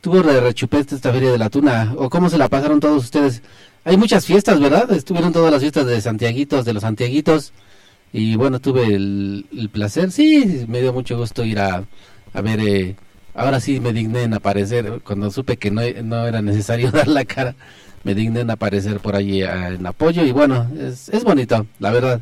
Tuvo 0.01 0.21
de 0.21 0.39
rechupete 0.39 0.95
esta 0.95 1.11
feria 1.11 1.31
de 1.31 1.37
la 1.39 1.49
tuna. 1.49 1.93
O 1.97 2.09
cómo 2.09 2.29
se 2.29 2.37
la 2.37 2.49
pasaron 2.49 2.79
todos 2.79 3.03
ustedes 3.05 3.41
hay 3.87 3.97
muchas 3.97 4.25
fiestas 4.25 4.59
verdad 4.59 4.91
estuvieron 4.91 5.31
todas 5.31 5.51
las 5.51 5.61
fiestas 5.61 5.85
de 5.85 6.01
Santiaguitos 6.01 6.65
de 6.65 6.73
los 6.73 6.81
Santiaguitos. 6.81 7.53
Y 8.11 8.35
bueno 8.35 8.59
tuve 8.59 8.95
el, 8.95 9.69
placer. 9.71 10.11
Sí 10.11 10.65
me 10.67 10.81
dio 10.81 10.91
mucho 10.91 11.17
gusto 11.17 11.45
ir 11.45 11.59
a, 11.59 11.85
a 12.33 12.41
ver 12.41 12.59
eh, 12.61 12.95
ahora 13.35 13.59
sí 13.59 13.79
me 13.79 13.93
digné 13.93 14.23
en 14.23 14.33
aparecer. 14.33 15.01
Cuando 15.03 15.29
supe 15.31 15.57
que 15.57 15.69
no, 15.71 15.81
no 16.03 16.25
era 16.27 16.41
necesario 16.41 16.91
dar 16.93 17.07
la 17.07 17.25
cara 17.25 17.55
me 18.03 18.13
digné 18.15 18.41
en 18.41 18.51
aparecer 18.51 18.99
por 18.99 19.15
allí 19.15 19.41
ah, 19.43 19.69
en 19.69 19.85
apoyo. 19.85 20.23
Y 20.23 20.31
bueno 20.31 20.67
es, 20.79 21.09
es 21.09 21.23
bonito 21.23 21.65
la 21.79 21.91
verdad. 21.91 22.21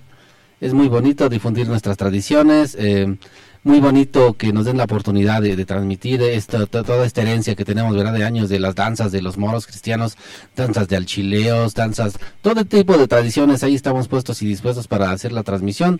Es 0.61 0.74
muy 0.74 0.88
bonito 0.88 1.28
difundir 1.30 1.68
nuestras 1.68 1.97
tradiciones 1.97 2.76
eh, 2.80 3.18
muy 3.66 3.80
bonito 3.80 4.34
que 4.34 4.51
nos 4.51 4.66
den 4.66 4.76
la 4.78 4.84
oportunidad 4.86 5.41
de, 5.41 5.55
de 5.55 5.66
transmitir 5.66 6.22
esta, 6.22 6.66
to- 6.66 6.84
toda 6.84 7.05
esta 7.05 7.22
herencia 7.22 7.55
que 7.55 7.64
tenemos 7.66 7.95
verdad 7.95 8.14
de 8.14 8.24
años 8.26 8.49
de 8.49 8.59
las 8.59 8.76
danzas 8.76 9.11
de 9.14 9.22
los 9.22 9.38
moros 9.38 9.68
cristianos 9.68 10.18
danzas 10.55 10.88
de 10.89 10.97
alchileos 10.97 11.74
danzas 11.74 12.18
todo 12.41 12.64
tipo 12.66 12.97
de 12.97 13.07
tradiciones. 13.07 13.64
Ahí 13.64 13.76
estamos 13.76 14.07
puestos 14.07 14.41
y 14.41 14.45
dispuestos 14.47 14.88
para 14.88 15.11
hacer 15.11 15.32
la 15.34 15.43
transmisión 15.43 15.99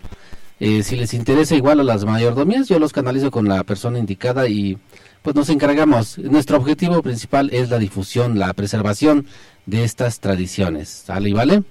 eh, 0.59 0.83
si 0.83 0.95
les 0.95 1.13
interesa 1.13 1.55
igual 1.55 1.79
a 1.79 1.83
las 1.83 2.05
mayordomías, 2.05 2.67
yo 2.67 2.79
los 2.79 2.93
canalizo 2.93 3.31
con 3.31 3.47
la 3.47 3.63
persona 3.63 3.99
indicada 3.99 4.47
y 4.47 4.77
pues 5.21 5.35
nos 5.35 5.49
encargamos. 5.49 6.17
Nuestro 6.17 6.57
objetivo 6.57 7.01
principal 7.01 7.49
es 7.51 7.69
la 7.69 7.79
difusión, 7.79 8.37
la 8.37 8.53
preservación 8.53 9.25
de 9.65 9.83
estas 9.83 10.19
tradiciones. 10.19 10.89
¿Sale 10.89 11.29
y 11.29 11.33
vale? 11.33 11.63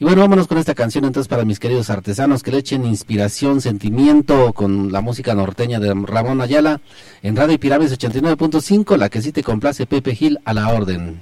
Y 0.00 0.04
bueno, 0.04 0.20
vámonos 0.20 0.46
con 0.46 0.58
esta 0.58 0.76
canción 0.76 1.04
entonces 1.04 1.26
para 1.26 1.44
mis 1.44 1.58
queridos 1.58 1.90
artesanos 1.90 2.44
que 2.44 2.52
le 2.52 2.58
echen 2.58 2.84
inspiración, 2.84 3.60
sentimiento 3.60 4.52
con 4.52 4.92
la 4.92 5.00
música 5.00 5.34
norteña 5.34 5.80
de 5.80 5.92
Ramón 5.92 6.40
Ayala 6.40 6.80
en 7.22 7.34
Radio 7.34 7.58
Pirámides 7.58 7.98
89.5, 7.98 8.96
la 8.96 9.08
que 9.08 9.22
sí 9.22 9.32
te 9.32 9.42
complace 9.42 9.86
Pepe 9.86 10.14
Gil 10.14 10.38
a 10.44 10.54
la 10.54 10.68
orden. 10.68 11.20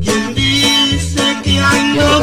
¿Quién 0.00 0.34
dice 0.34 1.22
que 1.42 1.58
ando. 1.58 2.22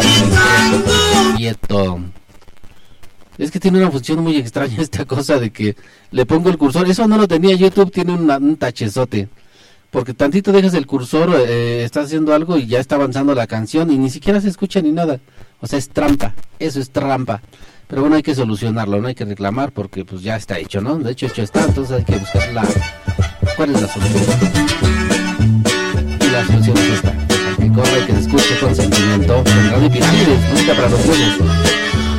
Es 3.38 3.52
que 3.52 3.60
tiene 3.60 3.80
una 3.80 3.92
función 3.92 4.20
muy 4.20 4.38
extraña 4.38 4.78
esta 4.80 5.06
cosa 5.06 5.40
de 5.40 5.52
que 5.52 5.76
le 6.12 6.26
pongo 6.26 6.50
el 6.50 6.58
cursor. 6.58 6.90
Eso 6.90 7.08
no 7.08 7.18
lo 7.18 7.28
tenía 7.28 7.56
YouTube, 7.56 7.92
tiene 7.92 8.14
un 8.14 8.58
tachezote. 8.58 9.30
Porque 9.90 10.14
tantito 10.14 10.52
dejas 10.52 10.74
el 10.74 10.86
cursor, 10.86 11.34
eh, 11.48 11.84
estás 11.84 12.08
haciendo 12.08 12.34
algo 12.34 12.58
y 12.58 12.68
ya 12.68 12.80
está 12.80 12.96
avanzando 12.96 13.34
la 13.34 13.48
canción 13.48 13.90
y 13.90 13.98
ni 13.98 14.10
siquiera 14.10 14.42
se 14.42 14.50
escucha 14.50 14.82
ni 14.82 14.92
nada. 14.92 15.20
O 15.62 15.68
sea, 15.68 15.80
es 15.80 15.90
trampa. 15.90 16.34
Eso 16.60 16.80
es 16.80 16.90
trampa. 16.90 17.42
Pero 17.88 18.02
bueno, 18.02 18.18
hay 18.18 18.24
que 18.24 18.36
solucionarlo, 18.36 19.02
no 19.02 19.08
hay 19.08 19.16
que 19.16 19.24
reclamar 19.24 19.72
porque 19.72 20.04
pues 20.04 20.22
ya 20.22 20.36
está 20.36 20.60
hecho, 20.60 20.82
¿no? 20.82 20.98
De 20.98 21.12
hecho, 21.12 21.28
hecho 21.28 21.42
está, 21.42 21.64
entonces 21.64 21.98
hay 21.98 22.04
que 22.04 22.18
buscar 22.18 22.54
la... 22.54 22.68
¿Cuál 23.56 23.74
es 23.74 23.82
la 23.82 23.88
solución? 23.88 24.24
Y 26.20 26.30
la 26.32 26.46
solución 26.46 26.78
es 26.78 26.90
esta. 26.90 27.14
Que 27.58 27.72
corre, 27.72 28.06
que 28.06 28.14
se 28.14 28.20
escuche 28.20 28.60
con 28.60 28.76
sentimiento. 28.76 29.44
En 29.46 29.72
Radio 29.72 30.76
para 30.76 30.90
los 30.90 31.08
buenos. 31.08 32.17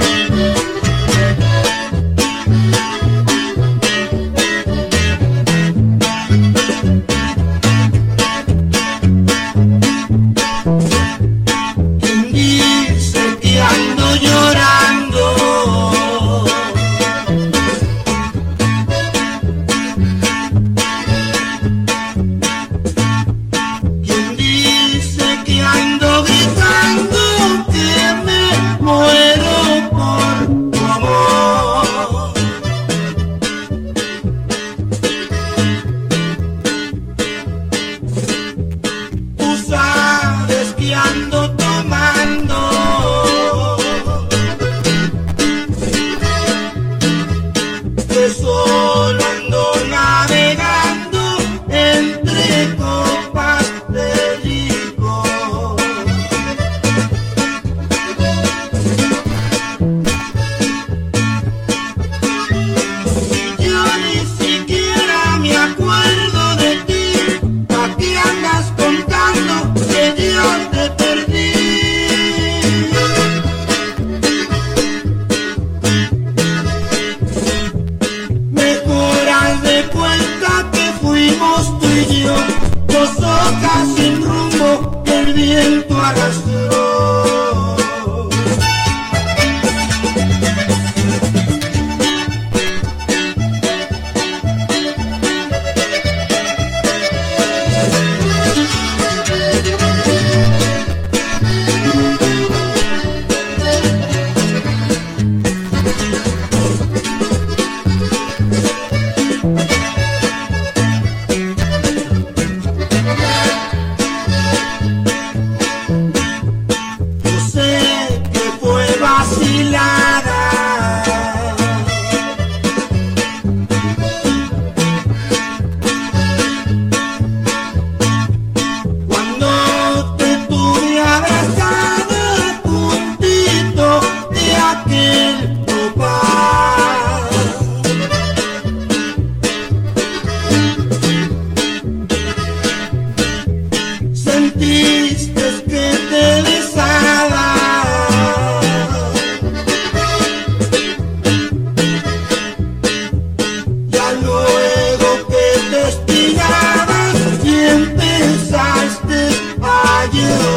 you. 160.14 160.47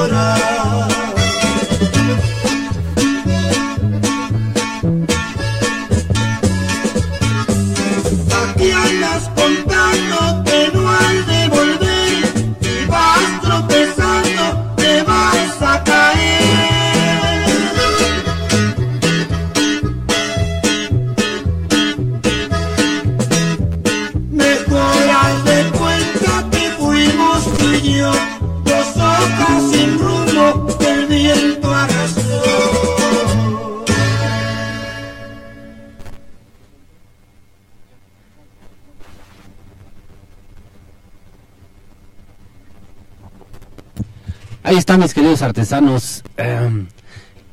Queridos 45.32 45.43
artesanos. 45.43 46.23
Em, 46.36 46.88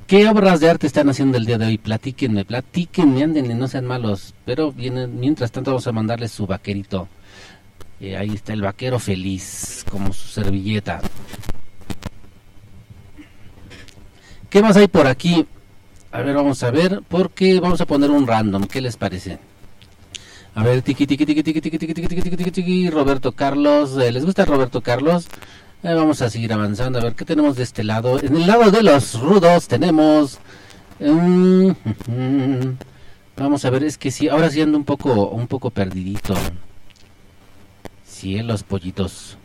¿Qué 0.09 0.29
obras 0.29 0.59
de 0.59 0.69
arte 0.69 0.89
están 0.89 1.09
haciendo 1.11 1.39
el 1.39 1.47
día 1.47 1.59
de 1.59 1.67
hoy? 1.67 1.79
Platíquenme, 1.79 2.45
platíquenme, 2.45 3.23
ándenle, 3.23 3.55
no 3.55 3.69
sean 3.69 3.87
malos. 3.87 4.35
Pero 4.45 4.73
vienen, 4.73 5.21
mientras 5.21 5.53
tanto 5.53 5.71
vamos 5.71 5.87
a 5.87 5.93
mandarles 5.93 6.33
su 6.33 6.45
vaquerito. 6.45 7.07
Eh, 8.01 8.17
ahí 8.17 8.31
está 8.31 8.53
el 8.53 8.63
vaquero 8.63 8.99
feliz, 8.99 9.85
como 9.89 10.13
su 10.13 10.27
servilleta. 10.27 11.01
¿Qué 14.51 14.61
más 14.61 14.77
hay 14.77 14.89
por 14.89 15.07
aquí? 15.07 15.47
A 16.11 16.23
ver, 16.23 16.35
vamos 16.35 16.61
a 16.65 16.73
ver, 16.73 17.03
porque 17.07 17.61
vamos 17.61 17.81
a 17.81 17.87
poner 17.87 18.11
un 18.11 18.27
random. 18.27 18.65
¿Qué 18.65 18.81
les 18.81 18.97
parece? 18.97 19.39
A 20.57 20.65
ver, 20.65 20.83
tiqui, 20.83 21.07
tiqui, 21.07 21.25
tiqui, 21.25 21.43
tiqui, 21.45 21.61
tiqui, 21.61 21.79
tiqui, 21.79 21.95
tiqui, 21.95 22.09
tiqui, 22.09 22.37
tiqui, 22.37 22.51
tiqui, 22.51 22.91
Roberto 22.91 23.31
Carlos. 23.31 23.97
eh, 23.99 24.11
¿Les 24.11 24.25
gusta 24.25 24.45
Roberto 24.45 24.81
Carlos? 24.81 25.29
Eh, 25.83 25.95
vamos 25.95 26.21
a 26.23 26.31
seguir 26.31 26.53
avanzando. 26.53 26.99
A 26.99 27.03
ver, 27.03 27.15
¿qué 27.15 27.25
tenemos 27.25 27.57
de 27.57 27.63
este 27.63 27.85
lado? 27.85 28.21
En 28.21 28.37
el 28.37 28.47
lado 28.47 28.71
de 28.71 28.83
los 28.83 29.21
rudos 29.21 29.69
tenemos... 29.69 30.39
mm, 30.99 31.71
vamos 33.37 33.65
a 33.65 33.71
ver, 33.71 33.85
es 33.85 33.97
que 33.97 34.11
sí, 34.11 34.29
ahora 34.29 34.51
sí 34.51 34.61
ando 34.61 34.77
un 34.77 34.85
poco, 34.85 35.29
un 35.29 35.47
poco 35.47 35.71
perdidito. 35.71 36.35
Sí, 38.05 38.43
los 38.43 38.65
pollitos. 38.65 39.39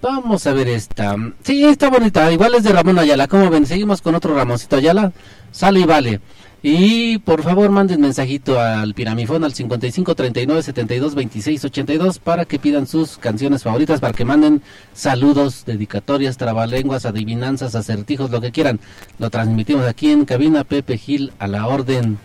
Vamos 0.00 0.48
a 0.48 0.52
ver 0.52 0.66
esta. 0.66 1.14
Sí, 1.44 1.64
está 1.64 1.88
bonita. 1.88 2.32
Igual 2.32 2.56
es 2.56 2.64
de 2.64 2.72
Ramón 2.72 2.98
Ayala. 2.98 3.28
¿Cómo 3.28 3.48
ven? 3.50 3.66
Seguimos 3.66 4.02
con 4.02 4.16
otro 4.16 4.34
Ramoncito 4.34 4.74
Ayala. 4.74 5.12
Sale 5.52 5.78
y 5.78 5.84
vale. 5.84 6.20
Y 6.64 7.18
por 7.18 7.42
favor 7.42 7.70
manden 7.70 8.00
mensajito 8.00 8.60
al 8.60 8.94
Piramifón 8.94 9.42
al 9.42 9.52
55 9.52 10.14
39 10.14 10.62
72 10.62 11.14
26 11.16 11.64
82 11.64 12.18
para 12.20 12.44
que 12.44 12.60
pidan 12.60 12.86
sus 12.86 13.18
canciones 13.18 13.64
favoritas, 13.64 13.98
para 13.98 14.14
que 14.14 14.24
manden 14.24 14.62
saludos, 14.94 15.64
dedicatorias, 15.66 16.36
trabalenguas, 16.36 17.04
adivinanzas, 17.04 17.74
acertijos, 17.74 18.30
lo 18.30 18.40
que 18.40 18.52
quieran. 18.52 18.78
Lo 19.18 19.28
transmitimos 19.28 19.86
aquí 19.86 20.12
en 20.12 20.24
cabina 20.24 20.62
Pepe 20.62 20.98
Gil 20.98 21.32
a 21.40 21.48
la 21.48 21.66
orden. 21.66 22.18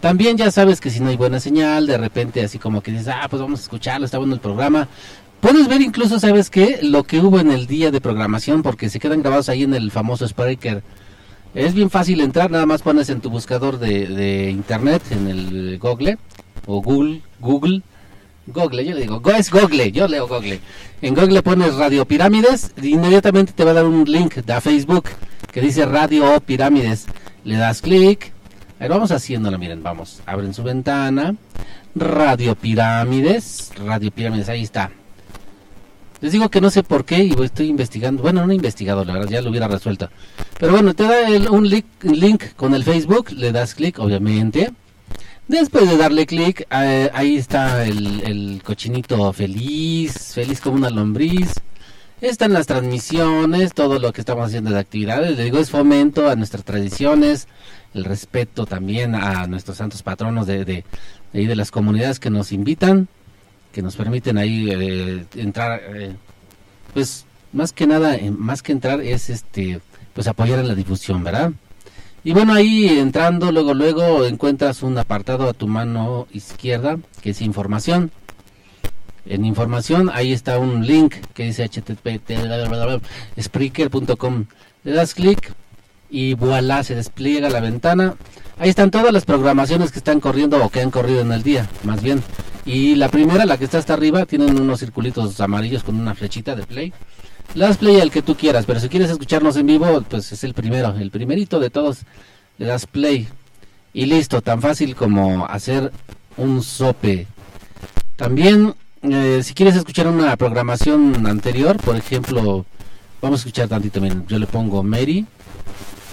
También 0.00 0.36
ya 0.36 0.50
sabes 0.50 0.80
que 0.80 0.90
si 0.90 0.98
no 0.98 1.10
hay 1.10 1.16
buena 1.16 1.38
señal, 1.38 1.86
de 1.86 1.96
repente 1.96 2.42
así 2.42 2.58
como 2.58 2.82
que 2.82 2.90
dices, 2.90 3.08
ah, 3.08 3.28
pues 3.30 3.40
vamos 3.40 3.60
a 3.60 3.62
escucharlo, 3.62 4.04
está 4.04 4.18
bueno 4.18 4.34
el 4.34 4.40
programa. 4.40 4.88
Puedes 5.40 5.68
ver 5.68 5.80
incluso, 5.80 6.18
¿sabes 6.18 6.50
qué? 6.50 6.80
Lo 6.82 7.04
que 7.04 7.20
hubo 7.20 7.38
en 7.38 7.52
el 7.52 7.68
día 7.68 7.92
de 7.92 8.00
programación, 8.00 8.62
porque 8.62 8.88
se 8.88 8.98
quedan 8.98 9.20
grabados 9.20 9.48
ahí 9.48 9.62
en 9.62 9.74
el 9.74 9.92
famoso 9.92 10.26
Spreaker. 10.26 10.82
Es 11.56 11.72
bien 11.74 11.88
fácil 11.90 12.20
entrar, 12.20 12.50
nada 12.50 12.66
más 12.66 12.82
pones 12.82 13.08
en 13.08 13.20
tu 13.20 13.30
buscador 13.30 13.78
de, 13.78 14.06
de 14.06 14.50
internet, 14.50 15.02
en 15.10 15.26
el 15.26 15.78
Google, 15.78 16.18
o 16.66 16.82
Google, 16.82 17.22
Google, 17.40 17.82
Google, 18.46 18.84
yo 18.84 18.94
le 18.94 19.00
digo, 19.00 19.20
go- 19.20 19.30
es 19.32 19.50
Google, 19.50 19.90
yo 19.90 20.06
leo 20.06 20.28
Google. 20.28 20.60
En 21.00 21.14
Google 21.14 21.42
pones 21.42 21.74
Radio 21.76 22.04
Pirámides, 22.04 22.72
inmediatamente 22.82 23.52
te 23.54 23.64
va 23.64 23.70
a 23.70 23.74
dar 23.74 23.86
un 23.86 24.04
link 24.04 24.34
de 24.34 24.60
Facebook 24.60 25.04
que 25.50 25.60
dice 25.62 25.86
Radio 25.86 26.38
Pirámides. 26.40 27.06
Le 27.44 27.56
das 27.56 27.80
clic, 27.80 28.32
ahí 28.78 28.88
vamos 28.88 29.10
haciéndolo, 29.10 29.58
miren, 29.58 29.82
vamos, 29.82 30.20
abren 30.26 30.52
su 30.52 30.62
ventana, 30.62 31.34
Radio 31.94 32.54
Pirámides, 32.54 33.72
Radio 33.84 34.10
Pirámides, 34.10 34.48
ahí 34.50 34.62
está. 34.62 34.90
Les 36.20 36.32
digo 36.32 36.48
que 36.48 36.60
no 36.60 36.70
sé 36.70 36.82
por 36.82 37.04
qué 37.04 37.24
y 37.24 37.34
estoy 37.42 37.68
investigando. 37.68 38.22
Bueno, 38.22 38.46
no 38.46 38.52
he 38.52 38.56
investigado, 38.56 39.04
la 39.04 39.12
verdad, 39.14 39.30
ya 39.30 39.42
lo 39.42 39.50
hubiera 39.50 39.68
resuelto. 39.68 40.08
Pero 40.58 40.72
bueno, 40.72 40.94
te 40.94 41.02
da 41.04 41.28
el- 41.28 41.48
un 41.50 41.68
link, 41.68 41.84
link 42.02 42.42
con 42.56 42.74
el 42.74 42.84
Facebook, 42.84 43.30
le 43.32 43.52
das 43.52 43.74
clic, 43.74 43.98
obviamente. 43.98 44.72
Después 45.48 45.88
de 45.88 45.96
darle 45.96 46.26
clic, 46.26 46.66
eh, 46.70 47.10
ahí 47.14 47.36
está 47.36 47.84
el, 47.86 48.60
cochinito 48.64 49.32
feliz, 49.32 50.32
feliz 50.34 50.60
como 50.60 50.76
una 50.76 50.90
lombriz. 50.90 51.52
Están 52.20 52.52
las 52.54 52.66
transmisiones, 52.66 53.74
todo 53.74 53.98
lo 53.98 54.12
que 54.12 54.22
estamos 54.22 54.46
haciendo 54.46 54.70
de 54.70 54.78
actividades. 54.80 55.36
Le 55.36 55.44
digo, 55.44 55.58
es 55.58 55.70
fomento 55.70 56.28
a 56.30 56.34
nuestras 56.34 56.64
tradiciones, 56.64 57.46
el 57.94 58.04
respeto 58.04 58.64
también 58.66 59.14
a 59.14 59.46
nuestros 59.46 59.76
santos 59.76 60.02
patronos 60.02 60.46
de, 60.46 60.64
de, 60.64 60.84
de 61.32 61.56
las 61.56 61.70
comunidades 61.70 62.18
que 62.18 62.30
nos 62.30 62.50
invitan, 62.52 63.06
que 63.76 63.82
nos 63.82 63.94
permiten 63.94 64.38
ahí 64.38 64.70
eh, 64.70 65.26
entrar. 65.34 65.82
eh, 65.94 66.16
pues 66.94 67.26
más 67.52 67.74
que 67.74 67.86
nada, 67.86 68.16
eh, 68.16 68.30
más 68.30 68.62
que 68.62 68.72
entrar 68.72 69.02
es 69.02 69.28
este, 69.28 69.80
pues 70.14 70.26
apoyar 70.28 70.60
en 70.60 70.68
la 70.68 70.74
difusión, 70.74 71.22
¿verdad? 71.22 71.52
Y 72.24 72.32
bueno, 72.32 72.54
ahí 72.54 72.88
entrando, 72.88 73.52
luego, 73.52 73.74
luego 73.74 74.24
encuentras 74.24 74.82
un 74.82 74.96
apartado 74.96 75.46
a 75.46 75.52
tu 75.52 75.68
mano 75.68 76.26
izquierda 76.32 76.98
que 77.20 77.30
es 77.30 77.42
información. 77.42 78.10
En 79.26 79.44
información, 79.44 80.10
ahí 80.10 80.32
está 80.32 80.58
un 80.58 80.86
link 80.86 81.14
que 81.34 81.44
dice 81.44 81.68
http 81.68 82.18
spreaker.com. 83.38 84.46
Le 84.84 84.92
das 84.92 85.12
clic 85.12 85.52
y 86.16 86.32
voilà, 86.32 86.82
se 86.82 86.94
despliega 86.94 87.50
la 87.50 87.60
ventana. 87.60 88.14
Ahí 88.58 88.70
están 88.70 88.90
todas 88.90 89.12
las 89.12 89.26
programaciones 89.26 89.92
que 89.92 89.98
están 89.98 90.18
corriendo 90.18 90.64
o 90.64 90.70
que 90.70 90.80
han 90.80 90.90
corrido 90.90 91.20
en 91.20 91.30
el 91.30 91.42
día, 91.42 91.68
más 91.84 92.02
bien. 92.02 92.22
Y 92.64 92.94
la 92.94 93.10
primera, 93.10 93.44
la 93.44 93.58
que 93.58 93.66
está 93.66 93.76
hasta 93.76 93.92
arriba, 93.92 94.24
tienen 94.24 94.58
unos 94.58 94.80
circulitos 94.80 95.38
amarillos 95.42 95.84
con 95.84 96.00
una 96.00 96.14
flechita 96.14 96.56
de 96.56 96.62
play. 96.62 96.94
Le 97.52 97.66
das 97.66 97.76
play 97.76 98.00
al 98.00 98.10
que 98.10 98.22
tú 98.22 98.34
quieras, 98.34 98.64
pero 98.64 98.80
si 98.80 98.88
quieres 98.88 99.10
escucharnos 99.10 99.56
en 99.56 99.66
vivo, 99.66 100.02
pues 100.08 100.32
es 100.32 100.42
el 100.42 100.54
primero, 100.54 100.96
el 100.98 101.10
primerito 101.10 101.60
de 101.60 101.68
todos. 101.68 101.98
Le 102.56 102.64
das 102.64 102.86
play 102.86 103.28
y 103.92 104.06
listo, 104.06 104.40
tan 104.40 104.62
fácil 104.62 104.96
como 104.96 105.44
hacer 105.44 105.92
un 106.38 106.62
sope. 106.62 107.26
También, 108.16 108.74
eh, 109.02 109.42
si 109.42 109.52
quieres 109.52 109.76
escuchar 109.76 110.08
una 110.08 110.34
programación 110.38 111.26
anterior, 111.26 111.76
por 111.76 111.94
ejemplo, 111.94 112.64
Vamos 113.22 113.40
a 113.40 113.42
escuchar 113.42 113.68
tantito, 113.68 114.00
miren. 114.00 114.26
Yo 114.28 114.38
le 114.38 114.46
pongo 114.46 114.82
Mary, 114.82 115.26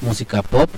música 0.04 0.42
pop. 0.42 0.70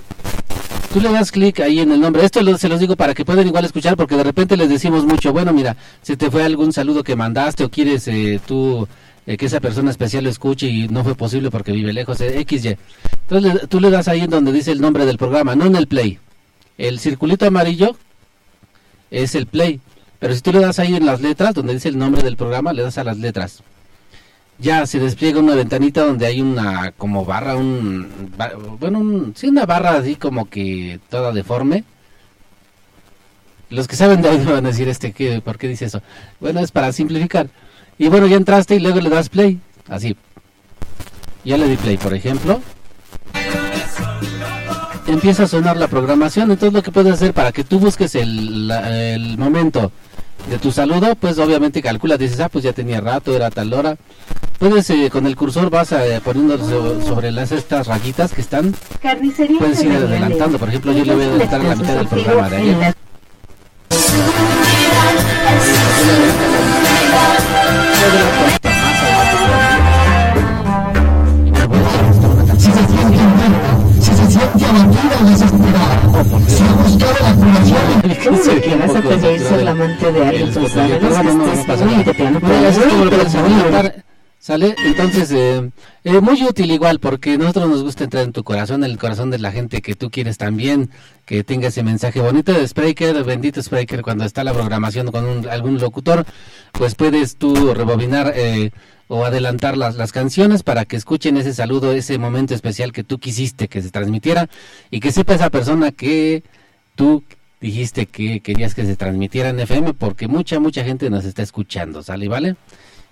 Tú 0.94 1.02
le 1.02 1.12
das 1.12 1.32
clic 1.32 1.60
ahí 1.60 1.82
en 1.82 1.92
el 1.92 2.00
nombre. 2.00 2.24
Esto 2.24 2.58
se 2.58 2.70
los 2.70 2.80
digo 2.80 2.96
para 2.96 3.14
que 3.14 3.26
puedan 3.26 3.46
igual 3.46 3.66
escuchar 3.66 3.98
porque 3.98 4.16
de 4.16 4.24
repente 4.24 4.56
les 4.56 4.70
decimos 4.70 5.06
mucho, 5.06 5.34
bueno, 5.34 5.52
mira, 5.52 5.76
se 6.02 6.16
te 6.16 6.32
fue 6.32 6.44
algún 6.44 6.72
saludo 6.72 7.04
que 7.04 7.18
mandaste 7.18 7.66
o 7.66 7.70
quieres 7.70 8.08
eh, 8.08 8.40
tú 8.46 8.88
eh, 9.28 9.36
que 9.36 9.48
esa 9.48 9.60
persona 9.60 9.92
especial 9.92 10.24
lo 10.24 10.30
escuche 10.30 10.68
y 10.68 10.88
no 10.88 11.04
fue 11.04 11.16
posible 11.16 11.52
porque 11.52 11.74
vive 11.74 11.92
lejos, 11.92 12.22
eh, 12.22 12.46
XY. 12.48 12.78
Entonces 13.28 13.68
tú 13.68 13.82
le 13.82 13.90
das 13.90 14.08
ahí 14.08 14.22
en 14.22 14.30
donde 14.30 14.54
dice 14.54 14.72
el 14.72 14.80
nombre 14.80 15.06
del 15.06 15.18
programa, 15.18 15.56
no 15.56 15.66
en 15.66 15.76
el 15.76 15.88
play. 15.88 16.20
El 16.78 17.00
circulito 17.00 17.46
amarillo 17.46 17.98
es 19.12 19.36
el 19.36 19.48
play. 19.48 19.82
Pero 20.20 20.34
si 20.34 20.42
tú 20.42 20.54
le 20.54 20.60
das 20.60 20.80
ahí 20.80 20.96
en 20.96 21.06
las 21.06 21.22
letras, 21.22 21.54
donde 21.54 21.74
dice 21.74 21.90
el 21.90 21.98
nombre 21.98 22.24
del 22.24 22.38
programa, 22.38 22.72
le 22.72 22.84
das 22.84 22.98
a 22.98 23.04
las 23.04 23.18
letras. 23.18 23.64
Ya 24.58 24.86
se 24.88 25.00
despliega 25.00 25.40
una 25.40 25.54
ventanita 25.56 26.06
donde 26.06 26.26
hay 26.26 26.40
una 26.42 26.94
como 26.94 27.26
barra, 27.26 27.56
un 27.58 28.32
bueno, 28.80 29.00
un- 29.00 29.34
sí 29.36 29.48
una 29.48 29.66
barra 29.66 29.98
así 29.98 30.16
como 30.16 30.50
que 30.50 31.00
toda 31.10 31.34
deforme. 31.34 31.84
Los 33.70 33.88
que 33.88 33.96
saben 33.98 34.22
de 34.22 34.30
audio 34.30 34.54
van 34.54 34.66
a 34.66 34.70
decir 34.70 34.88
este 34.88 35.12
que 35.12 35.42
por 35.42 35.58
qué 35.58 35.68
dice 35.68 35.86
eso. 35.86 36.02
Bueno, 36.40 36.62
es 36.62 36.72
para 36.72 36.92
simplificar. 36.94 37.48
Y 37.98 38.08
bueno, 38.08 38.28
ya 38.28 38.38
entraste 38.38 38.76
y 38.76 38.80
luego 38.80 39.02
le 39.02 39.10
das 39.10 39.28
play, 39.30 39.60
así. 39.90 40.16
Ya 41.44 41.58
le 41.58 41.68
di 41.68 41.76
play, 41.76 41.98
por 41.98 42.14
ejemplo. 42.14 42.62
Empieza 45.08 45.44
a 45.44 45.48
sonar 45.48 45.78
la 45.78 45.88
programación, 45.88 46.50
entonces 46.52 46.74
lo 46.74 46.82
que 46.82 46.92
puedes 46.92 47.14
hacer 47.14 47.34
para 47.34 47.52
que 47.52 47.64
tú 47.64 47.80
busques 47.80 48.16
el 48.16 49.36
momento 49.38 49.92
de 50.50 50.58
tu 50.60 50.72
saludo, 50.72 51.16
pues 51.16 51.38
obviamente 51.40 51.82
calcula, 51.82 52.18
dices, 52.18 52.40
ah, 52.40 52.50
pues 52.50 52.64
ya 52.64 52.74
tenía 52.74 53.02
rato, 53.02 53.36
era 53.36 53.50
tal 53.50 53.74
hora. 53.74 53.96
Puedes, 54.60 54.90
eh, 54.90 55.10
con 55.12 55.26
el 55.28 55.36
cursor 55.36 55.70
vas 55.70 55.92
eh, 55.92 56.22
poniendo 56.24 56.58
so- 56.58 57.02
sobre 57.02 57.32
las 57.32 57.52
estas 57.52 57.88
rayitas 57.88 58.32
que 58.32 58.42
están, 58.42 58.74
Carnicería 59.02 59.60
puedes 59.60 59.84
ir 59.84 59.92
adelantando. 59.92 60.58
Por 60.58 60.70
ejemplo, 60.70 60.92
yo 60.94 61.04
le 61.04 61.14
voy 61.16 61.24
a 61.26 61.28
adelantar 61.28 61.62
a 61.62 61.64
la 61.66 61.76
mitad 61.76 61.96
del 61.96 62.08
programa 62.08 62.50
de 62.50 62.58
surtido 62.58 62.72
en 62.74 62.84
ayer. 62.84 62.96
Se 74.60 74.66
abatida 74.66 75.16
o 75.22 75.26
desesperada, 75.30 75.96
si 76.48 76.64
ha 76.64 76.72
buscado 76.74 77.18
la 77.22 77.34
curación, 77.36 77.86
Sería 78.44 78.62
que 78.62 78.76
vas 78.76 78.96
a 78.96 79.02
ser 79.22 79.64
la 79.64 79.72
amante 79.72 80.12
de 80.12 80.26
alguien, 80.26 80.48
el 80.48 80.54
pues 80.54 80.76
no, 80.76 80.84
no 80.88 81.16
¿Sale? 84.40 84.76
Entonces, 84.86 85.32
eh, 85.32 85.72
eh, 86.04 86.22
muy 86.22 86.44
útil 86.44 86.70
igual, 86.70 87.00
porque 87.00 87.36
nosotros 87.36 87.68
nos 87.68 87.82
gusta 87.84 88.04
entrar 88.04 88.24
en 88.24 88.32
tu 88.32 88.44
corazón, 88.44 88.84
en 88.84 88.92
el 88.92 89.00
corazón 89.00 89.32
de 89.32 89.40
la 89.40 89.52
gente 89.52 89.82
que 89.82 89.96
tú 89.96 90.12
quieres 90.12 90.38
también, 90.38 90.92
que 91.26 91.44
tenga 91.44 91.70
ese 91.70 91.82
mensaje 91.82 92.22
bonito 92.22 92.54
de 92.54 92.68
Spreaker, 92.68 93.24
bendito 93.24 93.60
Spreaker, 93.64 94.04
cuando 94.04 94.24
está 94.24 94.44
la 94.44 94.54
programación 94.54 95.12
con 95.12 95.26
un- 95.26 95.48
algún 95.50 95.80
locutor, 95.80 96.26
pues 96.74 96.94
puedes 96.94 97.38
tú 97.38 97.74
rebobinar 97.74 98.34
eh, 98.36 98.70
o 99.08 99.26
adelantar 99.26 99.78
las, 99.78 99.96
las 99.96 100.12
canciones 100.12 100.62
para 100.62 100.86
que 100.86 100.96
escuchen 100.96 101.38
ese 101.38 101.54
saludo, 101.56 101.92
ese 101.94 102.20
momento 102.20 102.54
especial 102.54 102.92
que 102.92 103.04
tú 103.04 103.18
quisiste 103.18 103.68
que 103.68 103.82
se 103.82 103.90
transmitiera 103.90 104.48
y 104.92 105.00
que 105.00 105.12
sepa 105.12 105.34
esa 105.34 105.50
persona 105.50 105.92
que 105.92 106.44
tú 106.94 107.24
dijiste 107.62 108.06
que 108.06 108.42
querías 108.42 108.76
que 108.76 108.86
se 108.86 108.96
transmitiera 108.96 109.50
en 109.50 109.60
FM, 109.60 109.96
porque 109.96 110.28
mucha, 110.28 110.60
mucha 110.60 110.84
gente 110.84 111.10
nos 111.10 111.26
está 111.26 111.42
escuchando, 111.42 112.04
¿sale? 112.04 112.28
¿Vale? 112.28 112.56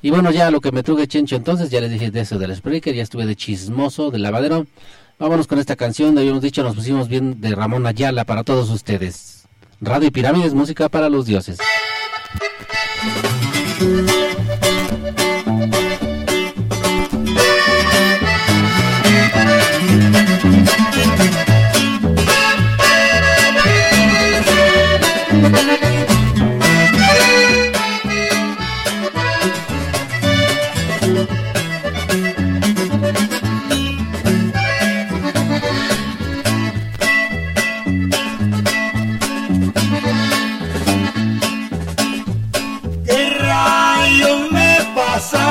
Y 0.04 0.12
bueno, 0.12 0.32
ya 0.32 0.52
lo 0.52 0.60
que 0.60 0.74
me 0.74 0.84
truque 0.84 1.08
Chencho 1.08 1.38
entonces, 1.38 1.70
ya 1.70 1.80
les 1.80 1.90
dije 1.90 2.12
de 2.12 2.20
eso 2.20 2.38
del 2.38 2.54
Spreaker, 2.54 2.94
ya 2.94 3.02
estuve 3.02 3.26
de 3.26 3.38
chismoso, 3.38 4.12
del 4.12 4.22
lavadero. 4.22 4.68
Vámonos 5.18 5.48
con 5.48 5.60
esta 5.60 5.78
canción, 5.78 6.18
habíamos 6.18 6.42
dicho, 6.42 6.62
nos 6.62 6.76
pusimos 6.76 7.08
bien 7.08 7.40
de 7.40 7.56
Ramón 7.56 7.88
Ayala 7.88 8.26
para 8.26 8.44
todos 8.44 8.70
ustedes. 8.70 9.46
Radio 9.80 10.10
y 10.10 10.12
Pirámides, 10.12 10.54
música 10.54 10.90
para 10.90 11.08
los 11.08 11.26
dioses. 11.26 11.58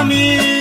Pasa 0.02 0.51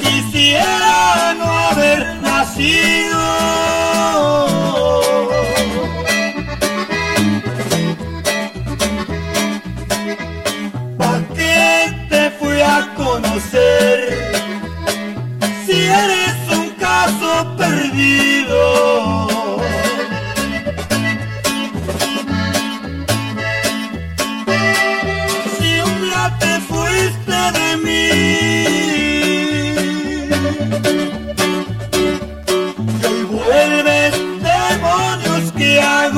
Quisiera 0.00 1.34
no 1.38 1.44
haber 1.44 2.16
nacido. 2.20 3.20
¿Pa' 10.98 11.20
qué 11.36 12.06
te 12.08 12.30
fui 12.38 12.60
a 12.60 12.92
conocer? 12.96 13.98
Si 15.64 15.72
eres 15.72 16.36
un 16.50 16.70
caso 16.70 17.56
perdido. 17.56 19.29
Si 36.10 36.16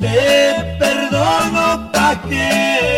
te 0.00 0.76
perdono, 0.80 1.92
¿pa' 1.92 2.20
qué? 2.28 2.97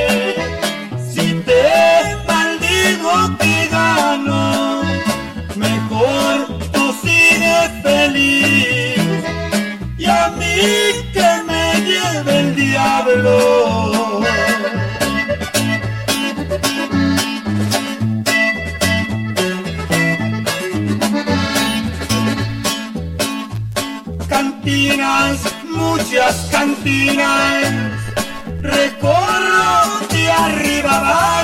Recorro 28.63 30.07
de 30.11 30.31
arriba 30.31 30.97
abajo. 30.97 31.40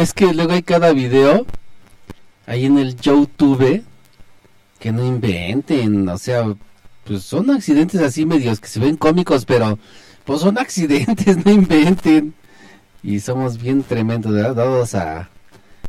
Es 0.00 0.14
que 0.14 0.32
luego 0.32 0.52
hay 0.52 0.62
cada 0.62 0.92
video 0.92 1.46
ahí 2.46 2.64
en 2.64 2.78
el 2.78 2.96
YouTube 2.96 3.84
que 4.78 4.92
no 4.92 5.04
inventen, 5.04 6.08
o 6.08 6.16
sea, 6.16 6.54
pues 7.04 7.22
son 7.22 7.50
accidentes 7.50 8.00
así 8.00 8.24
medios 8.24 8.60
que 8.60 8.68
se 8.68 8.80
ven 8.80 8.96
cómicos, 8.96 9.44
pero 9.44 9.78
pues 10.24 10.40
son 10.40 10.58
accidentes, 10.58 11.44
no 11.44 11.52
inventen. 11.52 12.34
Y 13.02 13.20
somos 13.20 13.60
bien 13.60 13.82
tremendos, 13.82 14.32
¿verdad? 14.32 14.54
Dados 14.54 14.94
a, 14.94 15.30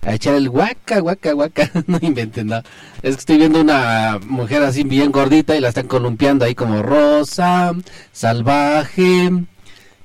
a 0.02 0.14
echar 0.14 0.36
el 0.36 0.50
guaca, 0.50 1.00
guaca, 1.00 1.34
guaca, 1.34 1.72
no 1.88 1.98
inventen 2.02 2.48
nada. 2.48 2.64
Es 3.02 3.16
que 3.16 3.20
estoy 3.20 3.38
viendo 3.38 3.62
una 3.62 4.20
mujer 4.28 4.64
así 4.64 4.84
bien 4.84 5.12
gordita 5.12 5.56
y 5.56 5.62
la 5.62 5.70
están 5.70 5.88
columpiando 5.88 6.46
ahí 6.46 6.56
como 6.56 6.82
rosa, 6.82 7.74
salvaje, 8.12 9.30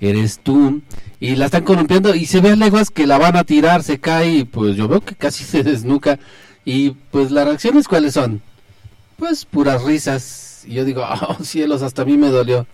eres 0.00 0.38
tú. 0.38 0.82
Y 1.20 1.36
la 1.36 1.46
están 1.46 1.64
columpiando 1.64 2.14
y 2.14 2.26
se 2.26 2.40
ve 2.40 2.50
a 2.50 2.56
leguas 2.56 2.90
que 2.90 3.06
la 3.06 3.18
van 3.18 3.36
a 3.36 3.44
tirar, 3.44 3.82
se 3.82 3.98
cae 3.98 4.30
y 4.38 4.44
pues 4.44 4.76
yo 4.76 4.88
veo 4.88 5.00
que 5.00 5.14
casi 5.14 5.44
se 5.44 5.62
desnuca. 5.62 6.18
Y 6.64 6.90
pues 7.10 7.30
las 7.30 7.46
reacciones 7.46 7.88
cuáles 7.88 8.14
son? 8.14 8.42
Pues 9.16 9.44
puras 9.44 9.82
risas. 9.82 10.64
Y 10.66 10.74
yo 10.74 10.84
digo, 10.84 11.04
oh 11.28 11.42
cielos, 11.42 11.82
hasta 11.82 12.02
a 12.02 12.04
mí 12.04 12.16
me 12.16 12.28
dolió. 12.28 12.66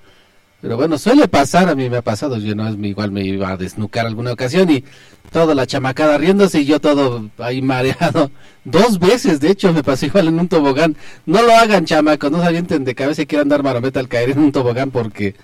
Pero 0.62 0.76
bueno, 0.76 0.96
suele 0.96 1.26
pasar, 1.26 1.68
a 1.68 1.74
mí 1.74 1.90
me 1.90 1.96
ha 1.96 2.02
pasado, 2.02 2.38
yo 2.38 2.54
no 2.54 2.68
es 2.68 2.76
igual 2.78 3.10
me 3.10 3.24
iba 3.24 3.50
a 3.50 3.56
desnucar 3.56 4.06
alguna 4.06 4.32
ocasión 4.32 4.70
y 4.70 4.84
toda 5.32 5.56
la 5.56 5.66
chamacada 5.66 6.16
riéndose 6.18 6.60
y 6.60 6.66
yo 6.66 6.78
todo 6.78 7.28
ahí 7.38 7.60
mareado. 7.60 8.30
Dos 8.64 9.00
veces, 9.00 9.40
de 9.40 9.50
hecho, 9.50 9.72
me 9.72 9.82
pasó 9.82 10.06
igual 10.06 10.28
en 10.28 10.38
un 10.38 10.46
tobogán. 10.46 10.96
No 11.26 11.42
lo 11.42 11.52
hagan, 11.52 11.84
chamacos, 11.84 12.30
no 12.30 12.40
se 12.40 12.46
avienten 12.46 12.84
de 12.84 12.94
cabeza 12.94 13.22
y 13.22 13.26
quieran 13.26 13.48
dar 13.48 13.64
marometa 13.64 13.98
al 13.98 14.06
caer 14.06 14.30
en 14.30 14.38
un 14.38 14.52
tobogán 14.52 14.92
porque 14.92 15.34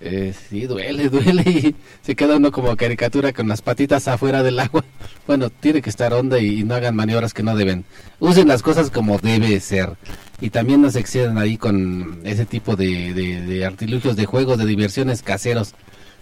eh, 0.00 0.34
sí, 0.48 0.66
duele, 0.66 1.08
duele 1.10 1.42
y 1.42 1.74
se 2.02 2.16
queda 2.16 2.36
uno 2.36 2.50
como 2.50 2.74
caricatura 2.76 3.32
con 3.32 3.48
las 3.48 3.62
patitas 3.62 4.08
afuera 4.08 4.42
del 4.42 4.58
agua. 4.58 4.84
Bueno, 5.26 5.50
tiene 5.50 5.82
que 5.82 5.90
estar 5.90 6.12
honda 6.12 6.38
y, 6.38 6.64
no 6.64 6.74
hagan 6.74 6.96
maniobras 6.96 7.34
que 7.34 7.42
no 7.42 7.54
deben. 7.54 7.84
Usen 8.18 8.48
las 8.48 8.62
cosas 8.62 8.90
como 8.90 9.18
debe 9.18 9.60
ser. 9.60 9.96
Y 10.40 10.50
también 10.50 10.80
no 10.80 10.90
se 10.90 11.00
exceden 11.00 11.36
ahí 11.38 11.56
con 11.58 12.20
ese 12.24 12.46
tipo 12.46 12.76
de, 12.76 13.12
de, 13.12 13.42
de 13.42 13.64
artilugios 13.66 14.16
de 14.16 14.26
juegos, 14.26 14.58
de 14.58 14.66
diversiones 14.66 15.22
caseros 15.22 15.74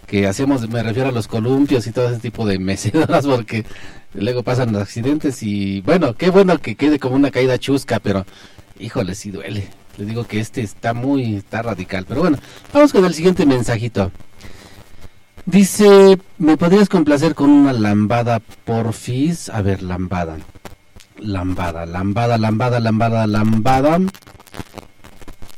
que 0.09 0.27
hacemos, 0.27 0.67
me 0.67 0.81
refiero 0.81 1.09
a 1.09 1.11
los 1.11 1.27
columpios 1.27 1.85
y 1.87 1.91
todo 1.91 2.09
ese 2.09 2.19
tipo 2.19 2.45
de 2.45 2.59
mecedoras 2.59 3.25
porque 3.25 3.63
luego 4.13 4.43
pasan 4.43 4.73
los 4.73 4.81
accidentes 4.81 5.43
y 5.43 5.81
bueno, 5.81 6.15
qué 6.15 6.29
bueno 6.31 6.57
que 6.57 6.75
quede 6.75 6.99
como 6.99 7.15
una 7.15 7.31
caída 7.31 7.59
chusca, 7.59 7.99
pero 7.99 8.25
híjole, 8.79 9.15
sí 9.15 9.31
duele. 9.31 9.78
Les 9.99 10.07
digo 10.07 10.23
que 10.23 10.39
este 10.39 10.61
está 10.61 10.93
muy, 10.93 11.35
está 11.35 11.61
radical. 11.61 12.05
Pero 12.07 12.21
bueno, 12.21 12.37
vamos 12.73 12.93
con 12.93 13.03
el 13.03 13.13
siguiente 13.13 13.45
mensajito. 13.45 14.13
Dice, 15.45 16.17
¿me 16.37 16.55
podrías 16.55 16.87
complacer 16.87 17.35
con 17.35 17.49
una 17.49 17.73
lambada, 17.73 18.39
porfis? 18.63 19.49
A 19.49 19.61
ver, 19.61 19.83
lambada. 19.83 20.37
Lambada, 21.17 21.85
lambada, 21.85 22.37
lambada, 22.37 22.79
lambada, 22.79 23.27
lambada. 23.27 23.99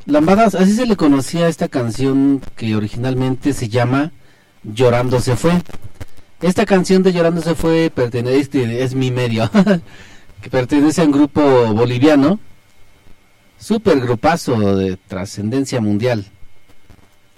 Lambadas, 0.08 0.56
así 0.56 0.74
se 0.74 0.88
le 0.88 0.96
conocía 0.96 1.46
a 1.46 1.50
esta 1.50 1.68
canción 1.68 2.42
que 2.56 2.76
originalmente 2.76 3.54
se 3.54 3.70
llama 3.70 4.12
Llorando 4.64 5.20
se 5.20 5.36
fue. 5.36 5.62
Esta 6.42 6.66
canción 6.66 7.04
de 7.04 7.14
Llorando 7.14 7.44
se 7.44 7.54
fue 7.54 7.92
pertenece, 7.94 8.84
es 8.84 8.96
mi 8.96 9.12
medio, 9.12 9.52
que 10.42 10.50
pertenece 10.50 11.02
a 11.02 11.06
un 11.06 11.12
grupo 11.12 11.42
boliviano, 11.76 12.40
super 13.62 14.00
grupazo 14.00 14.76
de 14.76 14.98
trascendencia 14.98 15.80
mundial. 15.80 16.26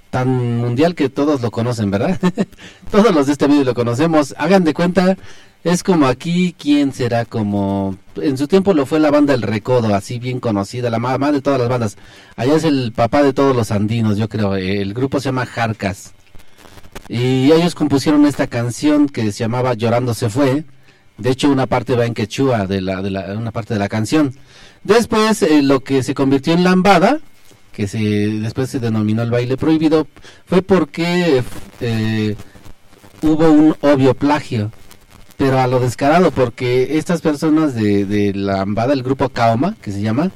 Tan 0.09 0.57
mundial 0.57 0.95
que 0.95 1.09
todos 1.09 1.41
lo 1.41 1.51
conocen, 1.51 1.91
¿verdad? 1.91 2.19
todos 2.91 3.13
los 3.13 3.27
de 3.27 3.33
este 3.33 3.47
medio 3.47 3.63
lo 3.63 3.73
conocemos. 3.73 4.33
Hagan 4.37 4.63
de 4.63 4.73
cuenta, 4.73 5.17
es 5.63 5.83
como 5.83 6.07
aquí, 6.07 6.55
¿quién 6.57 6.93
será? 6.93 7.25
Como 7.25 7.97
en 8.15 8.37
su 8.37 8.47
tiempo 8.47 8.73
lo 8.73 8.85
fue 8.85 8.99
la 8.99 9.11
banda 9.11 9.33
El 9.33 9.41
Recodo, 9.41 9.93
así 9.93 10.19
bien 10.19 10.39
conocida, 10.39 10.89
la 10.89 10.99
mamá 10.99 11.31
de 11.31 11.41
todas 11.41 11.59
las 11.59 11.69
bandas. 11.69 11.97
Allá 12.35 12.55
es 12.55 12.63
el 12.63 12.93
papá 12.93 13.23
de 13.23 13.33
todos 13.33 13.55
los 13.55 13.71
andinos, 13.71 14.17
yo 14.17 14.29
creo. 14.29 14.55
El 14.55 14.93
grupo 14.93 15.19
se 15.19 15.25
llama 15.25 15.45
Jarcas. 15.45 16.13
Y 17.09 17.51
ellos 17.51 17.75
compusieron 17.75 18.25
esta 18.25 18.47
canción 18.47 19.09
que 19.09 19.31
se 19.31 19.39
llamaba 19.39 19.73
Llorando 19.73 20.13
se 20.13 20.29
fue. 20.29 20.63
De 21.17 21.29
hecho, 21.29 21.49
una 21.49 21.67
parte 21.67 21.95
va 21.95 22.05
en 22.05 22.13
quechua 22.13 22.65
de 22.65 22.81
la, 22.81 23.01
de 23.01 23.11
la 23.11 23.33
una 23.33 23.51
parte 23.51 23.73
de 23.73 23.79
la 23.79 23.89
canción. 23.89 24.33
Después, 24.83 25.41
eh, 25.43 25.61
lo 25.61 25.81
que 25.81 26.03
se 26.03 26.13
convirtió 26.13 26.53
en 26.53 26.63
lambada, 26.63 27.19
que 27.71 27.87
se 27.87 27.99
después 27.99 28.69
se 28.69 28.79
denominó 28.79 29.21
el 29.21 29.31
baile 29.31 29.57
prohibido, 29.57 30.07
fue 30.45 30.61
porque 30.61 31.43
eh, 31.81 32.35
hubo 33.21 33.49
un 33.51 33.75
obvio 33.81 34.13
plagio. 34.13 34.71
Pero 35.37 35.59
a 35.59 35.67
lo 35.67 35.79
descarado, 35.79 36.31
porque 36.31 36.97
estas 36.97 37.21
personas 37.21 37.73
de, 37.73 38.05
de 38.05 38.33
lambada, 38.33 38.93
el 38.93 39.03
grupo 39.03 39.29
Kaoma, 39.29 39.75
que 39.81 39.91
se 39.91 40.01
llama, 40.01 40.31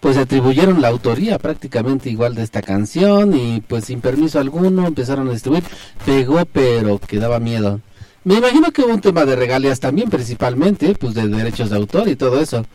pues 0.00 0.16
atribuyeron 0.16 0.80
la 0.80 0.88
autoría 0.88 1.38
prácticamente 1.38 2.10
igual 2.10 2.34
de 2.34 2.42
esta 2.42 2.62
canción 2.62 3.36
y 3.36 3.60
pues 3.60 3.84
sin 3.84 4.00
permiso 4.00 4.40
alguno 4.40 4.86
empezaron 4.86 5.28
a 5.28 5.32
distribuir. 5.32 5.64
Pegó 6.04 6.44
pero 6.46 6.98
que 6.98 7.18
daba 7.18 7.38
miedo. 7.38 7.80
Me 8.22 8.34
imagino 8.34 8.70
que 8.70 8.82
hubo 8.82 8.92
un 8.92 9.00
tema 9.00 9.24
de 9.24 9.34
regalías 9.34 9.80
también 9.80 10.10
principalmente, 10.10 10.94
pues 10.94 11.14
de 11.14 11.26
derechos 11.28 11.70
de 11.70 11.76
autor 11.76 12.08
y 12.08 12.16
todo 12.16 12.40
eso. 12.40 12.66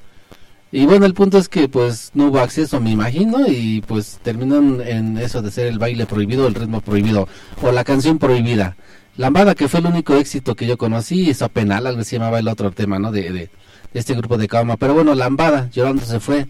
Y 0.71 0.85
bueno, 0.87 1.05
el 1.05 1.13
punto 1.13 1.37
es 1.37 1.47
que 1.47 1.69
pues 1.69 2.11
no 2.15 2.27
hubo 2.27 2.39
acceso, 2.39 2.81
me 2.81 2.89
imagino, 2.89 3.47
y 3.47 3.81
pues 3.81 4.19
terminó 4.23 4.57
en, 4.81 5.17
eso 5.17 5.41
de 5.41 5.51
ser 5.51 5.67
el 5.67 5.79
baile 5.79 6.05
prohibido, 6.07 6.47
el 6.47 6.55
ritmo 6.55 6.81
prohibido, 6.81 7.29
o 7.61 7.71
la 7.71 7.83
canción 7.83 8.17
prohibida. 8.17 8.75
Lambada, 9.17 9.55
que 9.55 9.69
fue 9.69 9.79
el 9.79 9.85
único 9.85 10.15
éxito 10.15 10.55
que 10.55 10.65
yo 10.67 10.77
conocí, 10.77 11.29
hizo 11.29 11.47
penal, 11.49 11.87
algo 11.87 12.03
se 12.03 12.17
llamaba 12.17 12.39
el 12.39 12.47
otro 12.47 12.71
tema, 12.71 12.99
¿no? 12.99 13.11
De, 13.11 13.31
de, 13.31 13.49
este 13.93 14.15
grupo 14.15 14.37
de 14.37 14.47
cama. 14.47 14.77
Pero 14.77 14.93
bueno, 14.93 15.15
Lambada, 15.15 15.69
llorando 15.71 16.03
se 16.05 16.19
fue. 16.19 16.47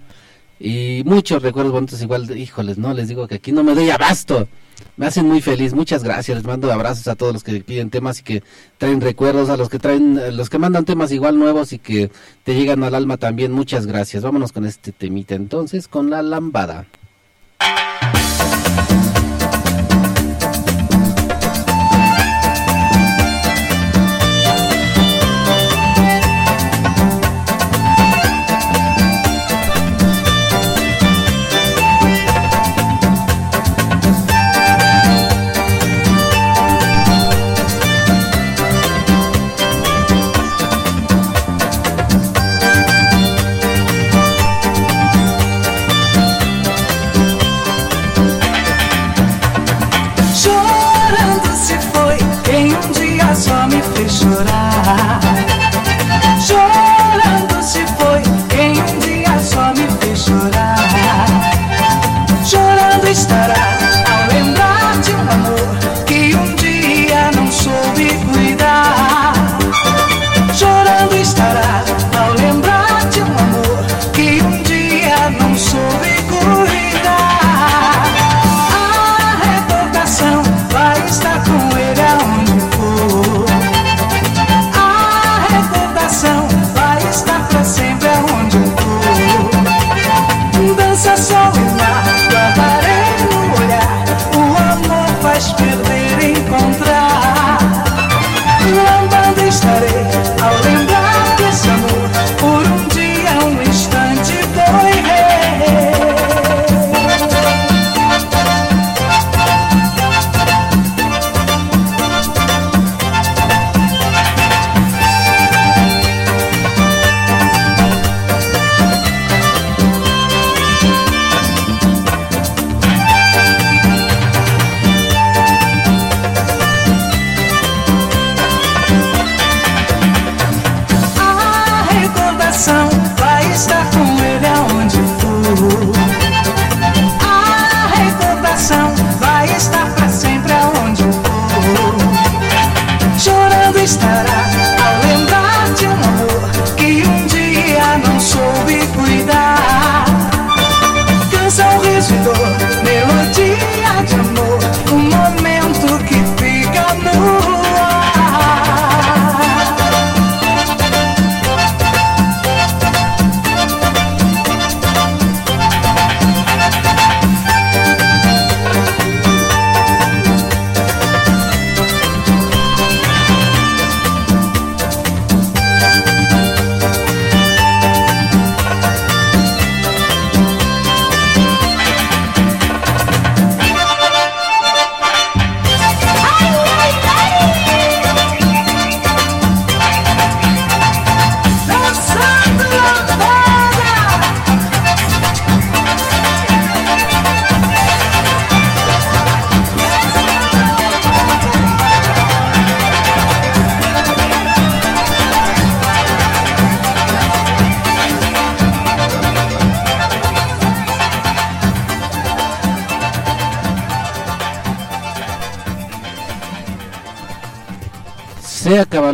Y 0.59 1.03
muchos 1.05 1.43
recuerdos 1.43 1.73
bonitos 1.73 2.01
igual, 2.01 2.35
híjoles, 2.35 2.77
no, 2.77 2.93
les 2.93 3.09
digo 3.09 3.27
que 3.27 3.35
aquí 3.35 3.51
no 3.51 3.63
me 3.63 3.75
doy 3.75 3.89
abasto. 3.89 4.47
Me 4.97 5.05
hacen 5.07 5.25
muy 5.25 5.41
feliz, 5.41 5.73
muchas 5.73 6.03
gracias, 6.03 6.37
les 6.37 6.45
mando 6.45 6.71
abrazos 6.71 7.07
a 7.07 7.15
todos 7.15 7.33
los 7.33 7.43
que 7.43 7.59
piden 7.59 7.89
temas 7.89 8.19
y 8.19 8.23
que 8.23 8.43
traen 8.77 9.01
recuerdos, 9.01 9.49
a 9.49 9.57
los 9.57 9.69
que 9.69 9.77
traen, 9.77 10.37
los 10.37 10.49
que 10.49 10.57
mandan 10.57 10.85
temas 10.85 11.11
igual 11.11 11.37
nuevos 11.37 11.73
y 11.73 11.79
que 11.79 12.11
te 12.43 12.55
llegan 12.55 12.83
al 12.83 12.95
alma 12.95 13.17
también, 13.17 13.51
muchas 13.51 13.85
gracias. 13.87 14.23
Vámonos 14.23 14.51
con 14.51 14.65
este 14.65 14.91
temita 14.91 15.35
entonces, 15.35 15.87
con 15.87 16.09
la 16.09 16.21
lambada. 16.21 16.85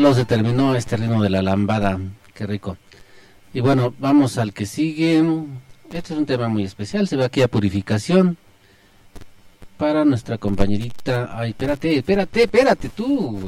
Se 0.02 0.06
acabó, 0.07 0.15
se 0.15 0.26
terminó 0.26 0.76
este 0.76 0.98
ritmo 0.98 1.22
de 1.22 1.30
la 1.30 1.44
lambada. 1.44 1.99
Qué 2.34 2.48
rico. 2.48 2.76
Y 3.53 3.60
bueno, 3.60 3.94
vamos 3.99 4.40
al 4.40 4.52
que 4.52 4.65
sigue. 4.65 5.23
Este 5.94 6.14
es 6.14 6.19
un 6.19 6.26
tema 6.26 6.48
muy 6.48 6.64
especial. 6.64 7.07
Se 7.07 7.15
ve 7.15 7.23
aquí 7.23 7.44
a 7.44 7.48
purificación. 7.48 8.36
Para 9.78 10.03
nuestra 10.03 10.40
compañerita. 10.40 11.38
Ay, 11.38 11.52
espérate, 11.52 11.95
espérate, 11.95 12.44
espérate 12.44 12.90
tú. 12.90 13.48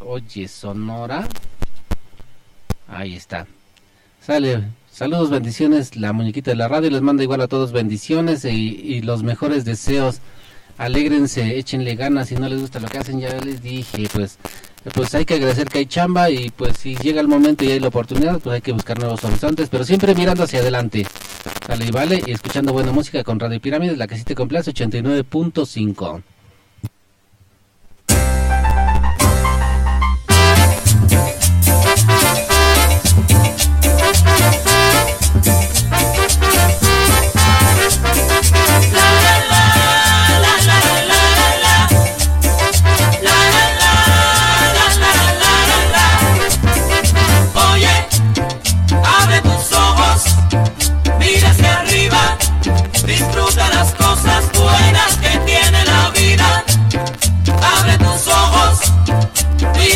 Oye, 0.00 0.46
Sonora. 0.46 1.26
Ahí 2.86 3.14
está. 3.14 3.46
Sale. 4.20 4.62
Saludos, 4.92 5.30
bendiciones. 5.30 5.96
La 5.96 6.12
muñequita 6.12 6.50
de 6.50 6.56
la 6.58 6.68
radio 6.68 6.90
les 6.90 7.00
manda 7.00 7.22
igual 7.22 7.40
a 7.40 7.48
todos 7.48 7.72
bendiciones 7.72 8.44
y, 8.44 8.50
y 8.50 9.00
los 9.00 9.22
mejores 9.22 9.64
deseos. 9.64 10.20
Alégrense, 10.76 11.56
échenle 11.56 11.94
ganas. 11.94 12.28
Si 12.28 12.34
no 12.34 12.46
les 12.46 12.60
gusta 12.60 12.78
lo 12.78 12.88
que 12.88 12.98
hacen, 12.98 13.20
ya 13.20 13.40
les 13.40 13.62
dije, 13.62 14.06
pues 14.12 14.38
pues 14.92 15.14
hay 15.14 15.24
que 15.24 15.34
agradecer 15.34 15.68
que 15.68 15.78
hay 15.78 15.86
chamba 15.86 16.30
y 16.30 16.50
pues 16.50 16.76
si 16.76 16.96
llega 16.96 17.20
el 17.20 17.28
momento 17.28 17.64
y 17.64 17.70
hay 17.70 17.80
la 17.80 17.88
oportunidad, 17.88 18.38
pues 18.40 18.54
hay 18.54 18.60
que 18.60 18.72
buscar 18.72 18.98
nuevos 18.98 19.24
horizontes, 19.24 19.68
pero 19.70 19.84
siempre 19.84 20.14
mirando 20.14 20.44
hacia 20.44 20.60
adelante. 20.60 21.06
Sale 21.66 21.86
y 21.86 21.90
vale, 21.90 22.22
y 22.26 22.32
escuchando 22.32 22.72
buena 22.72 22.92
música 22.92 23.24
con 23.24 23.40
Radio 23.40 23.60
Pirámides, 23.60 23.96
la 23.96 24.06
que 24.06 24.16
sí 24.16 24.24
te 24.24 24.34
complace, 24.34 24.72
89.5. 24.72 26.33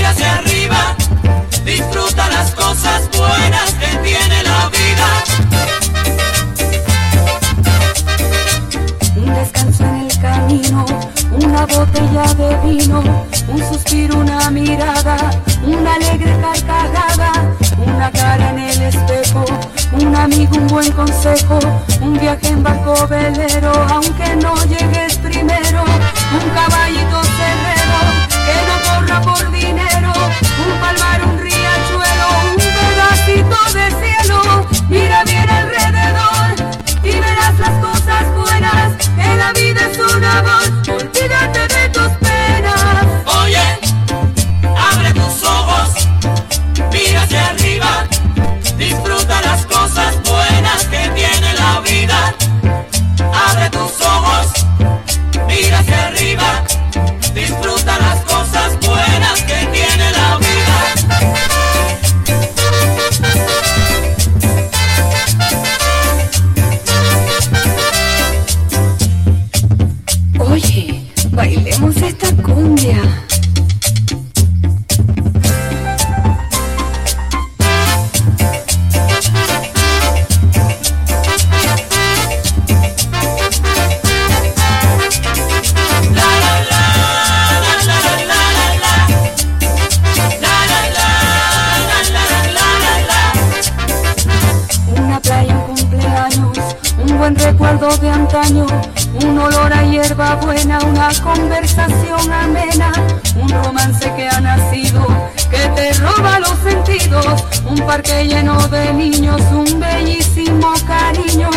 hacia 0.08 0.36
arriba, 0.36 0.96
disfruta 1.64 2.28
las 2.30 2.50
cosas 2.52 3.08
buenas 3.16 3.72
que 3.74 3.96
tiene 3.98 4.42
la 4.42 4.70
vida. 4.70 5.08
un 9.16 9.34
descanso 9.34 9.84
en 9.84 9.94
el 10.06 10.18
camino, 10.18 10.86
una 11.32 11.66
botella 11.66 12.34
de 12.34 12.56
vino, 12.68 13.02
un 13.48 13.58
suspiro, 13.70 14.18
una 14.18 14.50
mirada, 14.50 15.16
una 15.64 15.94
alegre 15.94 16.34
carcajada, 16.40 17.32
una 17.76 18.10
cara 18.10 18.50
en 18.50 18.58
el 18.60 18.82
espejo, 18.82 19.44
un 19.92 20.16
amigo, 20.16 20.56
un 20.56 20.66
buen 20.68 20.90
consejo, 20.92 21.58
un 22.00 22.18
viaje 22.18 22.48
en 22.48 22.62
barco 22.62 23.06
velero, 23.08 23.72
aunque 23.90 24.36
no 24.36 24.54
llegues 24.64 25.16
primero, 25.18 25.84
un 26.32 26.50
caballito 26.54 27.22
cerrero 27.36 27.97
por 29.22 29.50
dinero, 29.50 30.12
un 30.12 30.80
palmar, 30.80 31.22
un 31.24 31.38
riachuelo, 31.38 32.28
un 32.50 32.56
pedacito 32.56 33.58
de 33.74 33.90
cielo, 34.00 34.66
mira 34.88 35.24
bien 35.24 35.48
alrededor 35.48 36.74
y 37.02 37.18
verás 37.18 37.58
las 37.58 37.84
cosas 37.84 38.34
buenas, 38.36 38.92
que 39.16 39.34
la 39.36 39.52
vida 39.52 39.80
es 39.90 39.98
un 39.98 40.24
amor, 40.24 40.62
olvídate 40.88 41.68
de 41.68 41.88
tus 41.88 42.10
penas. 42.18 43.06
Oye, 43.42 43.78
abre 44.92 45.12
tus 45.14 45.42
ojos, 45.42 46.08
mira 46.92 47.22
hacia 47.22 47.46
arriba, 47.48 48.04
disfruta 48.76 49.40
las 49.42 49.66
cosas 49.66 50.14
buenas 50.22 50.84
que 50.84 51.08
tiene 51.14 51.54
la 51.54 51.80
vida. 51.80 52.34
Abre 53.50 53.70
tus 53.70 54.00
ojos, 54.00 54.46
mira 55.46 55.78
hacia 55.80 56.06
arriba, 56.06 56.64
disfruta 57.34 57.98
las 57.98 58.27
un 97.48 97.56
buen 97.56 97.78
recuerdo 97.78 97.96
de 97.98 98.10
antaño, 98.10 98.66
un 99.24 99.38
olor 99.38 99.72
a 99.72 99.82
hierba 99.82 100.36
buena, 100.36 100.78
una 100.80 101.08
conversación 101.22 102.32
amena, 102.32 102.92
un 103.36 103.48
romance 103.48 104.12
que 104.14 104.28
ha 104.28 104.40
nacido, 104.40 105.06
que 105.50 105.68
te 105.74 105.92
roba 105.94 106.40
los 106.40 106.56
sentidos, 106.58 107.44
un 107.64 107.78
parque 107.86 108.26
lleno 108.26 108.68
de 108.68 108.92
niños, 108.92 109.40
un 109.52 109.80
bellísimo 109.80 110.72
cariño, 110.86 111.48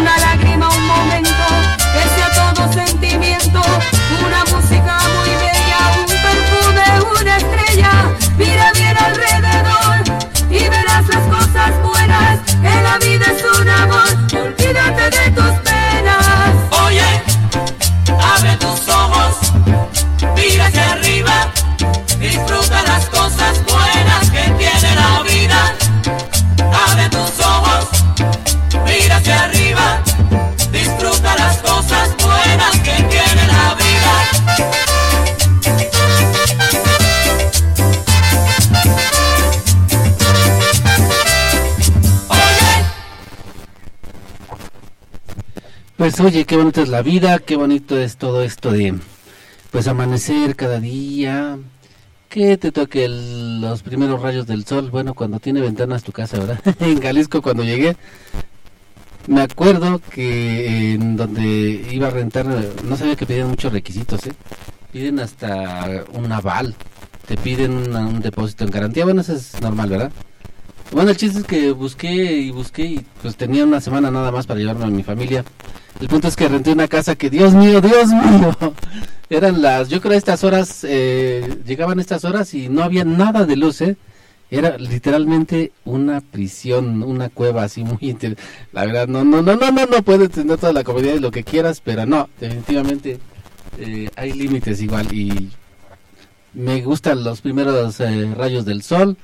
una 0.00 0.18
lágrima, 0.18 0.68
un 0.68 0.86
momento, 0.86 1.44
que 1.92 2.02
sea 2.14 2.54
todo 2.54 2.72
sentimiento, 2.72 3.60
que 12.62 12.82
la 12.82 12.98
vida 12.98 13.26
es 13.26 13.60
un 13.60 13.68
amor, 13.68 14.08
olvídate 14.32 15.10
de 15.10 15.30
tus 15.30 15.59
Pues 46.10 46.18
oye, 46.22 46.44
qué 46.44 46.56
bonita 46.56 46.82
es 46.82 46.88
la 46.88 47.02
vida, 47.02 47.38
qué 47.38 47.54
bonito 47.54 47.96
es 47.96 48.16
todo 48.16 48.42
esto 48.42 48.72
de 48.72 48.96
pues 49.70 49.86
amanecer 49.86 50.56
cada 50.56 50.80
día, 50.80 51.56
que 52.28 52.56
te 52.56 52.72
toque 52.72 53.04
el- 53.04 53.60
los 53.60 53.84
primeros 53.84 54.20
rayos 54.20 54.48
del 54.48 54.64
sol, 54.64 54.90
bueno, 54.90 55.14
cuando 55.14 55.38
tiene 55.38 55.60
ventanas 55.60 56.02
tu 56.02 56.10
casa, 56.10 56.40
¿verdad? 56.40 56.60
en 56.80 57.00
Jalisco 57.00 57.40
cuando 57.42 57.62
llegué, 57.62 57.96
me 59.28 59.42
acuerdo 59.42 60.00
que 60.10 60.94
en 60.94 61.16
donde 61.16 61.86
iba 61.92 62.08
a 62.08 62.10
rentar, 62.10 62.44
no 62.44 62.96
sabía 62.96 63.14
que 63.14 63.26
pedían 63.26 63.46
muchos 63.50 63.72
requisitos, 63.72 64.26
¿eh? 64.26 64.32
Piden 64.90 65.20
hasta 65.20 66.02
un 66.12 66.32
aval, 66.32 66.74
te 67.28 67.36
piden 67.36 67.94
un 67.96 68.20
depósito 68.20 68.64
en 68.64 68.70
garantía, 68.70 69.04
bueno, 69.04 69.20
eso 69.20 69.34
es 69.34 69.60
normal, 69.60 69.90
¿verdad? 69.90 70.10
Bueno, 70.92 71.10
el 71.10 71.16
chiste 71.16 71.38
es 71.38 71.44
que 71.44 71.70
busqué 71.70 72.12
y 72.12 72.50
busqué 72.50 72.84
y 72.84 73.06
pues 73.22 73.36
tenía 73.36 73.64
una 73.64 73.80
semana 73.80 74.10
nada 74.10 74.32
más 74.32 74.46
para 74.46 74.58
llevarme 74.58 74.84
a 74.84 74.88
mi 74.88 75.02
familia. 75.04 75.44
El 76.00 76.08
punto 76.08 76.26
es 76.28 76.34
que 76.36 76.48
renté 76.48 76.72
una 76.72 76.88
casa 76.88 77.14
que, 77.14 77.30
Dios 77.30 77.54
mío, 77.54 77.80
Dios 77.80 78.08
mío, 78.08 78.56
eran 79.28 79.62
las, 79.62 79.88
yo 79.88 80.00
creo 80.00 80.14
estas 80.14 80.42
horas, 80.42 80.84
eh, 80.88 81.58
llegaban 81.64 82.00
estas 82.00 82.24
horas 82.24 82.54
y 82.54 82.68
no 82.68 82.82
había 82.82 83.04
nada 83.04 83.46
de 83.46 83.56
luz, 83.56 83.80
¿eh? 83.82 83.96
Era 84.50 84.78
literalmente 84.78 85.70
una 85.84 86.20
prisión, 86.22 87.04
una 87.04 87.28
cueva 87.28 87.62
así 87.62 87.84
muy 87.84 87.98
inter- 88.00 88.36
La 88.72 88.84
verdad, 88.84 89.06
no, 89.06 89.22
no, 89.22 89.42
no, 89.42 89.54
no, 89.54 89.70
no, 89.70 89.86
no 89.86 90.02
puedes 90.02 90.30
tener 90.30 90.58
toda 90.58 90.72
la 90.72 90.82
comodidad 90.82 91.14
y 91.14 91.20
lo 91.20 91.30
que 91.30 91.44
quieras, 91.44 91.80
pero 91.84 92.04
no, 92.04 92.28
definitivamente 92.40 93.20
eh, 93.78 94.10
hay 94.16 94.32
límites 94.32 94.82
igual 94.82 95.14
y 95.14 95.50
me 96.52 96.82
gustan 96.82 97.22
los 97.22 97.40
primeros 97.42 98.00
eh, 98.00 98.34
rayos 98.36 98.64
del 98.64 98.82
sol. 98.82 99.16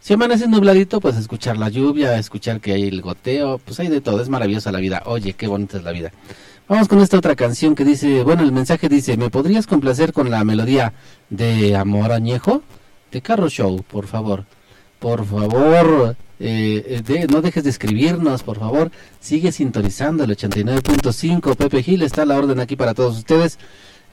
Si 0.00 0.14
amanece 0.14 0.48
nubladito, 0.48 1.00
pues 1.00 1.16
escuchar 1.16 1.58
la 1.58 1.68
lluvia, 1.68 2.18
escuchar 2.18 2.60
que 2.60 2.72
hay 2.72 2.88
el 2.88 3.02
goteo, 3.02 3.58
pues 3.58 3.78
hay 3.80 3.88
de 3.88 4.00
todo, 4.00 4.22
es 4.22 4.28
maravillosa 4.28 4.72
la 4.72 4.80
vida. 4.80 5.02
Oye, 5.06 5.34
qué 5.34 5.46
bonita 5.46 5.76
es 5.76 5.84
la 5.84 5.92
vida. 5.92 6.10
Vamos 6.68 6.88
con 6.88 7.00
esta 7.00 7.18
otra 7.18 7.36
canción 7.36 7.74
que 7.74 7.84
dice, 7.84 8.22
bueno, 8.22 8.42
el 8.42 8.52
mensaje 8.52 8.88
dice, 8.88 9.16
¿me 9.16 9.28
podrías 9.28 9.66
complacer 9.66 10.12
con 10.12 10.30
la 10.30 10.42
melodía 10.44 10.94
de 11.28 11.76
Amor 11.76 12.12
Añejo? 12.12 12.62
de 13.10 13.22
Carro 13.22 13.48
Show, 13.48 13.82
por 13.82 14.06
favor. 14.06 14.44
Por 14.98 15.24
favor, 15.24 16.16
eh, 16.38 17.02
eh, 17.06 17.26
no 17.30 17.40
dejes 17.40 17.64
de 17.64 17.70
escribirnos, 17.70 18.42
por 18.42 18.58
favor. 18.58 18.90
Sigue 19.18 19.50
sintonizando 19.50 20.24
el 20.24 20.30
89.5. 20.30 21.56
Pepe 21.56 21.82
Gil 21.82 22.02
está 22.02 22.24
la 22.24 22.36
orden 22.36 22.60
aquí 22.60 22.76
para 22.76 22.94
todos 22.94 23.16
ustedes. 23.16 23.58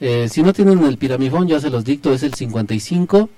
Eh, 0.00 0.28
si 0.30 0.42
no 0.42 0.52
tienen 0.52 0.82
el 0.84 0.96
piramifón, 0.96 1.46
ya 1.46 1.60
se 1.60 1.70
los 1.70 1.84
dicto, 1.84 2.12
es 2.12 2.22
el 2.22 2.34
55 2.34 3.28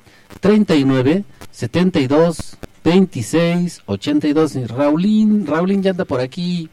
39 0.40 1.24
72 1.50 2.58
26 2.84 3.82
82. 3.86 4.56
Y 4.56 4.64
Raulín, 4.66 5.46
Raulín 5.46 5.82
ya 5.82 5.90
anda 5.90 6.04
por 6.04 6.20
aquí. 6.20 6.70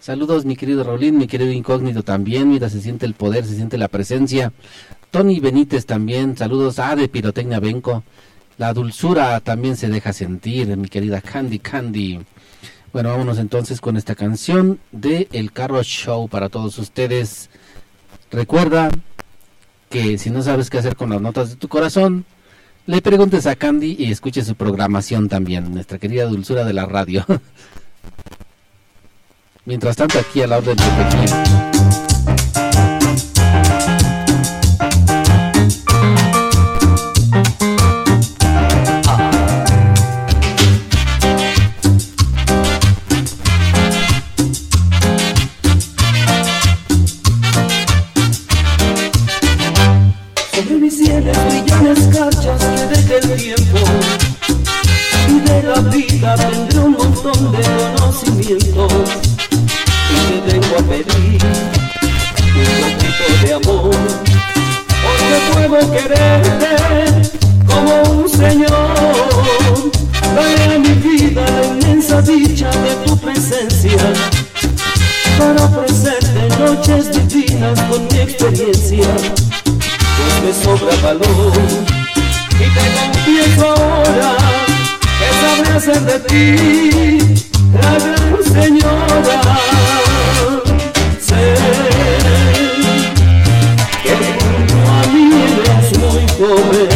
Saludos, 0.00 0.44
mi 0.44 0.56
querido 0.56 0.84
Raulín, 0.84 1.18
mi 1.18 1.26
querido 1.26 1.50
Incógnito 1.50 2.02
también. 2.02 2.48
Mira, 2.48 2.68
se 2.68 2.80
siente 2.80 3.06
el 3.06 3.14
poder, 3.14 3.44
se 3.44 3.56
siente 3.56 3.78
la 3.78 3.88
presencia. 3.88 4.52
Tony 5.10 5.40
Benítez 5.40 5.86
también. 5.86 6.36
Saludos 6.36 6.78
a 6.78 6.94
de 6.96 7.08
Pirotecnia 7.08 7.60
Benco. 7.60 8.04
La 8.58 8.72
dulzura 8.72 9.38
también 9.40 9.76
se 9.76 9.88
deja 9.88 10.12
sentir, 10.12 10.76
mi 10.76 10.88
querida 10.88 11.20
Candy 11.20 11.58
Candy. 11.58 12.20
Bueno, 12.92 13.10
vámonos 13.10 13.38
entonces 13.38 13.80
con 13.80 13.96
esta 13.96 14.14
canción 14.14 14.78
de 14.92 15.28
El 15.32 15.52
Carro 15.52 15.82
Show 15.82 16.28
para 16.28 16.48
todos 16.48 16.78
ustedes. 16.78 17.50
Recuerda 18.30 18.90
que 19.90 20.16
si 20.18 20.30
no 20.30 20.42
sabes 20.42 20.70
qué 20.70 20.78
hacer 20.78 20.96
con 20.96 21.10
las 21.10 21.20
notas 21.20 21.50
de 21.50 21.56
tu 21.56 21.68
corazón, 21.68 22.24
le 22.86 23.02
preguntes 23.02 23.46
a 23.46 23.56
Candy 23.56 23.96
y 23.98 24.10
escuche 24.10 24.42
su 24.42 24.54
programación 24.54 25.28
también, 25.28 25.72
nuestra 25.72 25.98
querida 25.98 26.26
dulzura 26.26 26.64
de 26.64 26.72
la 26.72 26.86
radio. 26.86 27.24
Mientras 29.64 29.96
tanto, 29.96 30.18
aquí 30.18 30.42
a 30.42 30.46
la 30.46 30.58
orden 30.58 30.76
de 30.76 31.75
Y 58.38 58.42
te 58.42 58.54
vengo 60.52 60.76
a 60.76 60.82
pedir 60.82 61.40
un 62.54 62.66
poquito 62.82 63.24
de 63.42 63.48
amor. 63.54 63.96
Porque 65.02 65.36
puedo 65.52 65.84
quererte 65.90 66.70
como 67.66 67.92
un 68.02 68.28
señor. 68.28 69.90
Daré 70.34 70.74
a 70.74 70.78
mi 70.78 70.94
vida 70.94 71.44
la 71.50 71.66
inmensa 71.66 72.20
dicha 72.20 72.70
de 72.70 72.94
tu 73.06 73.16
presencia 73.16 74.12
Para 75.38 75.64
ofrecerte 75.64 76.48
noches 76.58 77.10
divinas 77.12 77.80
con 77.82 78.06
mi 78.08 78.18
experiencia. 78.20 79.08
Pues 79.64 80.34
me 80.44 80.52
sobra 80.62 80.94
valor 81.02 81.52
y 82.52 82.68
te 82.68 82.84
confieso 83.00 83.66
ahora 83.66 84.36
que 85.18 85.28
sabré 85.40 85.70
hacer 85.72 86.00
de 86.02 86.18
ti 86.20 87.55
la 87.72 87.92
gran 87.98 88.34
señora. 88.44 89.40
Sé 91.20 91.42
que 94.02 94.14
junto 94.38 94.76
a 94.90 95.02
mí 95.12 95.24
eres 95.44 95.86
muy 95.98 96.24
joven. 96.38 96.88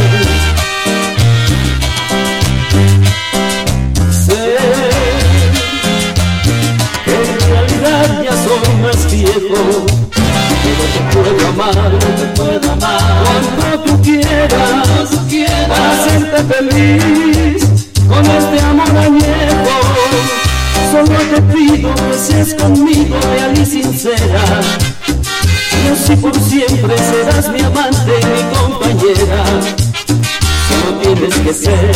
Sé 4.24 4.44
que 7.05 7.14
en 7.14 7.28
realidad 7.48 8.09
ya 8.24 8.34
soy 8.44 8.70
más 8.82 9.01
viejo. 9.10 9.60
Pero 10.62 10.84
te 10.94 11.01
puedo 11.12 11.42
amar, 11.48 11.90
te 12.16 12.26
puedo 12.40 12.66
amar 12.72 13.42
cuando 13.56 13.80
tú 13.84 13.92
quieras, 14.02 15.09
para 15.68 15.90
hacerte 15.92 16.40
feliz 16.55 17.62
con 18.09 18.24
este 18.26 18.56
amor 18.64 18.97
añejo. 18.97 19.69
Solo 20.91 21.19
te 21.33 21.41
pido 21.43 21.95
que 21.95 22.19
seas 22.19 22.55
conmigo 22.55 23.17
real 23.33 23.57
y 23.57 23.65
sincera. 23.65 24.61
Yo 25.87 25.95
si 25.95 26.17
por 26.17 26.35
siempre 26.35 26.97
serás 26.99 27.49
mi 27.49 27.61
amante 27.61 28.19
y 28.21 28.27
mi 28.27 28.43
compañera. 28.57 29.45
Solo 30.69 30.99
tienes 31.01 31.35
que 31.37 31.55
ser 31.55 31.93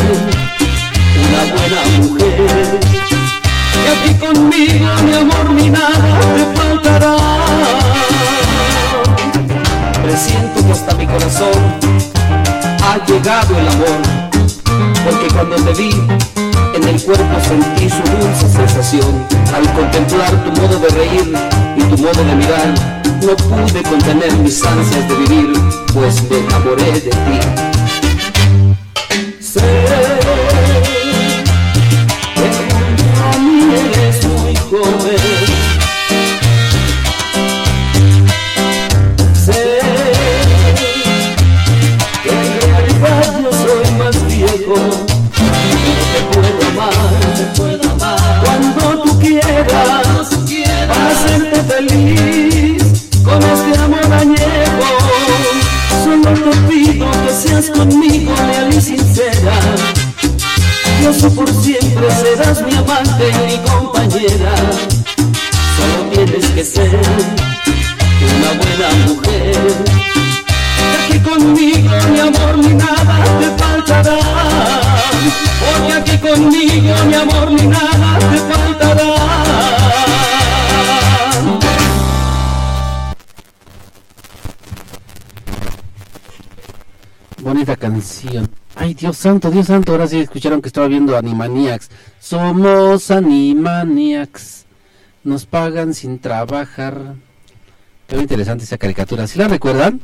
una 1.27 1.43
buena 1.53 1.81
mujer. 1.99 2.81
Y 3.75 3.87
aquí 3.91 4.15
conmigo, 4.21 4.87
mi 5.05 5.13
amor, 5.13 5.51
ni 5.51 5.71
nada 5.71 6.21
te 6.37 6.61
faltará. 6.61 7.17
Presiento 10.05 10.65
que 10.65 10.73
hasta 10.73 10.95
mi 10.95 11.07
corazón 11.07 11.53
ha 12.83 13.05
llegado 13.07 13.59
el 13.59 13.69
amor, 13.69 14.01
porque 15.05 15.35
cuando 15.35 15.57
te 15.57 15.73
vi 15.73 15.91
en 16.75 16.89
el 16.89 17.01
cuerpo 17.03 17.41
sentí 17.41 17.89
su 17.89 18.03
dulce 18.03 18.49
sensación. 18.49 19.27
Al 19.55 19.73
contemplar 19.75 20.45
tu 20.45 20.61
modo 20.61 20.79
de 20.79 20.89
reír 20.89 21.35
y 21.77 21.83
tu 21.83 21.97
modo 22.03 22.25
de 22.25 22.35
mirar, 22.35 22.75
no 23.23 23.37
pude 23.37 23.83
contener 23.83 24.37
mis 24.39 24.65
ansias 24.65 25.09
de 25.09 25.15
vivir, 25.15 25.53
pues 25.93 26.23
me 26.29 26.39
enamoré 26.39 26.93
de 26.93 27.11
ti. 27.11 27.84
Feliz 51.63 52.83
con 53.25 53.43
este 53.43 53.79
amor 53.81 54.13
añejo. 54.13 54.89
Solo 56.05 56.33
te 56.33 56.57
pido 56.69 57.07
que 57.11 57.33
seas 57.33 57.71
conmigo 57.71 58.35
leal 58.47 58.75
y 58.75 58.81
sincera. 58.81 59.53
Yo 61.03 61.31
por 61.31 61.49
siempre 61.49 62.09
serás 62.11 62.63
mi 62.63 62.75
amante 62.75 63.31
y 63.31 63.47
mi 63.47 63.59
compañera. 63.69 64.55
Solo 65.77 66.11
tienes 66.13 66.47
que 66.47 66.65
ser 66.65 67.01
una 68.37 68.53
buena 68.59 68.89
mujer. 69.07 69.57
Y 70.81 71.15
aquí 71.15 71.19
conmigo, 71.21 71.95
mi 72.11 72.21
amor, 72.21 72.59
ni 72.59 72.75
nada 72.75 73.25
te 73.39 73.63
faltará. 73.63 74.19
Porque 75.61 75.93
aquí 75.93 76.19
conmigo, 76.19 76.95
mi 77.07 77.15
amor, 77.15 77.53
ni 77.53 77.67
nada 77.67 78.19
te 78.19 78.39
faltará. 78.39 79.04
Ay, 88.77 88.95
Dios 88.95 89.17
santo, 89.17 89.51
Dios 89.51 89.67
santo. 89.67 89.93
Ahora 89.93 90.07
sí 90.07 90.21
escucharon 90.21 90.61
que 90.61 90.69
estaba 90.69 90.89
viendo 90.89 91.17
Animaniacs. 91.17 91.91
Somos 92.21 93.11
Animaniacs. 93.11 94.67
Nos 95.23 95.47
pagan 95.47 95.95
sin 95.95 96.19
trabajar. 96.19 97.15
Qué 98.07 98.17
interesante 98.17 98.65
esa 98.65 98.77
caricatura. 98.77 99.27
¿Sí 99.27 99.39
la 99.39 99.49
recuerdan? 99.49 100.01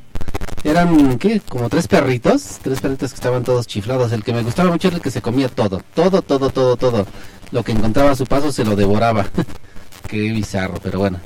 Eran, 0.64 1.18
¿qué? 1.18 1.40
Como 1.40 1.68
tres 1.68 1.88
perritos. 1.88 2.58
Tres 2.62 2.80
perritos 2.80 3.10
que 3.10 3.16
estaban 3.16 3.44
todos 3.44 3.66
chiflados. 3.66 4.12
El 4.12 4.24
que 4.24 4.32
me 4.32 4.42
gustaba 4.42 4.70
mucho 4.70 4.88
era 4.88 4.96
el 4.96 5.02
que 5.02 5.10
se 5.10 5.20
comía 5.20 5.48
todo. 5.48 5.82
Todo, 5.94 6.22
todo, 6.22 6.50
todo, 6.50 6.76
todo. 6.76 7.06
Lo 7.50 7.62
que 7.62 7.72
encontraba 7.72 8.12
a 8.12 8.16
su 8.16 8.24
paso 8.26 8.50
se 8.52 8.64
lo 8.64 8.76
devoraba. 8.76 9.26
Qué 10.08 10.32
bizarro, 10.32 10.74
pero 10.82 11.00
bueno. 11.00 11.20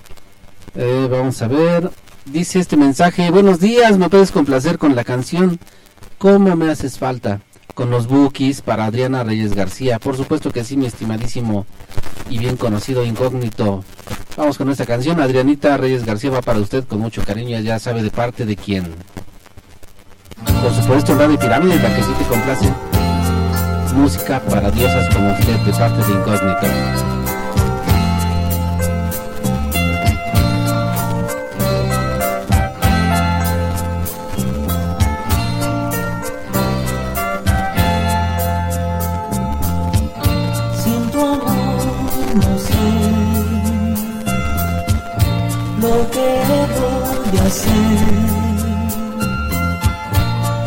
Eh, 0.74 1.08
vamos 1.10 1.40
a 1.40 1.46
ver. 1.46 1.90
Dice 2.24 2.58
este 2.58 2.76
mensaje. 2.76 3.30
Buenos 3.30 3.60
días, 3.60 3.96
me 3.98 4.08
puedes 4.08 4.32
complacer 4.32 4.78
con 4.78 4.96
la 4.96 5.04
canción 5.04 5.60
¿Cómo 6.24 6.56
me 6.56 6.70
haces 6.70 6.98
falta? 6.98 7.42
Con 7.74 7.90
los 7.90 8.06
bookies 8.06 8.62
para 8.62 8.86
Adriana 8.86 9.24
Reyes 9.24 9.54
García. 9.54 9.98
Por 9.98 10.16
supuesto 10.16 10.50
que 10.50 10.64
sí, 10.64 10.74
mi 10.74 10.86
estimadísimo 10.86 11.66
y 12.30 12.38
bien 12.38 12.56
conocido 12.56 13.04
incógnito. 13.04 13.84
Vamos 14.34 14.56
con 14.56 14.70
esta 14.70 14.86
canción. 14.86 15.20
Adrianita 15.20 15.76
Reyes 15.76 16.06
García 16.06 16.30
va 16.30 16.40
para 16.40 16.60
usted 16.60 16.84
con 16.84 17.00
mucho 17.00 17.22
cariño. 17.22 17.60
Ya 17.60 17.78
sabe 17.78 18.02
de 18.02 18.10
parte 18.10 18.46
de 18.46 18.56
quién. 18.56 18.86
Por 20.62 20.72
supuesto, 20.72 21.14
Radio 21.14 21.38
Pirámide, 21.38 21.76
la 21.76 21.94
que 21.94 22.02
sí 22.02 22.12
te 22.18 22.24
complace. 22.24 22.72
Música 23.94 24.40
para 24.48 24.70
diosas 24.70 25.14
como 25.14 25.30
usted 25.30 25.58
de 25.58 25.72
parte 25.72 26.06
de 26.06 26.12
incógnito. 26.18 27.13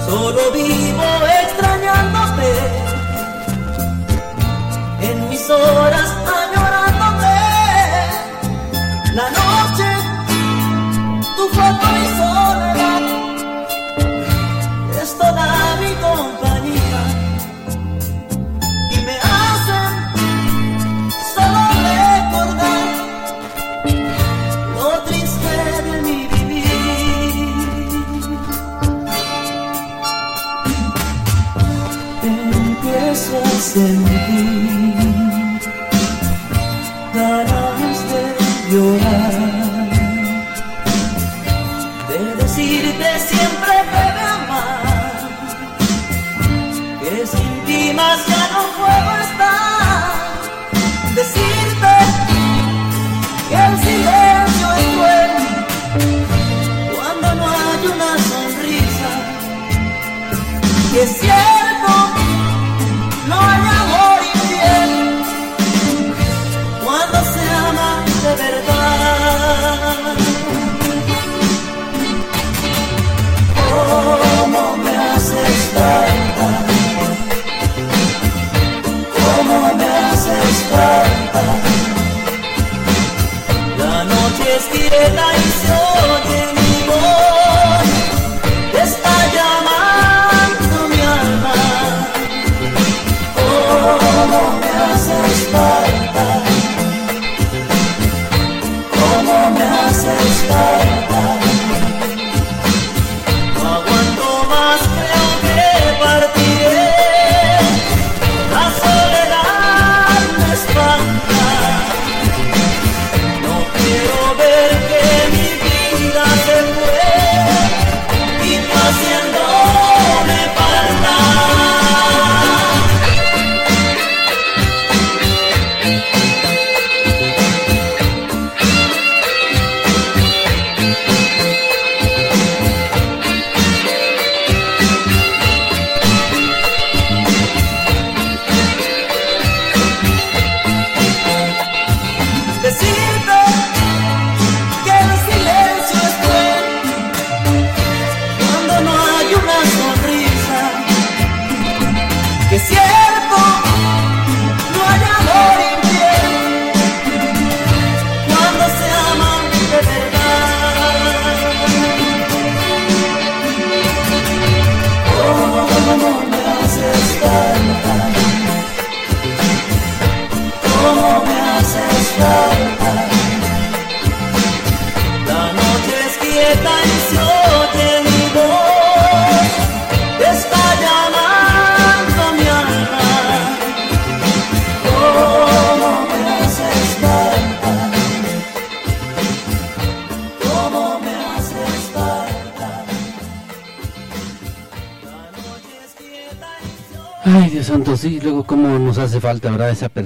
Solo 0.06 0.52
vivo 0.54 1.04
extrañándote 1.44 2.52
en 5.02 5.30
mis 5.30 5.50
horas 5.50 6.10
Sentir 33.78 35.62
ganas 37.14 37.98
de 38.12 38.24
llorar, 38.72 39.90
de 42.10 42.20
decirte 42.42 43.10
siempre 43.30 43.74
que 43.92 44.04
me 44.16 44.24
amas, 44.36 45.20
que 47.02 47.16
sin 47.28 47.54
ti 47.68 47.82
más 47.94 48.20
ya 48.26 48.44
no 48.56 48.62
puedo 48.80 49.12
estar, 49.28 50.10
decirte 51.14 51.94
que 53.50 53.58
el 53.68 53.76
silencio 53.86 54.68
es 54.74 54.86
cruel 54.96 55.34
cuando 56.96 57.28
no 57.36 57.46
hay 57.48 57.82
una 57.94 58.12
sonrisa, 58.30 59.12
que 60.92 61.00
es 61.04 61.57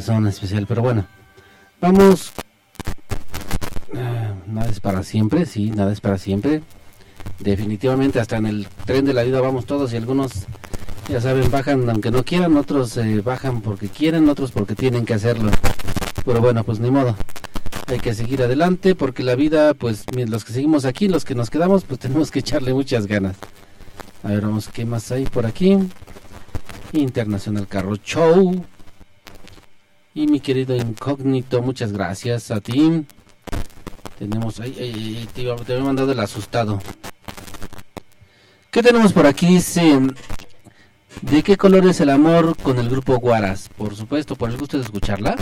persona 0.02 0.32
especial, 0.32 0.66
pero 0.66 0.82
bueno, 0.82 1.06
vamos. 1.80 2.32
Ah, 3.96 4.34
nada 4.48 4.68
es 4.68 4.80
para 4.80 5.04
siempre, 5.04 5.46
sí, 5.46 5.70
nada 5.70 5.94
es 5.94 6.02
para 6.02 6.18
siempre. 6.18 6.64
Definitivamente, 7.38 8.20
hasta 8.20 8.38
en 8.38 8.48
el 8.48 8.68
tren 8.88 9.06
de 9.06 9.14
la 9.14 9.22
vida 9.22 9.40
vamos 9.42 9.68
todos 9.68 9.94
y 9.94 9.98
algunos, 9.98 10.32
ya 11.08 11.22
saben, 11.22 11.52
bajan 11.52 11.88
aunque 11.88 12.10
no 12.10 12.26
quieran, 12.26 12.58
otros 12.58 12.98
eh, 12.98 13.22
bajan 13.22 13.62
porque 13.62 13.90
quieren, 13.90 14.28
otros 14.28 14.52
porque 14.52 14.74
tienen 14.74 15.06
que 15.06 15.14
hacerlo. 15.14 15.52
Pero 16.26 16.42
bueno, 16.42 16.64
pues 16.64 16.80
ni 16.80 16.90
modo. 16.90 17.16
Hay 17.86 18.00
que 18.00 18.16
seguir 18.16 18.42
adelante 18.42 18.96
porque 18.96 19.22
la 19.22 19.36
vida, 19.36 19.76
pues 19.76 20.06
los 20.16 20.44
que 20.44 20.54
seguimos 20.54 20.86
aquí, 20.86 21.10
los 21.10 21.26
que 21.26 21.36
nos 21.36 21.52
quedamos, 21.52 21.84
pues 21.84 22.00
tenemos 22.06 22.32
que 22.32 22.40
echarle 22.40 22.74
muchas 22.74 23.06
ganas. 23.06 23.36
A 24.24 24.30
ver, 24.30 24.42
vamos, 24.42 24.68
¿qué 24.68 24.84
más 24.84 25.12
hay 25.12 25.26
por 25.26 25.46
aquí? 25.46 25.78
Internacional 26.92 27.68
Carro 27.68 27.98
Show. 27.98 28.66
Y 30.14 30.28
mi 30.28 30.42
querido 30.42 30.76
incógnito, 30.76 31.62
muchas 31.62 31.94
gracias 31.94 32.52
a 32.52 32.60
ti. 32.60 33.06
Tenemos 34.20 34.60
ahí, 34.60 34.76
ahí, 34.78 35.18
ahí, 35.18 35.30
te, 35.34 35.44
te 35.44 35.74
había 35.74 35.86
mandado 35.86 36.12
el 36.12 36.20
asustado. 36.20 36.82
¿Qué 38.72 38.84
tenemos 38.84 39.14
por 39.14 39.26
aquí? 39.26 39.48
Dice, 39.48 40.00
¿de 41.22 41.44
qué 41.44 41.56
color 41.56 41.88
es 41.88 42.02
el 42.02 42.10
amor 42.10 42.58
con 42.58 42.78
el 42.78 42.90
grupo 42.90 43.18
Guaras? 43.20 43.70
Por 43.78 43.96
supuesto, 43.96 44.36
por 44.36 44.50
el 44.50 44.58
gusto 44.58 44.78
de 44.78 44.84
escucharla. 44.84 45.38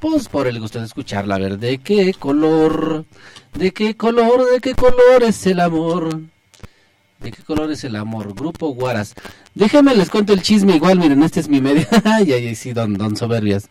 Pues 0.00 0.28
por 0.28 0.46
el 0.46 0.58
gusto 0.58 0.78
de 0.78 0.86
escucharla, 0.86 1.34
a 1.34 1.38
ver, 1.38 1.58
¿de 1.58 1.78
qué 1.78 2.14
color? 2.14 3.04
¿De 3.52 3.72
qué 3.72 3.94
color? 3.94 4.50
¿De 4.50 4.60
qué 4.60 4.74
color 4.74 5.22
es 5.22 5.46
el 5.46 5.60
amor? 5.60 6.22
¿De 7.20 7.30
qué 7.30 7.42
color 7.42 7.70
es 7.70 7.84
el 7.84 7.94
amor? 7.94 8.34
Grupo 8.34 8.68
Guaras. 8.70 9.14
Déjenme 9.54 9.94
les 9.94 10.10
cuento 10.10 10.32
el 10.32 10.42
chisme 10.42 10.74
igual, 10.74 10.98
miren, 10.98 11.22
este 11.22 11.40
es 11.40 11.48
mi 11.48 11.60
medio. 11.60 11.86
ay, 12.04 12.32
ay, 12.32 12.48
ay, 12.48 12.54
sí, 12.54 12.72
don, 12.72 12.94
don 12.94 13.16
Soberbias. 13.16 13.68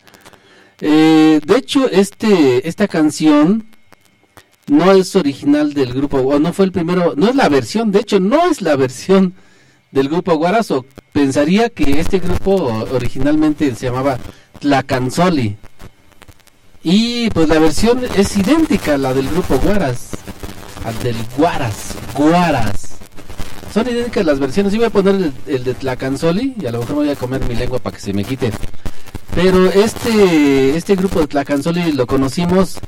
Eh, 0.81 1.39
de 1.45 1.57
hecho, 1.57 1.89
este, 1.89 2.67
esta 2.67 2.87
canción 2.87 3.67
no 4.67 4.91
es 4.91 5.15
original 5.15 5.73
del 5.73 5.93
grupo, 5.93 6.17
o 6.17 6.39
no 6.39 6.53
fue 6.53 6.65
el 6.65 6.71
primero, 6.71 7.13
no 7.15 7.27
es 7.29 7.35
la 7.35 7.49
versión, 7.49 7.91
de 7.91 7.99
hecho, 7.99 8.19
no 8.19 8.47
es 8.47 8.61
la 8.61 8.75
versión 8.75 9.33
del 9.91 10.09
grupo 10.09 10.35
Guaras, 10.35 10.71
o 10.71 10.85
pensaría 11.13 11.69
que 11.69 11.99
este 11.99 12.19
grupo 12.19 12.87
originalmente 12.91 13.75
se 13.75 13.87
llamaba 13.87 14.17
Tlacanzoli. 14.59 15.57
Y 16.83 17.29
pues 17.29 17.47
la 17.47 17.59
versión 17.59 18.01
es 18.15 18.35
idéntica 18.35 18.95
a 18.95 18.97
la 18.97 19.13
del 19.13 19.29
grupo 19.29 19.59
Guaras, 19.59 20.11
al 20.83 20.97
del 21.03 21.17
Guaras, 21.37 21.95
Guaras. 22.15 22.97
Son 23.71 23.87
idénticas 23.87 24.25
las 24.25 24.39
versiones. 24.39 24.73
Yo 24.73 24.79
voy 24.79 24.87
a 24.87 24.89
poner 24.89 25.15
el, 25.15 25.33
el 25.45 25.63
de 25.63 25.73
Tlacanzoli 25.75 26.55
y 26.59 26.65
a 26.65 26.71
lo 26.71 26.79
mejor 26.79 26.95
me 26.95 27.01
voy 27.03 27.11
a 27.11 27.15
comer 27.15 27.47
mi 27.47 27.55
lengua 27.55 27.77
para 27.79 27.95
que 27.95 28.01
se 28.01 28.13
me 28.13 28.23
quite. 28.23 28.51
Pero 29.35 29.65
este, 29.71 30.75
este 30.75 30.95
grupo 30.95 31.21
de 31.21 31.27
Tlacanzoli 31.27 31.93
lo 31.93 32.05
conocimos 32.05 32.79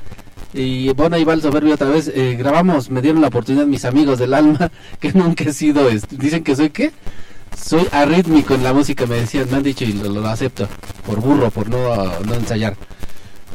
Y 0.53 0.91
bueno, 0.93 1.15
ahí 1.15 1.23
va 1.23 1.33
el 1.33 1.41
soberbio 1.41 1.73
otra 1.73 1.89
vez. 1.89 2.11
Eh, 2.13 2.35
grabamos, 2.37 2.89
me 2.89 3.01
dieron 3.01 3.21
la 3.21 3.29
oportunidad 3.29 3.65
mis 3.65 3.85
amigos 3.85 4.19
del 4.19 4.33
alma, 4.33 4.71
que 4.99 5.11
nunca 5.13 5.45
he 5.45 5.53
sido, 5.53 5.89
dicen 6.11 6.43
que 6.43 6.55
soy 6.55 6.69
qué? 6.69 6.91
Soy 7.57 7.87
arrítmico 7.91 8.53
en 8.55 8.63
la 8.63 8.73
música, 8.73 9.05
me 9.05 9.15
decían, 9.15 9.47
me 9.49 9.57
han 9.57 9.63
dicho 9.63 9.85
y 9.85 9.93
lo, 9.93 10.09
lo 10.09 10.27
acepto, 10.27 10.67
por 11.05 11.19
burro, 11.21 11.49
por 11.49 11.69
no, 11.69 12.19
no 12.21 12.33
ensayar. 12.33 12.75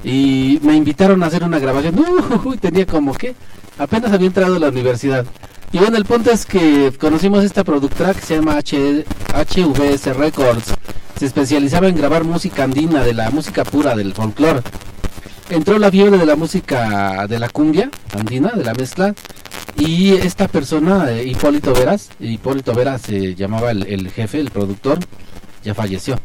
Y 0.04 0.60
me 0.62 0.76
invitaron 0.76 1.22
a 1.22 1.26
hacer 1.26 1.44
una 1.44 1.58
grabación, 1.58 1.98
uh, 2.44 2.56
tenía 2.56 2.86
como 2.86 3.12
que, 3.14 3.34
apenas 3.78 4.12
había 4.12 4.28
entrado 4.28 4.56
a 4.56 4.58
la 4.58 4.68
universidad. 4.68 5.26
Y 5.72 5.78
bueno, 5.78 5.98
el 5.98 6.04
punto 6.04 6.30
es 6.30 6.46
que 6.46 6.92
conocimos 6.98 7.44
esta 7.44 7.62
productora 7.64 8.14
que 8.14 8.22
se 8.22 8.36
llama 8.36 8.56
H 8.56 9.04
HVS 9.34 10.16
Records. 10.16 10.74
Se 11.18 11.26
especializaba 11.26 11.88
en 11.88 11.96
grabar 11.96 12.22
música 12.22 12.62
andina, 12.62 13.02
de 13.02 13.12
la 13.12 13.30
música 13.30 13.64
pura, 13.64 13.96
del 13.96 14.14
folclore. 14.14 14.60
Entró 15.50 15.76
la 15.80 15.90
fiebre 15.90 16.16
de 16.16 16.24
la 16.24 16.36
música 16.36 17.26
de 17.26 17.40
la 17.40 17.48
cumbia 17.48 17.90
andina, 18.16 18.50
de 18.50 18.62
la 18.62 18.72
mezcla. 18.72 19.16
Y 19.76 20.12
esta 20.12 20.46
persona, 20.46 21.10
eh, 21.10 21.24
Hipólito 21.24 21.74
Veras, 21.74 22.10
Hipólito 22.20 22.72
Veras 22.72 23.02
se 23.02 23.34
llamaba 23.34 23.72
el, 23.72 24.10
jefe, 24.10 24.38
el 24.38 24.52
productor, 24.52 25.00
ya 25.64 25.74
falleció. 25.74 26.20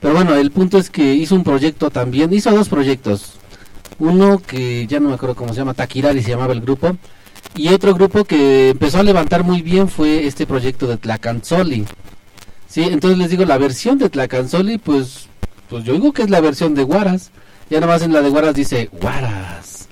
Pero 0.00 0.14
bueno, 0.14 0.36
el 0.36 0.52
punto 0.52 0.78
es 0.78 0.90
que 0.90 1.14
hizo 1.14 1.34
un 1.34 1.42
proyecto 1.42 1.90
también, 1.90 2.32
hizo 2.32 2.52
dos 2.52 2.68
proyectos. 2.68 3.40
Uno 3.98 4.38
que 4.38 4.86
ya 4.86 5.00
no 5.00 5.08
me 5.08 5.16
acuerdo 5.16 5.34
cómo 5.34 5.54
se 5.54 5.58
llama, 5.58 5.74
Taquirari 5.74 6.22
se 6.22 6.30
llamaba 6.30 6.52
el 6.52 6.60
grupo. 6.60 6.96
Y 7.56 7.68
otro 7.68 7.94
grupo 7.94 8.24
que 8.24 8.70
empezó 8.70 9.00
a 9.00 9.02
levantar 9.02 9.42
muy 9.42 9.62
bien 9.62 9.88
fue 9.88 10.28
este 10.28 10.46
proyecto 10.46 10.86
de 10.86 10.98
Tlacanzoli. 10.98 11.84
Sí, 12.68 12.82
entonces 12.82 13.18
les 13.18 13.30
digo, 13.30 13.44
la 13.44 13.58
versión 13.58 13.98
de 13.98 14.10
Tlacanzoli, 14.10 14.78
pues, 14.78 15.28
pues 15.68 15.84
yo 15.84 15.92
digo 15.94 16.12
que 16.12 16.22
es 16.22 16.30
la 16.30 16.40
versión 16.40 16.74
de 16.74 16.82
Guaras. 16.82 17.30
Ya 17.70 17.80
nomás 17.80 18.02
en 18.02 18.12
la 18.12 18.22
de 18.22 18.30
Guaras 18.30 18.54
dice 18.54 18.90
Guaras. 18.92 19.88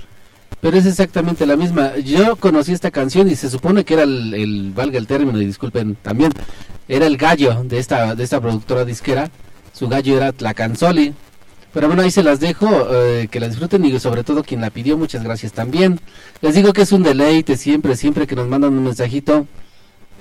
Pero 0.60 0.76
es 0.76 0.86
exactamente 0.86 1.46
la 1.46 1.56
misma. 1.56 1.96
Yo 1.98 2.36
conocí 2.36 2.72
esta 2.72 2.90
canción 2.90 3.28
y 3.28 3.36
se 3.36 3.50
supone 3.50 3.84
que 3.84 3.94
era 3.94 4.04
el, 4.04 4.72
valga 4.74 4.98
el 4.98 5.06
término, 5.06 5.40
y 5.40 5.46
disculpen 5.46 5.96
también, 5.96 6.32
era 6.88 7.06
el 7.06 7.16
gallo 7.16 7.62
de 7.64 7.78
esta, 7.78 8.14
de 8.14 8.24
esta 8.24 8.40
productora 8.40 8.84
disquera. 8.84 9.30
Su 9.72 9.88
gallo 9.88 10.16
era 10.16 10.32
Tlacanzoli. 10.32 11.14
Pero 11.74 11.88
bueno, 11.88 12.02
ahí 12.02 12.10
se 12.12 12.22
las 12.22 12.38
dejo, 12.38 12.68
eh, 12.92 13.26
que 13.28 13.40
las 13.40 13.50
disfruten 13.50 13.84
y 13.84 13.98
sobre 13.98 14.22
todo 14.22 14.44
quien 14.44 14.60
la 14.60 14.70
pidió, 14.70 14.96
muchas 14.96 15.24
gracias 15.24 15.52
también. 15.52 16.00
Les 16.40 16.54
digo 16.54 16.72
que 16.72 16.82
es 16.82 16.92
un 16.92 17.02
deleite 17.02 17.56
siempre, 17.56 17.96
siempre 17.96 18.28
que 18.28 18.36
nos 18.36 18.46
mandan 18.46 18.72
un 18.74 18.84
mensajito. 18.84 19.48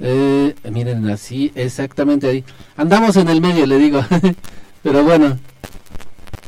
Eh, 0.02 0.56
miren 0.72 1.10
así, 1.10 1.52
exactamente 1.56 2.28
ahí. 2.28 2.44
Andamos 2.78 3.16
en 3.18 3.30
el 3.30 3.42
medio, 3.42 3.66
le 3.66 3.78
digo. 3.78 4.04
Pero 4.84 5.04
bueno, 5.04 5.38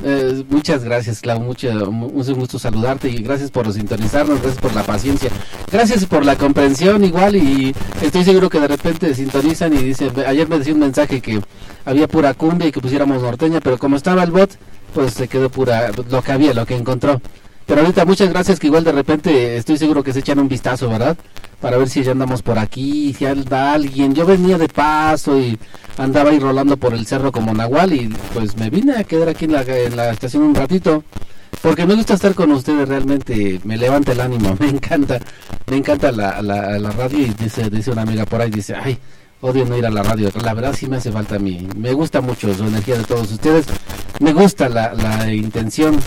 eh, 0.04 0.44
muchas 0.50 0.84
gracias, 0.84 1.20
Clau. 1.20 1.40
Mucho, 1.40 1.90
mu- 1.90 2.06
un 2.08 2.34
gusto 2.34 2.58
saludarte 2.58 3.08
y 3.08 3.22
gracias 3.22 3.50
por 3.50 3.72
sintonizarnos, 3.72 4.40
gracias 4.42 4.60
por 4.60 4.74
la 4.74 4.82
paciencia, 4.82 5.30
gracias 5.72 6.04
por 6.04 6.24
la 6.24 6.36
comprensión 6.36 7.02
igual 7.04 7.36
y 7.36 7.74
estoy 8.02 8.24
seguro 8.24 8.50
que 8.50 8.60
de 8.60 8.68
repente 8.68 9.14
sintonizan 9.14 9.72
y 9.72 9.78
dicen, 9.78 10.10
ayer 10.26 10.46
me 10.48 10.58
decía 10.58 10.74
un 10.74 10.80
mensaje 10.80 11.22
que 11.22 11.40
había 11.86 12.08
pura 12.08 12.34
cumbia 12.34 12.68
y 12.68 12.72
que 12.72 12.80
pusiéramos 12.80 13.22
norteña, 13.22 13.60
pero 13.60 13.78
como 13.78 13.96
estaba 13.96 14.22
el 14.22 14.32
bot, 14.32 14.50
pues 14.92 15.14
se 15.14 15.28
quedó 15.28 15.48
pura 15.48 15.90
lo 16.10 16.22
que 16.22 16.32
había, 16.32 16.52
lo 16.52 16.66
que 16.66 16.76
encontró. 16.76 17.20
Pero 17.66 17.80
ahorita 17.80 18.04
muchas 18.04 18.30
gracias 18.30 18.60
que 18.60 18.68
igual 18.68 18.84
de 18.84 18.92
repente 18.92 19.56
estoy 19.56 19.76
seguro 19.76 20.04
que 20.04 20.12
se 20.12 20.20
echan 20.20 20.38
un 20.38 20.48
vistazo, 20.48 20.88
¿verdad? 20.88 21.16
Para 21.60 21.76
ver 21.76 21.88
si 21.88 22.04
ya 22.04 22.12
andamos 22.12 22.40
por 22.42 22.58
aquí, 22.60 23.12
si 23.12 23.26
anda 23.26 23.72
alguien. 23.72 24.14
Yo 24.14 24.24
venía 24.24 24.56
de 24.56 24.68
paso 24.68 25.36
y 25.38 25.58
andaba 25.98 26.30
ahí 26.30 26.38
rolando 26.38 26.76
por 26.76 26.94
el 26.94 27.06
cerro 27.06 27.32
como 27.32 27.52
Nahual 27.52 27.92
y 27.92 28.08
pues 28.32 28.56
me 28.56 28.70
vine 28.70 28.96
a 28.96 29.04
quedar 29.04 29.28
aquí 29.28 29.46
en 29.46 29.52
la, 29.96 30.10
estación 30.10 30.44
un 30.44 30.54
ratito. 30.54 31.02
Porque 31.60 31.86
me 31.86 31.94
gusta 31.94 32.14
estar 32.14 32.34
con 32.34 32.52
ustedes, 32.52 32.88
realmente 32.88 33.60
me 33.64 33.76
levanta 33.76 34.12
el 34.12 34.20
ánimo, 34.20 34.56
me 34.60 34.68
encanta, 34.68 35.18
me 35.66 35.76
encanta 35.76 36.12
la, 36.12 36.40
la, 36.42 36.78
la 36.78 36.90
radio 36.92 37.18
y 37.18 37.30
dice, 37.30 37.68
dice 37.70 37.90
una 37.90 38.02
amiga 38.02 38.26
por 38.26 38.40
ahí, 38.42 38.50
dice, 38.50 38.74
ay, 38.74 38.98
odio 39.40 39.64
no 39.64 39.76
ir 39.76 39.86
a 39.86 39.90
la 39.90 40.02
radio, 40.02 40.30
la 40.42 40.54
verdad 40.54 40.74
sí 40.76 40.86
me 40.86 40.98
hace 40.98 41.10
falta 41.10 41.36
a 41.36 41.38
mí, 41.38 41.66
me 41.76 41.92
gusta 41.92 42.20
mucho 42.20 42.52
su 42.54 42.64
energía 42.64 42.98
de 42.98 43.04
todos 43.04 43.32
ustedes, 43.32 43.66
me 44.20 44.32
gusta 44.32 44.68
la, 44.68 44.92
la 44.94 45.32
intención 45.32 45.98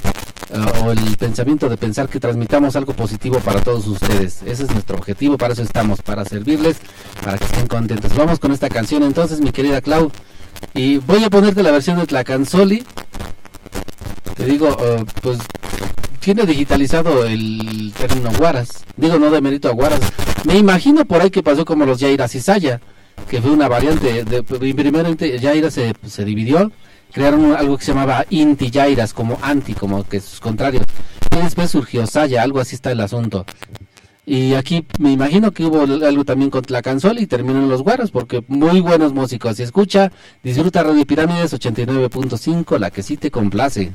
o 0.81 0.91
el 0.91 1.17
pensamiento 1.17 1.69
de 1.69 1.77
pensar 1.77 2.09
que 2.09 2.19
transmitamos 2.19 2.76
algo 2.76 2.93
positivo 2.93 3.39
para 3.39 3.61
todos 3.61 3.85
ustedes, 3.88 4.41
ese 4.43 4.63
es 4.63 4.71
nuestro 4.71 4.97
objetivo, 4.97 5.38
para 5.38 5.53
eso 5.53 5.63
estamos, 5.63 6.01
para 6.01 6.26
servirles, 6.26 6.77
para 7.23 7.38
que 7.38 7.45
estén 7.45 7.67
contentos. 7.67 8.15
Vamos 8.15 8.39
con 8.39 8.51
esta 8.51 8.69
canción 8.69 9.03
entonces, 9.03 9.41
mi 9.41 9.51
querida 9.51 9.81
Clau, 9.81 10.11
y 10.73 10.97
voy 10.97 11.23
a 11.23 11.30
ponerte 11.30 11.63
la 11.63 11.71
versión 11.71 11.99
de 11.99 12.07
Tlacanzoli, 12.07 12.84
te 14.35 14.45
digo, 14.45 14.76
eh, 14.80 15.03
pues 15.21 15.39
tiene 16.19 16.45
digitalizado 16.45 17.26
el 17.26 17.93
término 17.97 18.31
guaras. 18.38 18.85
Digo, 18.97 19.17
no 19.17 19.31
de 19.31 19.41
mérito 19.41 19.67
a 19.69 19.71
guaras. 19.71 19.99
Me 20.45 20.57
imagino 20.57 21.05
por 21.05 21.21
ahí 21.21 21.30
que 21.30 21.43
pasó 21.43 21.65
como 21.65 21.85
los 21.85 21.99
Yairas 21.99 22.35
y 22.35 22.41
Saya, 22.41 22.80
que 23.30 23.41
fue 23.41 23.51
una 23.51 23.67
variante. 23.67 24.23
De, 24.26 24.43
primeramente 24.43 25.39
Yaira 25.39 25.71
se, 25.71 25.93
se 26.05 26.26
dividió, 26.26 26.71
crearon 27.11 27.56
algo 27.56 27.77
que 27.77 27.86
se 27.86 27.91
llamaba 27.91 28.26
Inti 28.30 28.69
Yairas, 28.69 29.14
como 29.14 29.38
anti, 29.41 29.73
como 29.73 30.03
que 30.03 30.19
sus 30.19 30.40
contrarios. 30.40 30.84
Y 31.36 31.41
después 31.41 31.72
surgió 31.72 32.06
Saya, 32.07 32.44
algo 32.44 32.60
así 32.60 32.76
está 32.76 32.91
el 32.91 33.02
asunto. 33.02 33.45
Y 34.26 34.53
aquí 34.53 34.86
me 34.99 35.11
imagino 35.11 35.52
que 35.52 35.65
hubo 35.65 35.81
algo 35.81 36.23
también 36.23 36.52
con 36.52 36.64
la 36.68 36.84
canzola 36.84 37.19
y 37.19 37.26
terminó 37.26 37.60
en 37.60 37.69
los 37.69 37.81
guaras, 37.81 38.11
porque 38.11 38.44
muy 38.48 38.80
buenos 38.80 39.11
músicos. 39.11 39.57
Si 39.57 39.64
escucha, 39.64 40.11
disfruta 40.44 40.84
Radio 40.84 41.03
Pirámides 41.06 41.52
89.5, 41.52 42.77
la 42.77 42.91
que 42.91 43.02
sí 43.02 43.18
te 43.18 43.31
complace. 43.31 43.91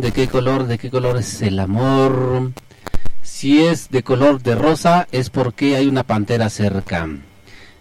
¿De 0.00 0.12
qué 0.12 0.26
color? 0.26 0.66
¿De 0.66 0.76
qué 0.76 0.90
color 0.90 1.18
es 1.18 1.40
el 1.40 1.58
amor? 1.60 2.50
Si 3.22 3.64
es 3.64 3.90
de 3.90 4.02
color 4.02 4.42
de 4.42 4.54
rosa, 4.54 5.06
es 5.12 5.30
porque 5.30 5.76
hay 5.76 5.86
una 5.86 6.02
pantera 6.02 6.50
cerca. 6.50 7.08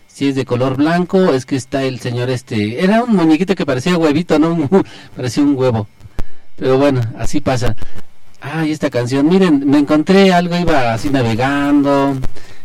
Si 0.08 0.28
es 0.30 0.36
de 0.36 0.46
color 0.46 0.78
blanco, 0.78 1.34
es 1.34 1.46
que 1.46 1.56
está 1.56 1.84
el 1.84 2.00
señor 2.00 2.30
este. 2.30 2.84
Era 2.84 3.04
un 3.04 3.16
muñequito 3.16 3.56
que 3.56 3.66
parecía 3.66 3.98
huevito, 3.98 4.38
¿no? 4.38 4.70
parecía 5.16 5.44
un 5.44 5.58
huevo. 5.58 5.88
Pero 6.56 6.78
bueno, 6.78 7.02
así 7.18 7.42
pasa. 7.42 7.76
Ay, 8.42 8.72
esta 8.72 8.92
canción. 8.92 9.28
Miren, 9.28 9.68
me 9.68 9.80
encontré 9.80 10.32
algo, 10.32 10.56
iba 10.56 10.94
así 10.94 11.10
navegando, 11.10 12.16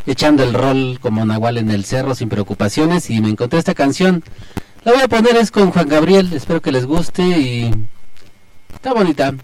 echando 0.06 0.44
el 0.44 0.52
rol 0.52 0.98
como 1.00 1.24
Nahual 1.24 1.56
en 1.56 1.70
el 1.70 1.84
cerro 1.84 2.14
sin 2.14 2.28
preocupaciones 2.28 3.08
y 3.08 3.20
me 3.20 3.30
encontré 3.30 3.58
esta 3.58 3.74
canción. 3.74 4.22
La 4.84 4.92
voy 4.92 5.02
a 5.02 5.08
poner 5.08 5.36
es 5.36 5.50
con 5.50 5.70
Juan 5.70 5.88
Gabriel, 5.88 6.32
espero 6.34 6.60
que 6.60 6.70
les 6.70 6.84
guste 6.84 7.22
y 7.22 7.87
está 8.78 8.94
bonita. 8.94 9.34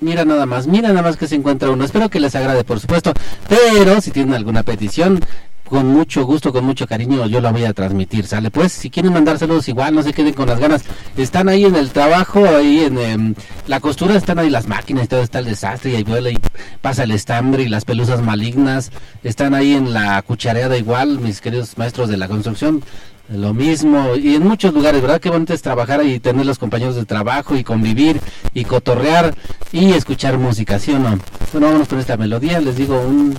Mira 0.00 0.24
nada 0.24 0.46
más, 0.46 0.66
mira 0.66 0.88
nada 0.88 1.02
más 1.02 1.16
que 1.16 1.26
se 1.26 1.34
encuentra 1.34 1.70
uno. 1.70 1.84
Espero 1.84 2.08
que 2.08 2.20
les 2.20 2.34
agrade, 2.36 2.62
por 2.62 2.78
supuesto. 2.78 3.12
Pero 3.48 4.00
si 4.00 4.12
tienen 4.12 4.34
alguna 4.34 4.62
petición, 4.62 5.20
con 5.68 5.88
mucho 5.88 6.24
gusto, 6.24 6.52
con 6.52 6.64
mucho 6.64 6.86
cariño, 6.86 7.26
yo 7.26 7.40
la 7.40 7.50
voy 7.50 7.64
a 7.64 7.72
transmitir, 7.72 8.26
¿sale? 8.26 8.52
Pues 8.52 8.70
si 8.72 8.90
quieren 8.90 9.12
mandar 9.12 9.38
saludos 9.38 9.68
igual, 9.68 9.94
no 9.94 10.02
se 10.04 10.12
queden 10.12 10.34
con 10.34 10.46
las 10.46 10.60
ganas. 10.60 10.84
Están 11.16 11.48
ahí 11.48 11.64
en 11.64 11.74
el 11.74 11.90
trabajo, 11.90 12.44
ahí 12.44 12.84
en 12.84 12.98
em, 12.98 13.34
la 13.66 13.80
costura, 13.80 14.14
están 14.14 14.38
ahí 14.38 14.50
las 14.50 14.68
máquinas 14.68 15.08
todo 15.08 15.22
está 15.22 15.40
el 15.40 15.46
desastre 15.46 15.92
y 15.92 15.96
ahí 15.96 16.04
vuela 16.04 16.30
y 16.30 16.38
pasa 16.80 17.02
el 17.02 17.10
estambre 17.10 17.64
y 17.64 17.68
las 17.68 17.84
pelusas 17.84 18.22
malignas. 18.22 18.92
Están 19.24 19.54
ahí 19.54 19.72
en 19.72 19.92
la 19.92 20.22
cuchareada 20.22 20.76
igual, 20.76 21.18
mis 21.18 21.40
queridos 21.40 21.76
maestros 21.76 22.08
de 22.08 22.18
la 22.18 22.28
construcción. 22.28 22.84
Lo 23.28 23.54
mismo, 23.54 24.16
y 24.16 24.34
en 24.34 24.46
muchos 24.46 24.74
lugares, 24.74 25.00
¿verdad? 25.00 25.18
Qué 25.18 25.30
bonito 25.30 25.54
es 25.54 25.62
trabajar 25.62 26.04
y 26.04 26.20
tener 26.20 26.44
los 26.44 26.58
compañeros 26.58 26.94
de 26.94 27.06
trabajo 27.06 27.56
y 27.56 27.64
convivir 27.64 28.20
y 28.52 28.64
cotorrear 28.64 29.34
y 29.72 29.92
escuchar 29.92 30.36
música, 30.36 30.78
¿sí 30.78 30.92
o 30.92 30.98
no? 30.98 31.18
Bueno, 31.52 31.68
vámonos 31.68 31.88
con 31.88 31.98
esta 31.98 32.18
melodía, 32.18 32.60
les 32.60 32.76
digo 32.76 33.00
un... 33.00 33.34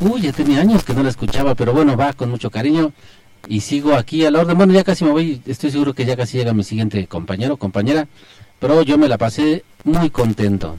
Uy, 0.00 0.22
ya 0.22 0.32
tenía 0.32 0.60
años 0.60 0.82
que 0.82 0.94
no 0.94 1.02
la 1.02 1.10
escuchaba, 1.10 1.54
pero 1.54 1.74
bueno, 1.74 1.96
va 1.96 2.14
con 2.14 2.30
mucho 2.30 2.50
cariño 2.50 2.92
y 3.48 3.60
sigo 3.60 3.94
aquí 3.94 4.24
a 4.24 4.30
la 4.30 4.40
orden. 4.40 4.56
Bueno, 4.56 4.72
ya 4.72 4.82
casi 4.82 5.04
me 5.04 5.10
voy, 5.10 5.42
estoy 5.44 5.72
seguro 5.72 5.92
que 5.92 6.06
ya 6.06 6.16
casi 6.16 6.38
llega 6.38 6.54
mi 6.54 6.64
siguiente 6.64 7.06
compañero, 7.06 7.58
compañera, 7.58 8.08
pero 8.58 8.80
yo 8.82 8.96
me 8.96 9.08
la 9.08 9.18
pasé 9.18 9.62
muy 9.84 10.08
contento. 10.08 10.76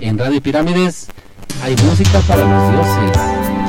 En 0.00 0.16
Radio 0.16 0.40
Pirámides 0.40 1.08
hay 1.62 1.76
música 1.76 2.20
para 2.20 2.42
los 2.42 2.72
dioses. 2.72 3.65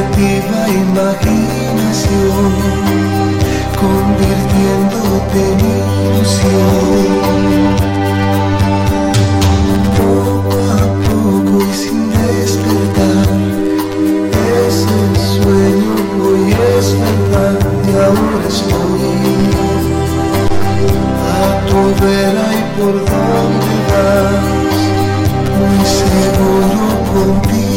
Creativa 0.00 0.60
imaginación, 0.68 2.52
convirtiéndote 3.78 5.40
en 5.52 5.60
ilusión. 6.08 7.10
Poco 9.96 10.56
a 10.72 10.82
poco 11.06 11.54
y 11.62 11.72
sin 11.74 12.00
despertar, 12.10 13.28
ese 14.66 15.00
sueño 15.34 15.94
hoy 16.22 16.46
es 16.78 16.86
verdad 16.98 17.58
y 17.86 17.90
ahora 17.96 18.46
estoy 18.48 19.10
a 21.28 21.50
tu 21.68 21.80
vera 22.02 22.46
y 22.54 22.62
por 22.76 22.94
donde 22.94 23.74
vas, 23.90 24.80
muy 25.58 25.80
seguro 25.84 26.84
contigo. 27.12 27.70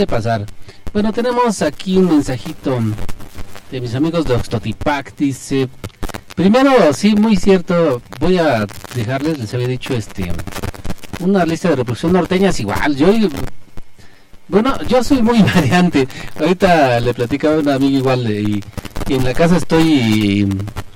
Suele 0.00 0.06
pasar. 0.06 0.46
Bueno, 0.94 1.12
tenemos 1.12 1.60
aquí 1.60 1.98
un 1.98 2.06
mensajito 2.06 2.78
de 3.70 3.80
mis 3.82 3.94
amigos 3.94 4.24
de 4.24 4.32
Oxtotipac, 4.34 5.14
dice, 5.14 5.68
primero, 6.34 6.70
sí, 6.94 7.14
muy 7.14 7.36
cierto, 7.36 8.00
voy 8.18 8.38
a 8.38 8.66
dejarles, 8.94 9.36
les 9.38 9.52
había 9.52 9.68
dicho, 9.68 9.92
este, 9.92 10.32
una 11.18 11.44
lista 11.44 11.68
de 11.68 11.76
reproducción 11.76 12.14
norteñas 12.14 12.58
igual, 12.60 12.96
yo, 12.96 13.08
bueno, 14.48 14.74
yo 14.88 15.04
soy 15.04 15.20
muy 15.20 15.42
variante, 15.54 16.08
ahorita 16.38 16.98
le 17.00 17.12
platicaba 17.12 17.56
a 17.56 17.58
una 17.58 17.74
amiga 17.74 17.98
igual, 17.98 18.30
y, 18.30 18.64
y 19.06 19.14
en 19.14 19.22
la 19.24 19.34
casa 19.34 19.58
estoy, 19.58 20.48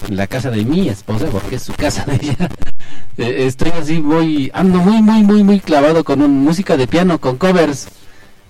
en 0.09 0.16
la 0.16 0.26
casa 0.28 0.51
de 0.51 0.64
mi 0.64 0.89
esposa, 0.89 1.26
porque 1.31 1.56
es 1.56 1.62
su 1.62 1.74
casa 1.74 2.06
de 2.06 2.14
ella, 2.14 2.48
eh, 3.18 3.44
estoy 3.47 3.70
así 3.78 4.01
muy, 4.01 4.51
ando 4.55 4.78
muy, 4.78 5.02
muy, 5.02 5.22
muy, 5.24 5.44
muy 5.44 5.60
clavado 5.60 6.05
con 6.05 6.22
un- 6.22 6.43
música 6.43 6.78
de 6.78 6.86
piano, 6.86 7.20
con 7.20 7.36
covers. 7.36 7.89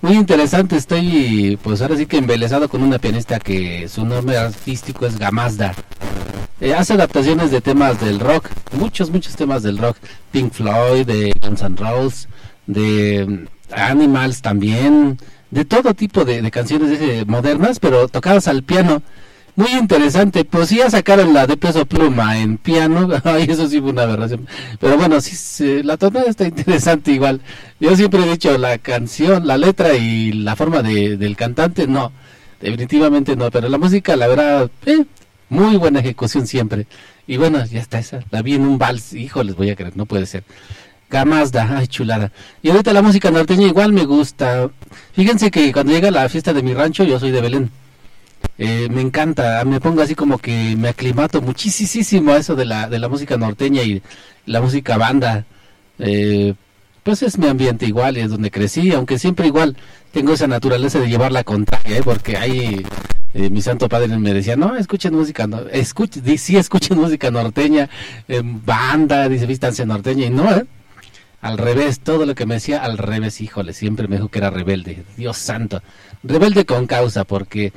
Muy 0.05 0.17
interesante, 0.17 0.77
estoy 0.77 1.57
pues 1.63 1.81
ahora 1.81 1.97
sí 1.97 2.05
que 2.05 2.17
embelesado 2.17 2.69
con 2.69 2.83
una 2.83 2.99
pianista 2.99 3.39
que 3.39 3.87
su 3.87 4.05
nombre 4.05 4.37
artístico 4.37 5.07
es 5.07 5.17
Gamazda. 5.17 5.73
Eh, 6.61 6.75
hace 6.75 6.93
adaptaciones 6.93 7.49
de 7.49 7.59
temas 7.59 7.99
del 7.99 8.19
rock, 8.19 8.49
muchos, 8.77 9.09
muchos 9.09 9.35
temas 9.35 9.63
del 9.63 9.79
rock. 9.79 9.97
Pink 10.31 10.53
Floyd, 10.53 11.07
de 11.07 11.33
Guns 11.41 11.63
N' 11.63 11.75
Roses, 11.75 12.27
de 12.67 13.25
mm, 13.27 13.73
Animals 13.73 14.43
también, 14.43 15.17
de 15.49 15.65
todo 15.65 15.95
tipo 15.95 16.23
de, 16.23 16.51
canciones 16.51 16.91
ese- 16.91 17.25
modernas, 17.25 17.79
pero 17.79 18.07
tocadas 18.07 18.47
al 18.47 18.61
piano. 18.61 19.01
Muy 19.55 19.71
interesante, 19.71 20.43
pues 20.45 20.67
sí 20.69 20.77
ya 20.77 20.89
sacaron 20.91 21.33
la 21.33 21.47
de 21.47 21.57
peso 21.57 21.85
pluma 21.87 22.37
en 22.37 22.57
piano, 22.59 23.07
ay 23.23 23.45
eso 23.49 23.67
sí 23.67 23.79
fue 23.81 23.89
una 23.91 24.03
aberración, 24.03 24.45
pero 24.79 24.97
bueno, 24.97 25.19
sí, 25.19 25.33
se- 25.35 25.83
la 25.83 25.97
tonada 25.97 26.25
está 26.29 26.45
interesante 26.45 27.11
igual. 27.11 27.41
Yo 27.85 27.95
siempre 27.95 28.23
he 28.23 28.31
dicho 28.31 28.57
la 28.57 28.79
canción, 28.79 29.45
la 29.45 29.59
letra 29.59 29.93
y 29.93 30.31
la 30.31 30.55
forma 30.55 30.81
de, 30.81 31.17
del 31.17 31.35
cantante, 31.35 31.85
no, 31.85 32.11
definitivamente 32.59 33.35
no, 33.35 33.51
pero 33.51 33.69
la 33.69 33.77
música, 33.77 34.15
la 34.15 34.25
verdad, 34.27 34.71
eh, 34.87 35.05
muy 35.49 35.77
buena 35.77 35.99
ejecución 35.99 36.47
siempre. 36.47 36.87
Y 37.27 37.37
bueno, 37.37 37.63
ya 37.63 37.79
está 37.79 37.99
esa, 37.99 38.21
la 38.31 38.41
vi 38.41 38.55
en 38.55 38.63
un 38.63 38.79
vals, 38.79 39.13
hijo, 39.13 39.43
les 39.43 39.55
voy 39.55 39.69
a 39.69 39.75
creer, 39.75 39.95
no 39.95 40.07
puede 40.07 40.25
ser. 40.25 40.43
Gamazda, 41.11 41.77
ay 41.77 41.85
chulada. 41.85 42.31
Y 42.63 42.71
ahorita 42.71 42.91
la 42.91 43.03
música 43.03 43.29
norteña 43.29 43.67
igual 43.67 43.93
me 43.93 44.05
gusta. 44.05 44.67
Fíjense 45.13 45.51
que 45.51 45.71
cuando 45.71 45.91
llega 45.91 46.09
la 46.09 46.27
fiesta 46.27 46.53
de 46.53 46.63
mi 46.63 46.73
rancho, 46.73 47.03
yo 47.03 47.19
soy 47.19 47.29
de 47.29 47.41
Belén. 47.41 47.69
Eh, 48.57 48.87
me 48.89 49.01
encanta, 49.01 49.63
me 49.63 49.79
pongo 49.79 50.01
así 50.01 50.15
como 50.15 50.39
que 50.39 50.75
me 50.75 50.89
aclimato 50.89 51.39
muchísimo 51.39 52.31
a 52.31 52.37
eso 52.37 52.55
de 52.55 52.65
la, 52.65 52.89
de 52.89 52.97
la 52.97 53.09
música 53.09 53.37
norteña 53.37 53.83
y 53.83 54.01
la 54.47 54.59
música 54.59 54.97
banda. 54.97 55.45
Eh, 55.99 56.55
pues 57.05 57.21
es 57.21 57.37
mi 57.37 57.47
ambiente 57.47 57.85
igual 57.85 58.17
es 58.17 58.31
donde 58.31 58.49
crecí, 58.49 58.91
aunque 58.91 59.19
siempre 59.19 59.45
igual 59.45 59.77
tengo 60.11 60.33
esa 60.33 60.47
naturaleza 60.47 60.99
de 60.99 61.07
llevar 61.07 61.31
la 61.31 61.43
contraria, 61.43 61.99
¿eh? 61.99 62.01
porque 62.03 62.35
ahí 62.35 62.83
eh, 63.35 63.51
mi 63.51 63.61
santo 63.61 63.87
padre 63.87 64.07
me 64.17 64.33
decía, 64.33 64.55
no, 64.55 64.75
escuchen 64.75 65.13
música, 65.13 65.45
no, 65.45 65.59
escuchen, 65.71 66.23
sí 66.39 66.57
escuchen 66.57 66.97
música 66.97 67.29
norteña, 67.29 67.91
eh, 68.27 68.41
banda, 68.43 69.29
dice, 69.29 69.45
vístanse 69.45 69.85
norteña, 69.85 70.25
y 70.25 70.29
no, 70.31 70.51
¿eh? 70.51 70.65
al 71.41 71.59
revés, 71.59 71.99
todo 71.99 72.25
lo 72.25 72.33
que 72.33 72.47
me 72.47 72.55
decía 72.55 72.83
al 72.83 72.97
revés, 72.97 73.39
híjole, 73.39 73.73
siempre 73.73 74.07
me 74.07 74.15
dijo 74.15 74.29
que 74.29 74.39
era 74.39 74.49
rebelde, 74.49 75.03
Dios 75.15 75.37
santo, 75.37 75.83
rebelde 76.23 76.65
con 76.65 76.87
causa, 76.87 77.23
porque 77.23 77.71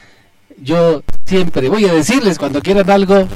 yo 0.56 1.02
siempre 1.26 1.68
voy 1.68 1.84
a 1.84 1.92
decirles 1.92 2.38
cuando 2.38 2.62
quieran 2.62 2.88
algo, 2.88 3.28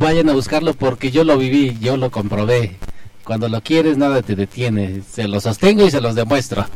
vayan 0.00 0.28
a 0.30 0.32
buscarlo 0.32 0.74
porque 0.74 1.12
yo 1.12 1.22
lo 1.22 1.38
viví, 1.38 1.78
yo 1.80 1.96
lo 1.96 2.10
comprobé. 2.10 2.76
Cuando 3.24 3.48
lo 3.48 3.60
quieres 3.60 3.96
nada 3.96 4.22
te 4.22 4.34
detiene, 4.34 5.02
se 5.08 5.28
lo 5.28 5.40
sostengo 5.40 5.86
y 5.86 5.90
se 5.90 6.00
los 6.00 6.14
demuestro. 6.14 6.66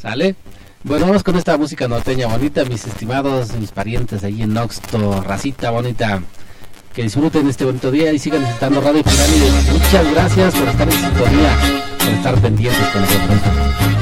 ¿Sale? 0.00 0.36
Bueno, 0.84 1.06
vamos 1.06 1.22
con 1.22 1.36
esta 1.36 1.56
música 1.56 1.88
norteña 1.88 2.26
bonita, 2.28 2.64
mis 2.64 2.86
estimados, 2.86 3.52
mis 3.54 3.72
parientes 3.72 4.22
ahí 4.22 4.42
en 4.42 4.54
Noxto, 4.54 5.22
racita 5.22 5.70
bonita. 5.70 6.22
Que 6.94 7.02
disfruten 7.02 7.48
este 7.48 7.64
bonito 7.64 7.90
día 7.90 8.12
y 8.12 8.18
sigan 8.18 8.40
disfrutando 8.40 8.80
Radio 8.80 9.02
Pirámide. 9.02 9.50
Muchas 9.72 10.12
gracias 10.12 10.54
por 10.54 10.68
estar 10.68 10.88
en 10.88 10.94
sintonía, 10.94 11.58
por 11.98 12.08
estar 12.08 12.40
pendientes 12.40 12.88
con 12.88 13.00
nosotros. 13.02 13.97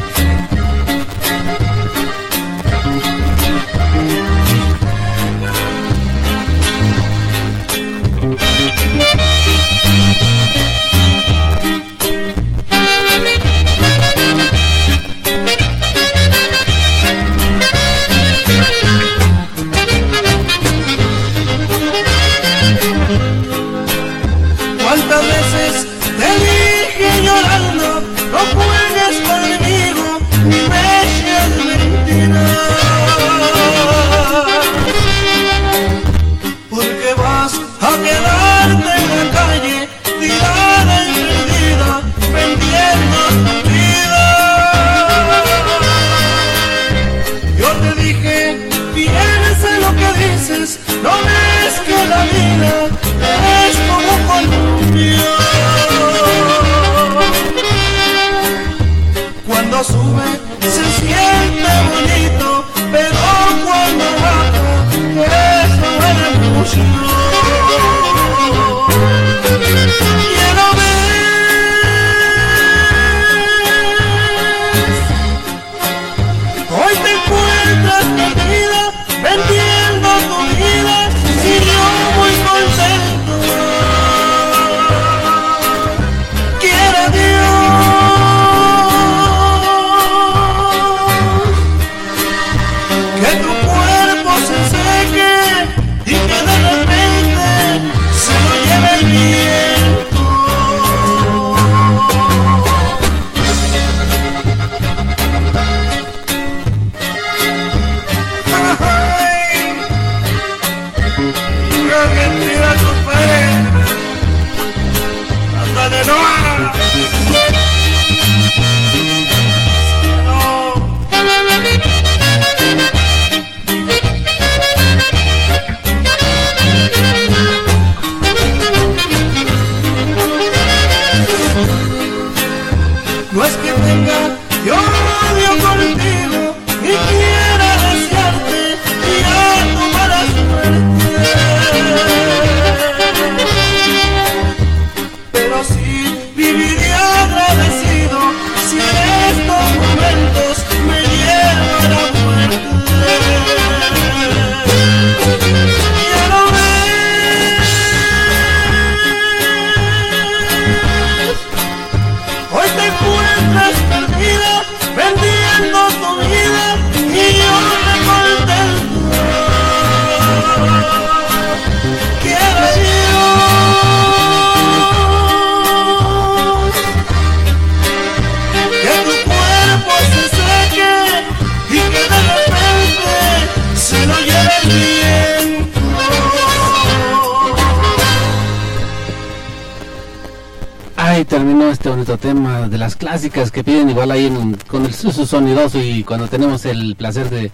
Que 193.30 193.64
piden 193.64 193.90
igual 193.90 194.10
ahí 194.10 194.26
en- 194.26 194.56
con 194.68 194.84
el 194.84 194.94
su 194.94 195.12
su 195.12 195.26
sonidoso 195.26 195.80
y 195.80 196.04
cuando 196.04 196.28
tenemos 196.28 196.64
el 196.64 196.94
placer 196.96 197.28
de 197.30 197.50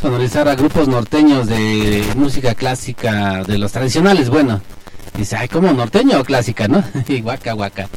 sonorizar 0.00 0.48
a 0.48 0.54
grupos 0.54 0.88
norteños 0.88 1.46
de 1.46 2.04
música 2.16 2.54
clásica 2.54 3.42
de 3.44 3.58
los 3.58 3.72
tradicionales, 3.72 4.28
bueno. 4.30 4.60
Dice, 5.16 5.36
ay, 5.36 5.48
como 5.48 5.72
norteño 5.72 6.18
o 6.20 6.24
clásica, 6.24 6.66
¿no? 6.68 6.82
y 7.08 7.20
guaca, 7.20 7.52
guaca. 7.52 7.88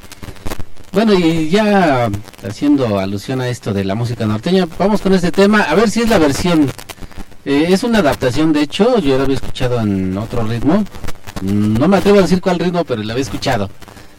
Bueno, 0.91 1.13
y 1.13 1.49
ya 1.49 2.09
haciendo 2.47 2.99
alusión 2.99 3.41
a 3.41 3.47
esto 3.49 3.73
de 3.73 3.83
la 3.83 3.95
música 3.95 4.25
norteña, 4.25 4.67
vamos 4.79 5.01
con 5.01 5.13
este 5.13 5.31
tema, 5.31 5.61
a 5.63 5.75
ver 5.75 5.89
si 5.89 6.01
es 6.01 6.09
la 6.09 6.17
versión. 6.17 6.69
Eh, 7.45 7.67
es 7.69 7.83
una 7.83 7.99
adaptación, 7.99 8.53
de 8.53 8.61
hecho, 8.61 8.99
yo 8.99 9.17
la 9.17 9.23
había 9.23 9.35
escuchado 9.35 9.79
en 9.81 10.17
otro 10.17 10.43
ritmo. 10.43 10.83
No 11.41 11.87
me 11.87 11.97
atrevo 11.97 12.19
a 12.19 12.23
decir 12.23 12.41
cuál 12.41 12.59
ritmo, 12.59 12.83
pero 12.83 13.03
la 13.03 13.13
había 13.13 13.23
escuchado. 13.23 13.69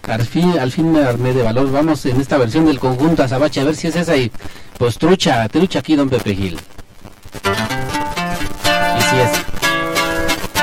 Al 0.09 0.25
fin, 0.25 0.59
al 0.59 0.73
fin 0.73 0.91
me 0.91 1.05
armé 1.05 1.35
de 1.35 1.43
valor. 1.43 1.71
Vamos 1.71 2.05
en 2.07 2.21
esta 2.21 2.39
versión 2.39 2.65
del 2.65 2.81
conjunto 2.81 3.23
Azabache, 3.23 3.61
a 3.61 3.65
ver 3.65 3.77
si 3.77 3.89
es 3.89 3.97
esa 3.97 4.17
y 4.17 4.33
pues 4.79 4.97
trucha, 4.97 5.47
trucha 5.49 5.81
aquí 5.81 5.97
Don 5.97 6.09
Pepe 6.09 6.35
Gil. 6.35 6.59
Y 8.97 9.03
si 9.03 9.17
es. 9.17 9.31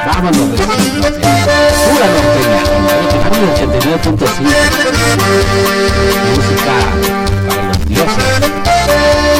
Vámonos, 0.05 0.51
vecinos 0.51 0.97
norteños. 0.97 1.47
Pura 1.85 2.07
norteña, 2.15 2.61
con 2.63 2.81
Radio 2.87 3.07
Pirámide 3.11 3.47
89.5. 3.53 4.15
Música 6.35 6.75
para 7.47 7.63
los 7.67 7.85
dioses. 7.85 9.34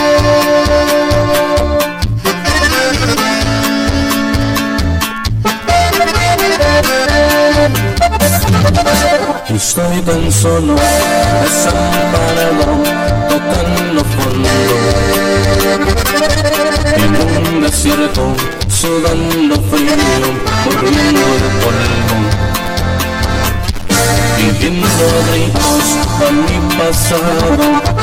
Estoy 9.47 10.01
tan 10.01 10.31
solo, 10.31 10.76
desamparado, 11.43 12.84
tocando 13.30 14.03
fondo. 14.03 14.49
En 16.97 17.11
un 17.55 17.61
desierto, 17.61 18.34
sudando 18.67 19.55
frío, 19.69 19.93
corriendo 20.63 21.26
de 21.41 21.49
polvo. 21.61 22.17
Pidiendo 24.35 25.05
gritos 25.31 25.85
a 26.17 26.31
mi 26.31 26.57
pasado 26.76 27.45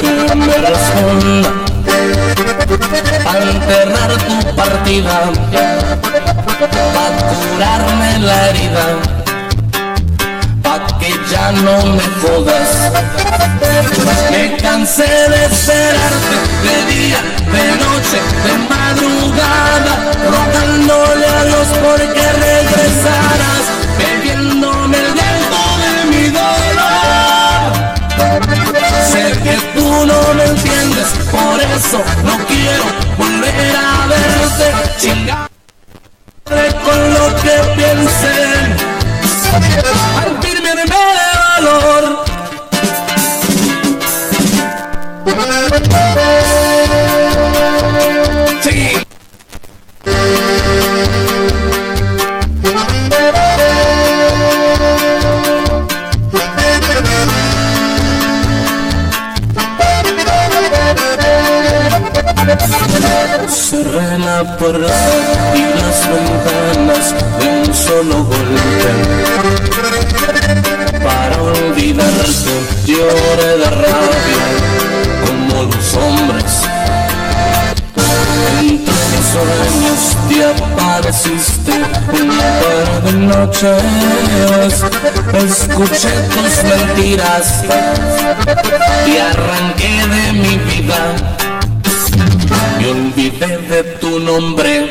que 0.00 0.12
me 0.36 0.56
responda. 0.58 1.50
Al 3.26 3.42
enterrar 3.48 4.12
tu 4.12 4.36
partida, 4.54 5.16
para 6.94 7.18
curarme 7.28 8.10
la 8.20 8.48
herida 8.48 9.21
que 11.02 11.10
ya 11.30 11.50
no 11.52 11.76
me 11.96 12.06
jodas. 12.20 12.70
Me 14.30 14.56
cansé 14.56 15.02
de 15.04 15.44
esperarte 15.46 16.36
de 16.66 16.76
día, 16.94 17.20
de 17.56 17.64
noche, 17.84 18.18
de 18.46 18.54
madrugada, 18.72 19.94
rogándole 20.34 21.26
a 21.26 21.44
Dios 21.44 21.68
porque 21.82 22.24
regresaras, 22.48 23.64
bebiéndome 23.98 24.96
el 24.98 25.12
viento 25.18 25.60
de 25.82 25.94
mi 26.10 26.24
dolor. 26.40 27.62
Sé 29.12 29.24
que 29.42 29.56
tú 29.74 29.88
no 30.06 30.20
me 30.34 30.44
entiendes, 30.44 31.08
por 31.30 31.60
eso 31.60 31.98
no 32.24 32.34
quiero 32.46 32.84
volver 33.18 33.76
a 33.76 34.06
verte, 34.06 34.66
chingar 34.98 35.50
con 36.84 37.00
lo 37.14 37.24
que 37.42 37.56
piensen. 37.76 38.92
Sí. 45.72 45.78
Cerré 63.48 64.18
la 64.18 64.56
puerta 64.58 64.92
y 65.54 65.62
las 65.80 65.98
ventanas 66.10 67.14
de 67.38 67.46
un 67.48 67.74
solo 67.74 68.24
golpe 68.24 68.90
Para 71.02 71.42
olvidarte 71.42 72.52
lloré 72.84 73.56
de 73.56 73.70
rabia 73.70 74.61
sueños 79.32 80.02
te 80.28 80.38
apareciste 80.44 81.72
un 82.12 82.28
par 82.28 83.02
de 83.02 83.12
noches 83.12 84.84
Escuché 85.34 86.12
tus 86.34 86.54
mentiras 86.64 87.64
y 89.06 89.16
arranqué 89.18 89.92
de 90.08 90.32
mi 90.32 90.54
vida 90.58 91.02
me 92.82 92.90
olvidé 92.90 93.58
de 93.68 93.82
tu 94.00 94.18
nombre. 94.20 94.90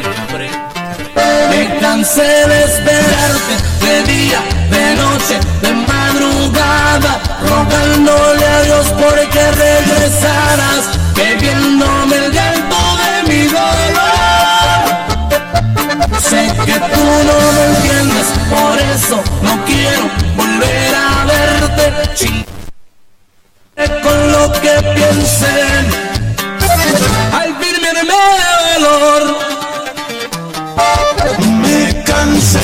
Me 1.50 1.80
cansé 1.80 2.22
de 2.22 2.64
esperarte 2.64 3.54
de 3.82 4.04
día, 4.12 4.40
de 4.70 4.96
noche, 4.96 5.40
de 5.62 5.74
madrugada, 5.74 7.20
rogándole 7.50 8.46
a 8.46 8.62
Dios 8.64 8.88
porque 9.02 9.42
regresaras, 9.52 10.84
bebiéndome 11.16 12.16
el 12.18 12.32
llanto 12.32 12.51
Sé 16.20 16.48
que 16.66 16.74
tú 16.74 17.04
no 17.28 17.52
me 17.54 17.66
entiendes, 17.76 18.28
por 18.50 18.78
eso 18.80 19.24
no 19.42 19.66
quiero 19.66 20.10
volver 20.36 20.96
a 20.96 21.26
verte. 21.26 22.14
Ching 22.16 22.46
con 24.04 24.32
lo 24.32 24.52
que 24.62 24.74
piensen 24.96 25.86
al 27.34 27.56
firme 27.60 27.94
de 27.94 28.04
valor. 28.12 29.38
Me 31.62 32.04
cansé 32.04 32.60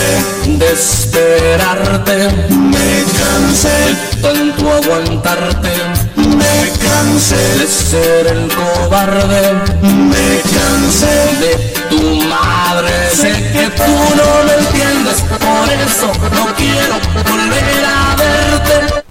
de 0.46 0.72
esperarte, 0.72 2.30
me 2.50 3.04
cansé 3.20 3.70
de 3.70 4.22
tanto 4.22 4.72
aguantarte, 4.72 5.72
me 6.16 6.70
cansé 6.86 7.58
de 7.58 7.68
ser 7.68 8.28
el 8.28 8.52
cobarde, 8.54 9.54
me 9.82 10.42
cansé 10.42 11.16
de 11.40 11.77
tu 11.90 12.22
madre. 12.28 13.10
Sé 13.14 13.32
que 13.52 13.70
tú 13.72 13.92
no 14.20 14.44
me 14.46 14.54
entiendes, 14.66 15.22
por 15.22 15.68
eso 15.72 16.12
no 16.34 16.54
quiero 16.56 16.96
volver 17.30 17.86
a 17.86 18.16
verte. 18.16 19.04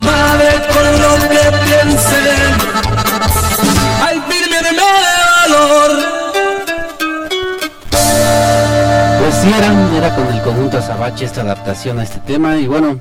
Madre, 0.00 0.48
con 0.72 0.86
lo 1.02 1.28
que 1.28 1.44
piensen 1.64 2.52
al 4.02 4.22
firme 4.24 4.58
de 4.62 4.72
valor. 5.50 5.90
Pues 9.20 9.34
sí, 9.42 9.48
era, 9.56 9.96
era 9.96 10.14
con 10.14 10.26
el 10.32 10.42
conjunto 10.42 10.78
Azabache 10.78 11.24
esta 11.24 11.40
adaptación 11.40 11.98
a 11.98 12.04
este 12.04 12.20
tema 12.20 12.56
y 12.56 12.66
bueno, 12.66 13.00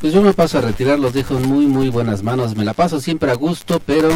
pues 0.00 0.12
yo 0.12 0.22
me 0.22 0.32
paso 0.32 0.58
a 0.58 0.60
retirar, 0.62 0.98
los 0.98 1.12
dejo 1.12 1.36
en 1.36 1.48
muy 1.48 1.66
muy 1.66 1.88
buenas 1.88 2.22
manos, 2.22 2.56
me 2.56 2.64
la 2.64 2.72
paso 2.72 3.00
siempre 3.00 3.30
a 3.30 3.34
gusto, 3.34 3.80
pero 3.84 4.08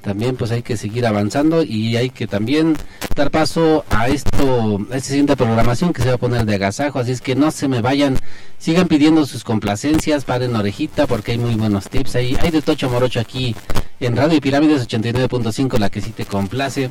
también 0.00 0.36
pues 0.36 0.50
hay 0.50 0.62
que 0.62 0.76
seguir 0.76 1.06
avanzando 1.06 1.62
y 1.62 1.96
hay 1.96 2.10
que 2.10 2.26
también 2.26 2.76
dar 3.14 3.30
paso 3.30 3.84
a 3.90 4.08
esto, 4.08 4.78
a 4.90 4.96
esta 4.96 5.08
siguiente 5.08 5.36
programación 5.36 5.92
que 5.92 6.02
se 6.02 6.08
va 6.08 6.14
a 6.14 6.18
poner 6.18 6.46
de 6.46 6.54
agasajo, 6.54 6.98
así 6.98 7.12
es 7.12 7.20
que 7.20 7.34
no 7.34 7.50
se 7.50 7.68
me 7.68 7.80
vayan, 7.80 8.18
sigan 8.58 8.88
pidiendo 8.88 9.26
sus 9.26 9.44
complacencias, 9.44 10.24
paren 10.24 10.56
orejita 10.56 11.06
porque 11.06 11.32
hay 11.32 11.38
muy 11.38 11.54
buenos 11.54 11.88
tips, 11.88 12.16
hay, 12.16 12.36
hay 12.40 12.50
de 12.50 12.62
Tocho 12.62 12.88
Morocho 12.88 13.20
aquí 13.20 13.54
en 14.00 14.16
Radio 14.16 14.36
y 14.36 14.40
Pirámides 14.40 14.88
89.5, 14.88 15.78
la 15.78 15.90
que 15.90 16.00
sí 16.00 16.10
te 16.10 16.24
complace. 16.24 16.90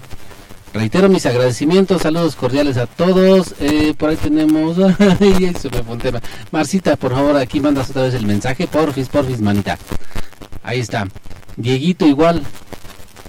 Reitero 0.72 1.10
mis 1.10 1.26
agradecimientos, 1.26 2.03
saludos 2.03 2.36
cordiales 2.36 2.77
a 2.77 2.86
todos. 2.86 3.56
Eh, 3.60 3.95
por 3.98 4.11
ahí 4.11 4.18
tenemos. 4.18 4.77
Marcita, 6.52 6.95
por 6.95 7.11
favor, 7.14 7.38
aquí 7.38 7.60
mandas 7.60 7.90
otra 7.90 8.03
vez 8.03 8.14
el 8.14 8.27
mensaje. 8.27 8.68
Porfis, 8.68 9.10
porfis, 9.10 9.41
manita. 9.41 9.80
Ahí 10.61 10.80
está. 10.80 11.07
Dieguito, 11.57 12.06
igual. 12.06 12.44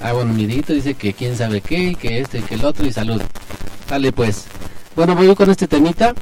Bueno, 0.01 0.33
mi 0.33 0.47
Dieguito 0.47 0.73
dice 0.73 0.95
que 0.95 1.13
quién 1.13 1.37
sabe 1.37 1.61
qué, 1.61 1.95
que 1.95 2.21
este, 2.21 2.43
que 2.43 2.55
el 2.55 2.65
otro, 2.65 2.87
y 2.87 2.93
salud. 2.93 3.21
Dale, 3.89 4.13
pues. 4.13 4.47
Bueno, 4.97 5.15
voy 5.15 5.35
con 5.35 5.51
este 5.51 5.69
temita. 5.69 6.15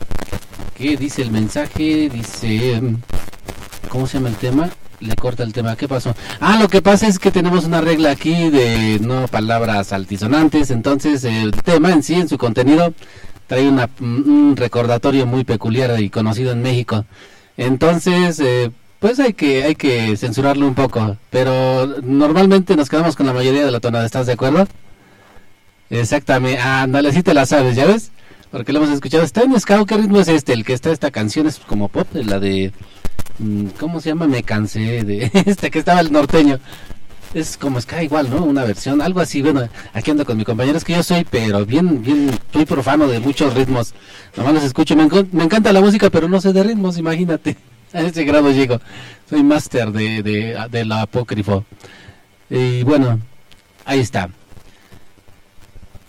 ¿Qué 0.76 0.96
dice 0.96 1.22
el 1.22 1.30
mensaje? 1.30 2.08
Dice. 2.08 2.80
¿Cómo 3.88 4.06
se 4.06 4.18
llama 4.18 4.28
el 4.28 4.36
tema? 4.36 4.70
le 5.00 5.14
corta 5.14 5.42
el 5.42 5.52
tema. 5.52 5.76
¿Qué 5.76 5.88
pasó? 5.88 6.14
Ah, 6.40 6.58
lo 6.60 6.68
que 6.68 6.82
pasa 6.82 7.06
es 7.06 7.18
que 7.18 7.30
tenemos 7.30 7.64
una 7.64 7.80
regla 7.80 8.10
aquí 8.10 8.50
de 8.50 8.98
no 9.00 9.28
palabras 9.28 9.92
altisonantes. 9.92 10.70
Entonces, 10.70 11.24
el 11.24 11.52
tema 11.52 11.92
en 11.92 12.02
sí, 12.02 12.14
en 12.14 12.28
su 12.28 12.38
contenido, 12.38 12.92
trae 13.46 13.68
un 13.68 14.54
recordatorio 14.56 15.26
muy 15.26 15.44
peculiar 15.44 16.00
y 16.00 16.10
conocido 16.10 16.52
en 16.52 16.62
México. 16.62 17.04
Entonces, 17.56 18.40
eh, 18.40 18.70
pues 19.00 19.20
hay 19.20 19.32
que, 19.32 19.64
hay 19.64 19.74
que 19.74 20.16
censurarlo 20.16 20.66
un 20.66 20.74
poco. 20.74 21.16
Pero 21.30 21.86
normalmente 22.02 22.76
nos 22.76 22.88
quedamos 22.88 23.16
con 23.16 23.26
la 23.26 23.32
mayoría 23.32 23.64
de 23.64 23.70
la 23.70 23.80
tonada. 23.80 24.04
¿Estás 24.04 24.26
de 24.26 24.32
acuerdo? 24.32 24.66
Exactamente. 25.90 26.60
Ándale, 26.60 27.12
sí 27.12 27.22
te 27.22 27.34
la 27.34 27.46
sabes, 27.46 27.76
¿ya 27.76 27.86
ves? 27.86 28.10
Porque 28.50 28.72
lo 28.72 28.80
hemos 28.80 28.90
escuchado. 28.90 29.22
Está 29.22 29.42
en 29.42 29.58
Scout. 29.60 29.88
¿Qué 29.88 29.96
ritmo 29.96 30.20
es 30.20 30.28
este? 30.28 30.52
El 30.52 30.64
que 30.64 30.72
está 30.72 30.90
esta 30.90 31.10
canción 31.10 31.46
es 31.46 31.58
como 31.58 31.88
pop, 31.88 32.08
la 32.14 32.40
de... 32.40 32.72
¿Cómo 33.78 34.00
se 34.00 34.08
llama? 34.08 34.26
Me 34.26 34.42
cansé 34.42 35.04
de 35.04 35.30
este 35.46 35.70
que 35.70 35.78
estaba 35.78 36.00
el 36.00 36.10
norteño. 36.10 36.58
Es 37.34 37.56
como 37.56 37.80
Sky 37.80 38.04
igual, 38.04 38.30
¿no? 38.30 38.42
Una 38.42 38.64
versión, 38.64 39.00
algo 39.00 39.20
así. 39.20 39.42
Bueno, 39.42 39.68
aquí 39.92 40.10
ando 40.10 40.24
con 40.24 40.36
mi 40.36 40.44
compañero. 40.44 40.76
Es 40.76 40.84
que 40.84 40.94
yo 40.94 41.02
soy, 41.04 41.24
pero 41.30 41.64
bien, 41.64 42.02
bien, 42.02 42.30
soy 42.52 42.64
profano 42.64 43.06
de 43.06 43.20
muchos 43.20 43.54
ritmos. 43.54 43.94
Nomás 44.36 44.54
los 44.54 44.64
escucho. 44.64 44.96
Me 44.96 45.44
encanta 45.44 45.72
la 45.72 45.80
música, 45.80 46.10
pero 46.10 46.28
no 46.28 46.40
sé 46.40 46.52
de 46.52 46.64
ritmos, 46.64 46.98
imagínate. 46.98 47.56
A 47.92 48.02
ese 48.02 48.24
grado 48.24 48.50
llego. 48.50 48.80
Soy 49.28 49.42
máster 49.42 49.90
de, 49.92 50.22
de, 50.22 50.66
de 50.70 50.84
la 50.84 51.02
apócrifo. 51.02 51.64
Y 52.50 52.82
bueno, 52.82 53.20
ahí 53.84 54.00
está. 54.00 54.30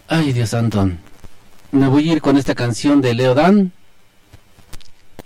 Ay, 0.07 0.33
Dios 0.33 0.49
santo. 0.49 0.89
Me 1.71 1.87
voy 1.87 2.09
a 2.09 2.13
ir 2.13 2.21
con 2.21 2.37
esta 2.37 2.55
canción 2.55 3.01
de 3.01 3.13
Leo 3.13 3.35
Dan 3.35 3.71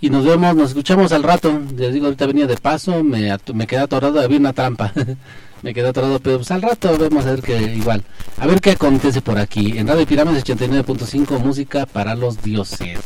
y 0.04 0.10
nos 0.10 0.22
vemos, 0.22 0.54
nos 0.54 0.68
escuchamos 0.68 1.12
al 1.12 1.22
rato. 1.22 1.62
Les 1.76 1.94
digo, 1.94 2.04
ahorita 2.04 2.26
venía 2.26 2.46
de 2.46 2.58
paso, 2.58 3.02
me, 3.02 3.34
me 3.54 3.66
quedé 3.66 3.80
atorado, 3.80 4.20
había 4.20 4.38
una 4.38 4.52
trampa. 4.52 4.92
me 5.62 5.72
quedé 5.72 5.88
atorado, 5.88 6.20
pero 6.20 6.36
pues 6.36 6.50
al 6.50 6.60
rato 6.60 6.98
vemos 6.98 7.24
a 7.24 7.30
ver 7.30 7.40
qué 7.40 7.74
igual. 7.74 8.04
A 8.36 8.46
ver 8.46 8.60
qué 8.60 8.72
acontece 8.72 9.22
por 9.22 9.38
aquí. 9.38 9.78
En 9.78 9.88
Radio 9.88 10.06
Pirámides 10.06 10.44
89.5, 10.44 11.38
música 11.38 11.86
para 11.86 12.14
los 12.14 12.42
dioses. 12.42 12.98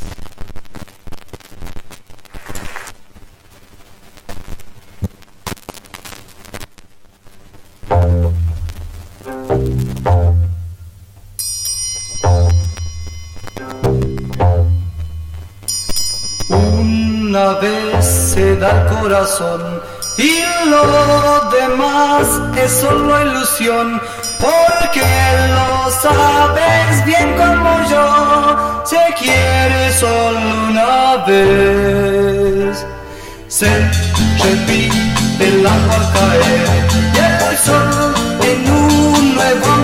Una 17.38 17.54
vez 17.60 18.04
se 18.04 18.56
da 18.56 18.68
el 18.68 18.98
corazón 18.98 19.80
y 20.16 20.42
lo 20.68 21.48
demás 21.50 22.26
es 22.56 22.72
solo 22.80 23.22
ilusión, 23.22 24.02
porque 24.40 25.04
lo 25.54 25.88
sabes 25.88 27.04
bien 27.04 27.36
como 27.36 27.88
yo, 27.88 28.82
se 28.84 29.14
quiere 29.20 29.92
solo 29.92 30.40
una 30.68 31.24
vez. 31.28 32.84
Se 33.46 33.70
repite 34.42 35.46
el 35.46 35.64
agua 35.64 36.12
caer 36.14 36.68
y 37.14 37.50
el 37.52 37.58
sol 37.58 38.14
en 38.42 38.68
un 38.68 39.34
nuevo 39.36 39.77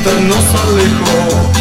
vista 0.00 0.20
nos 0.20 0.54
alejó. 0.54 1.59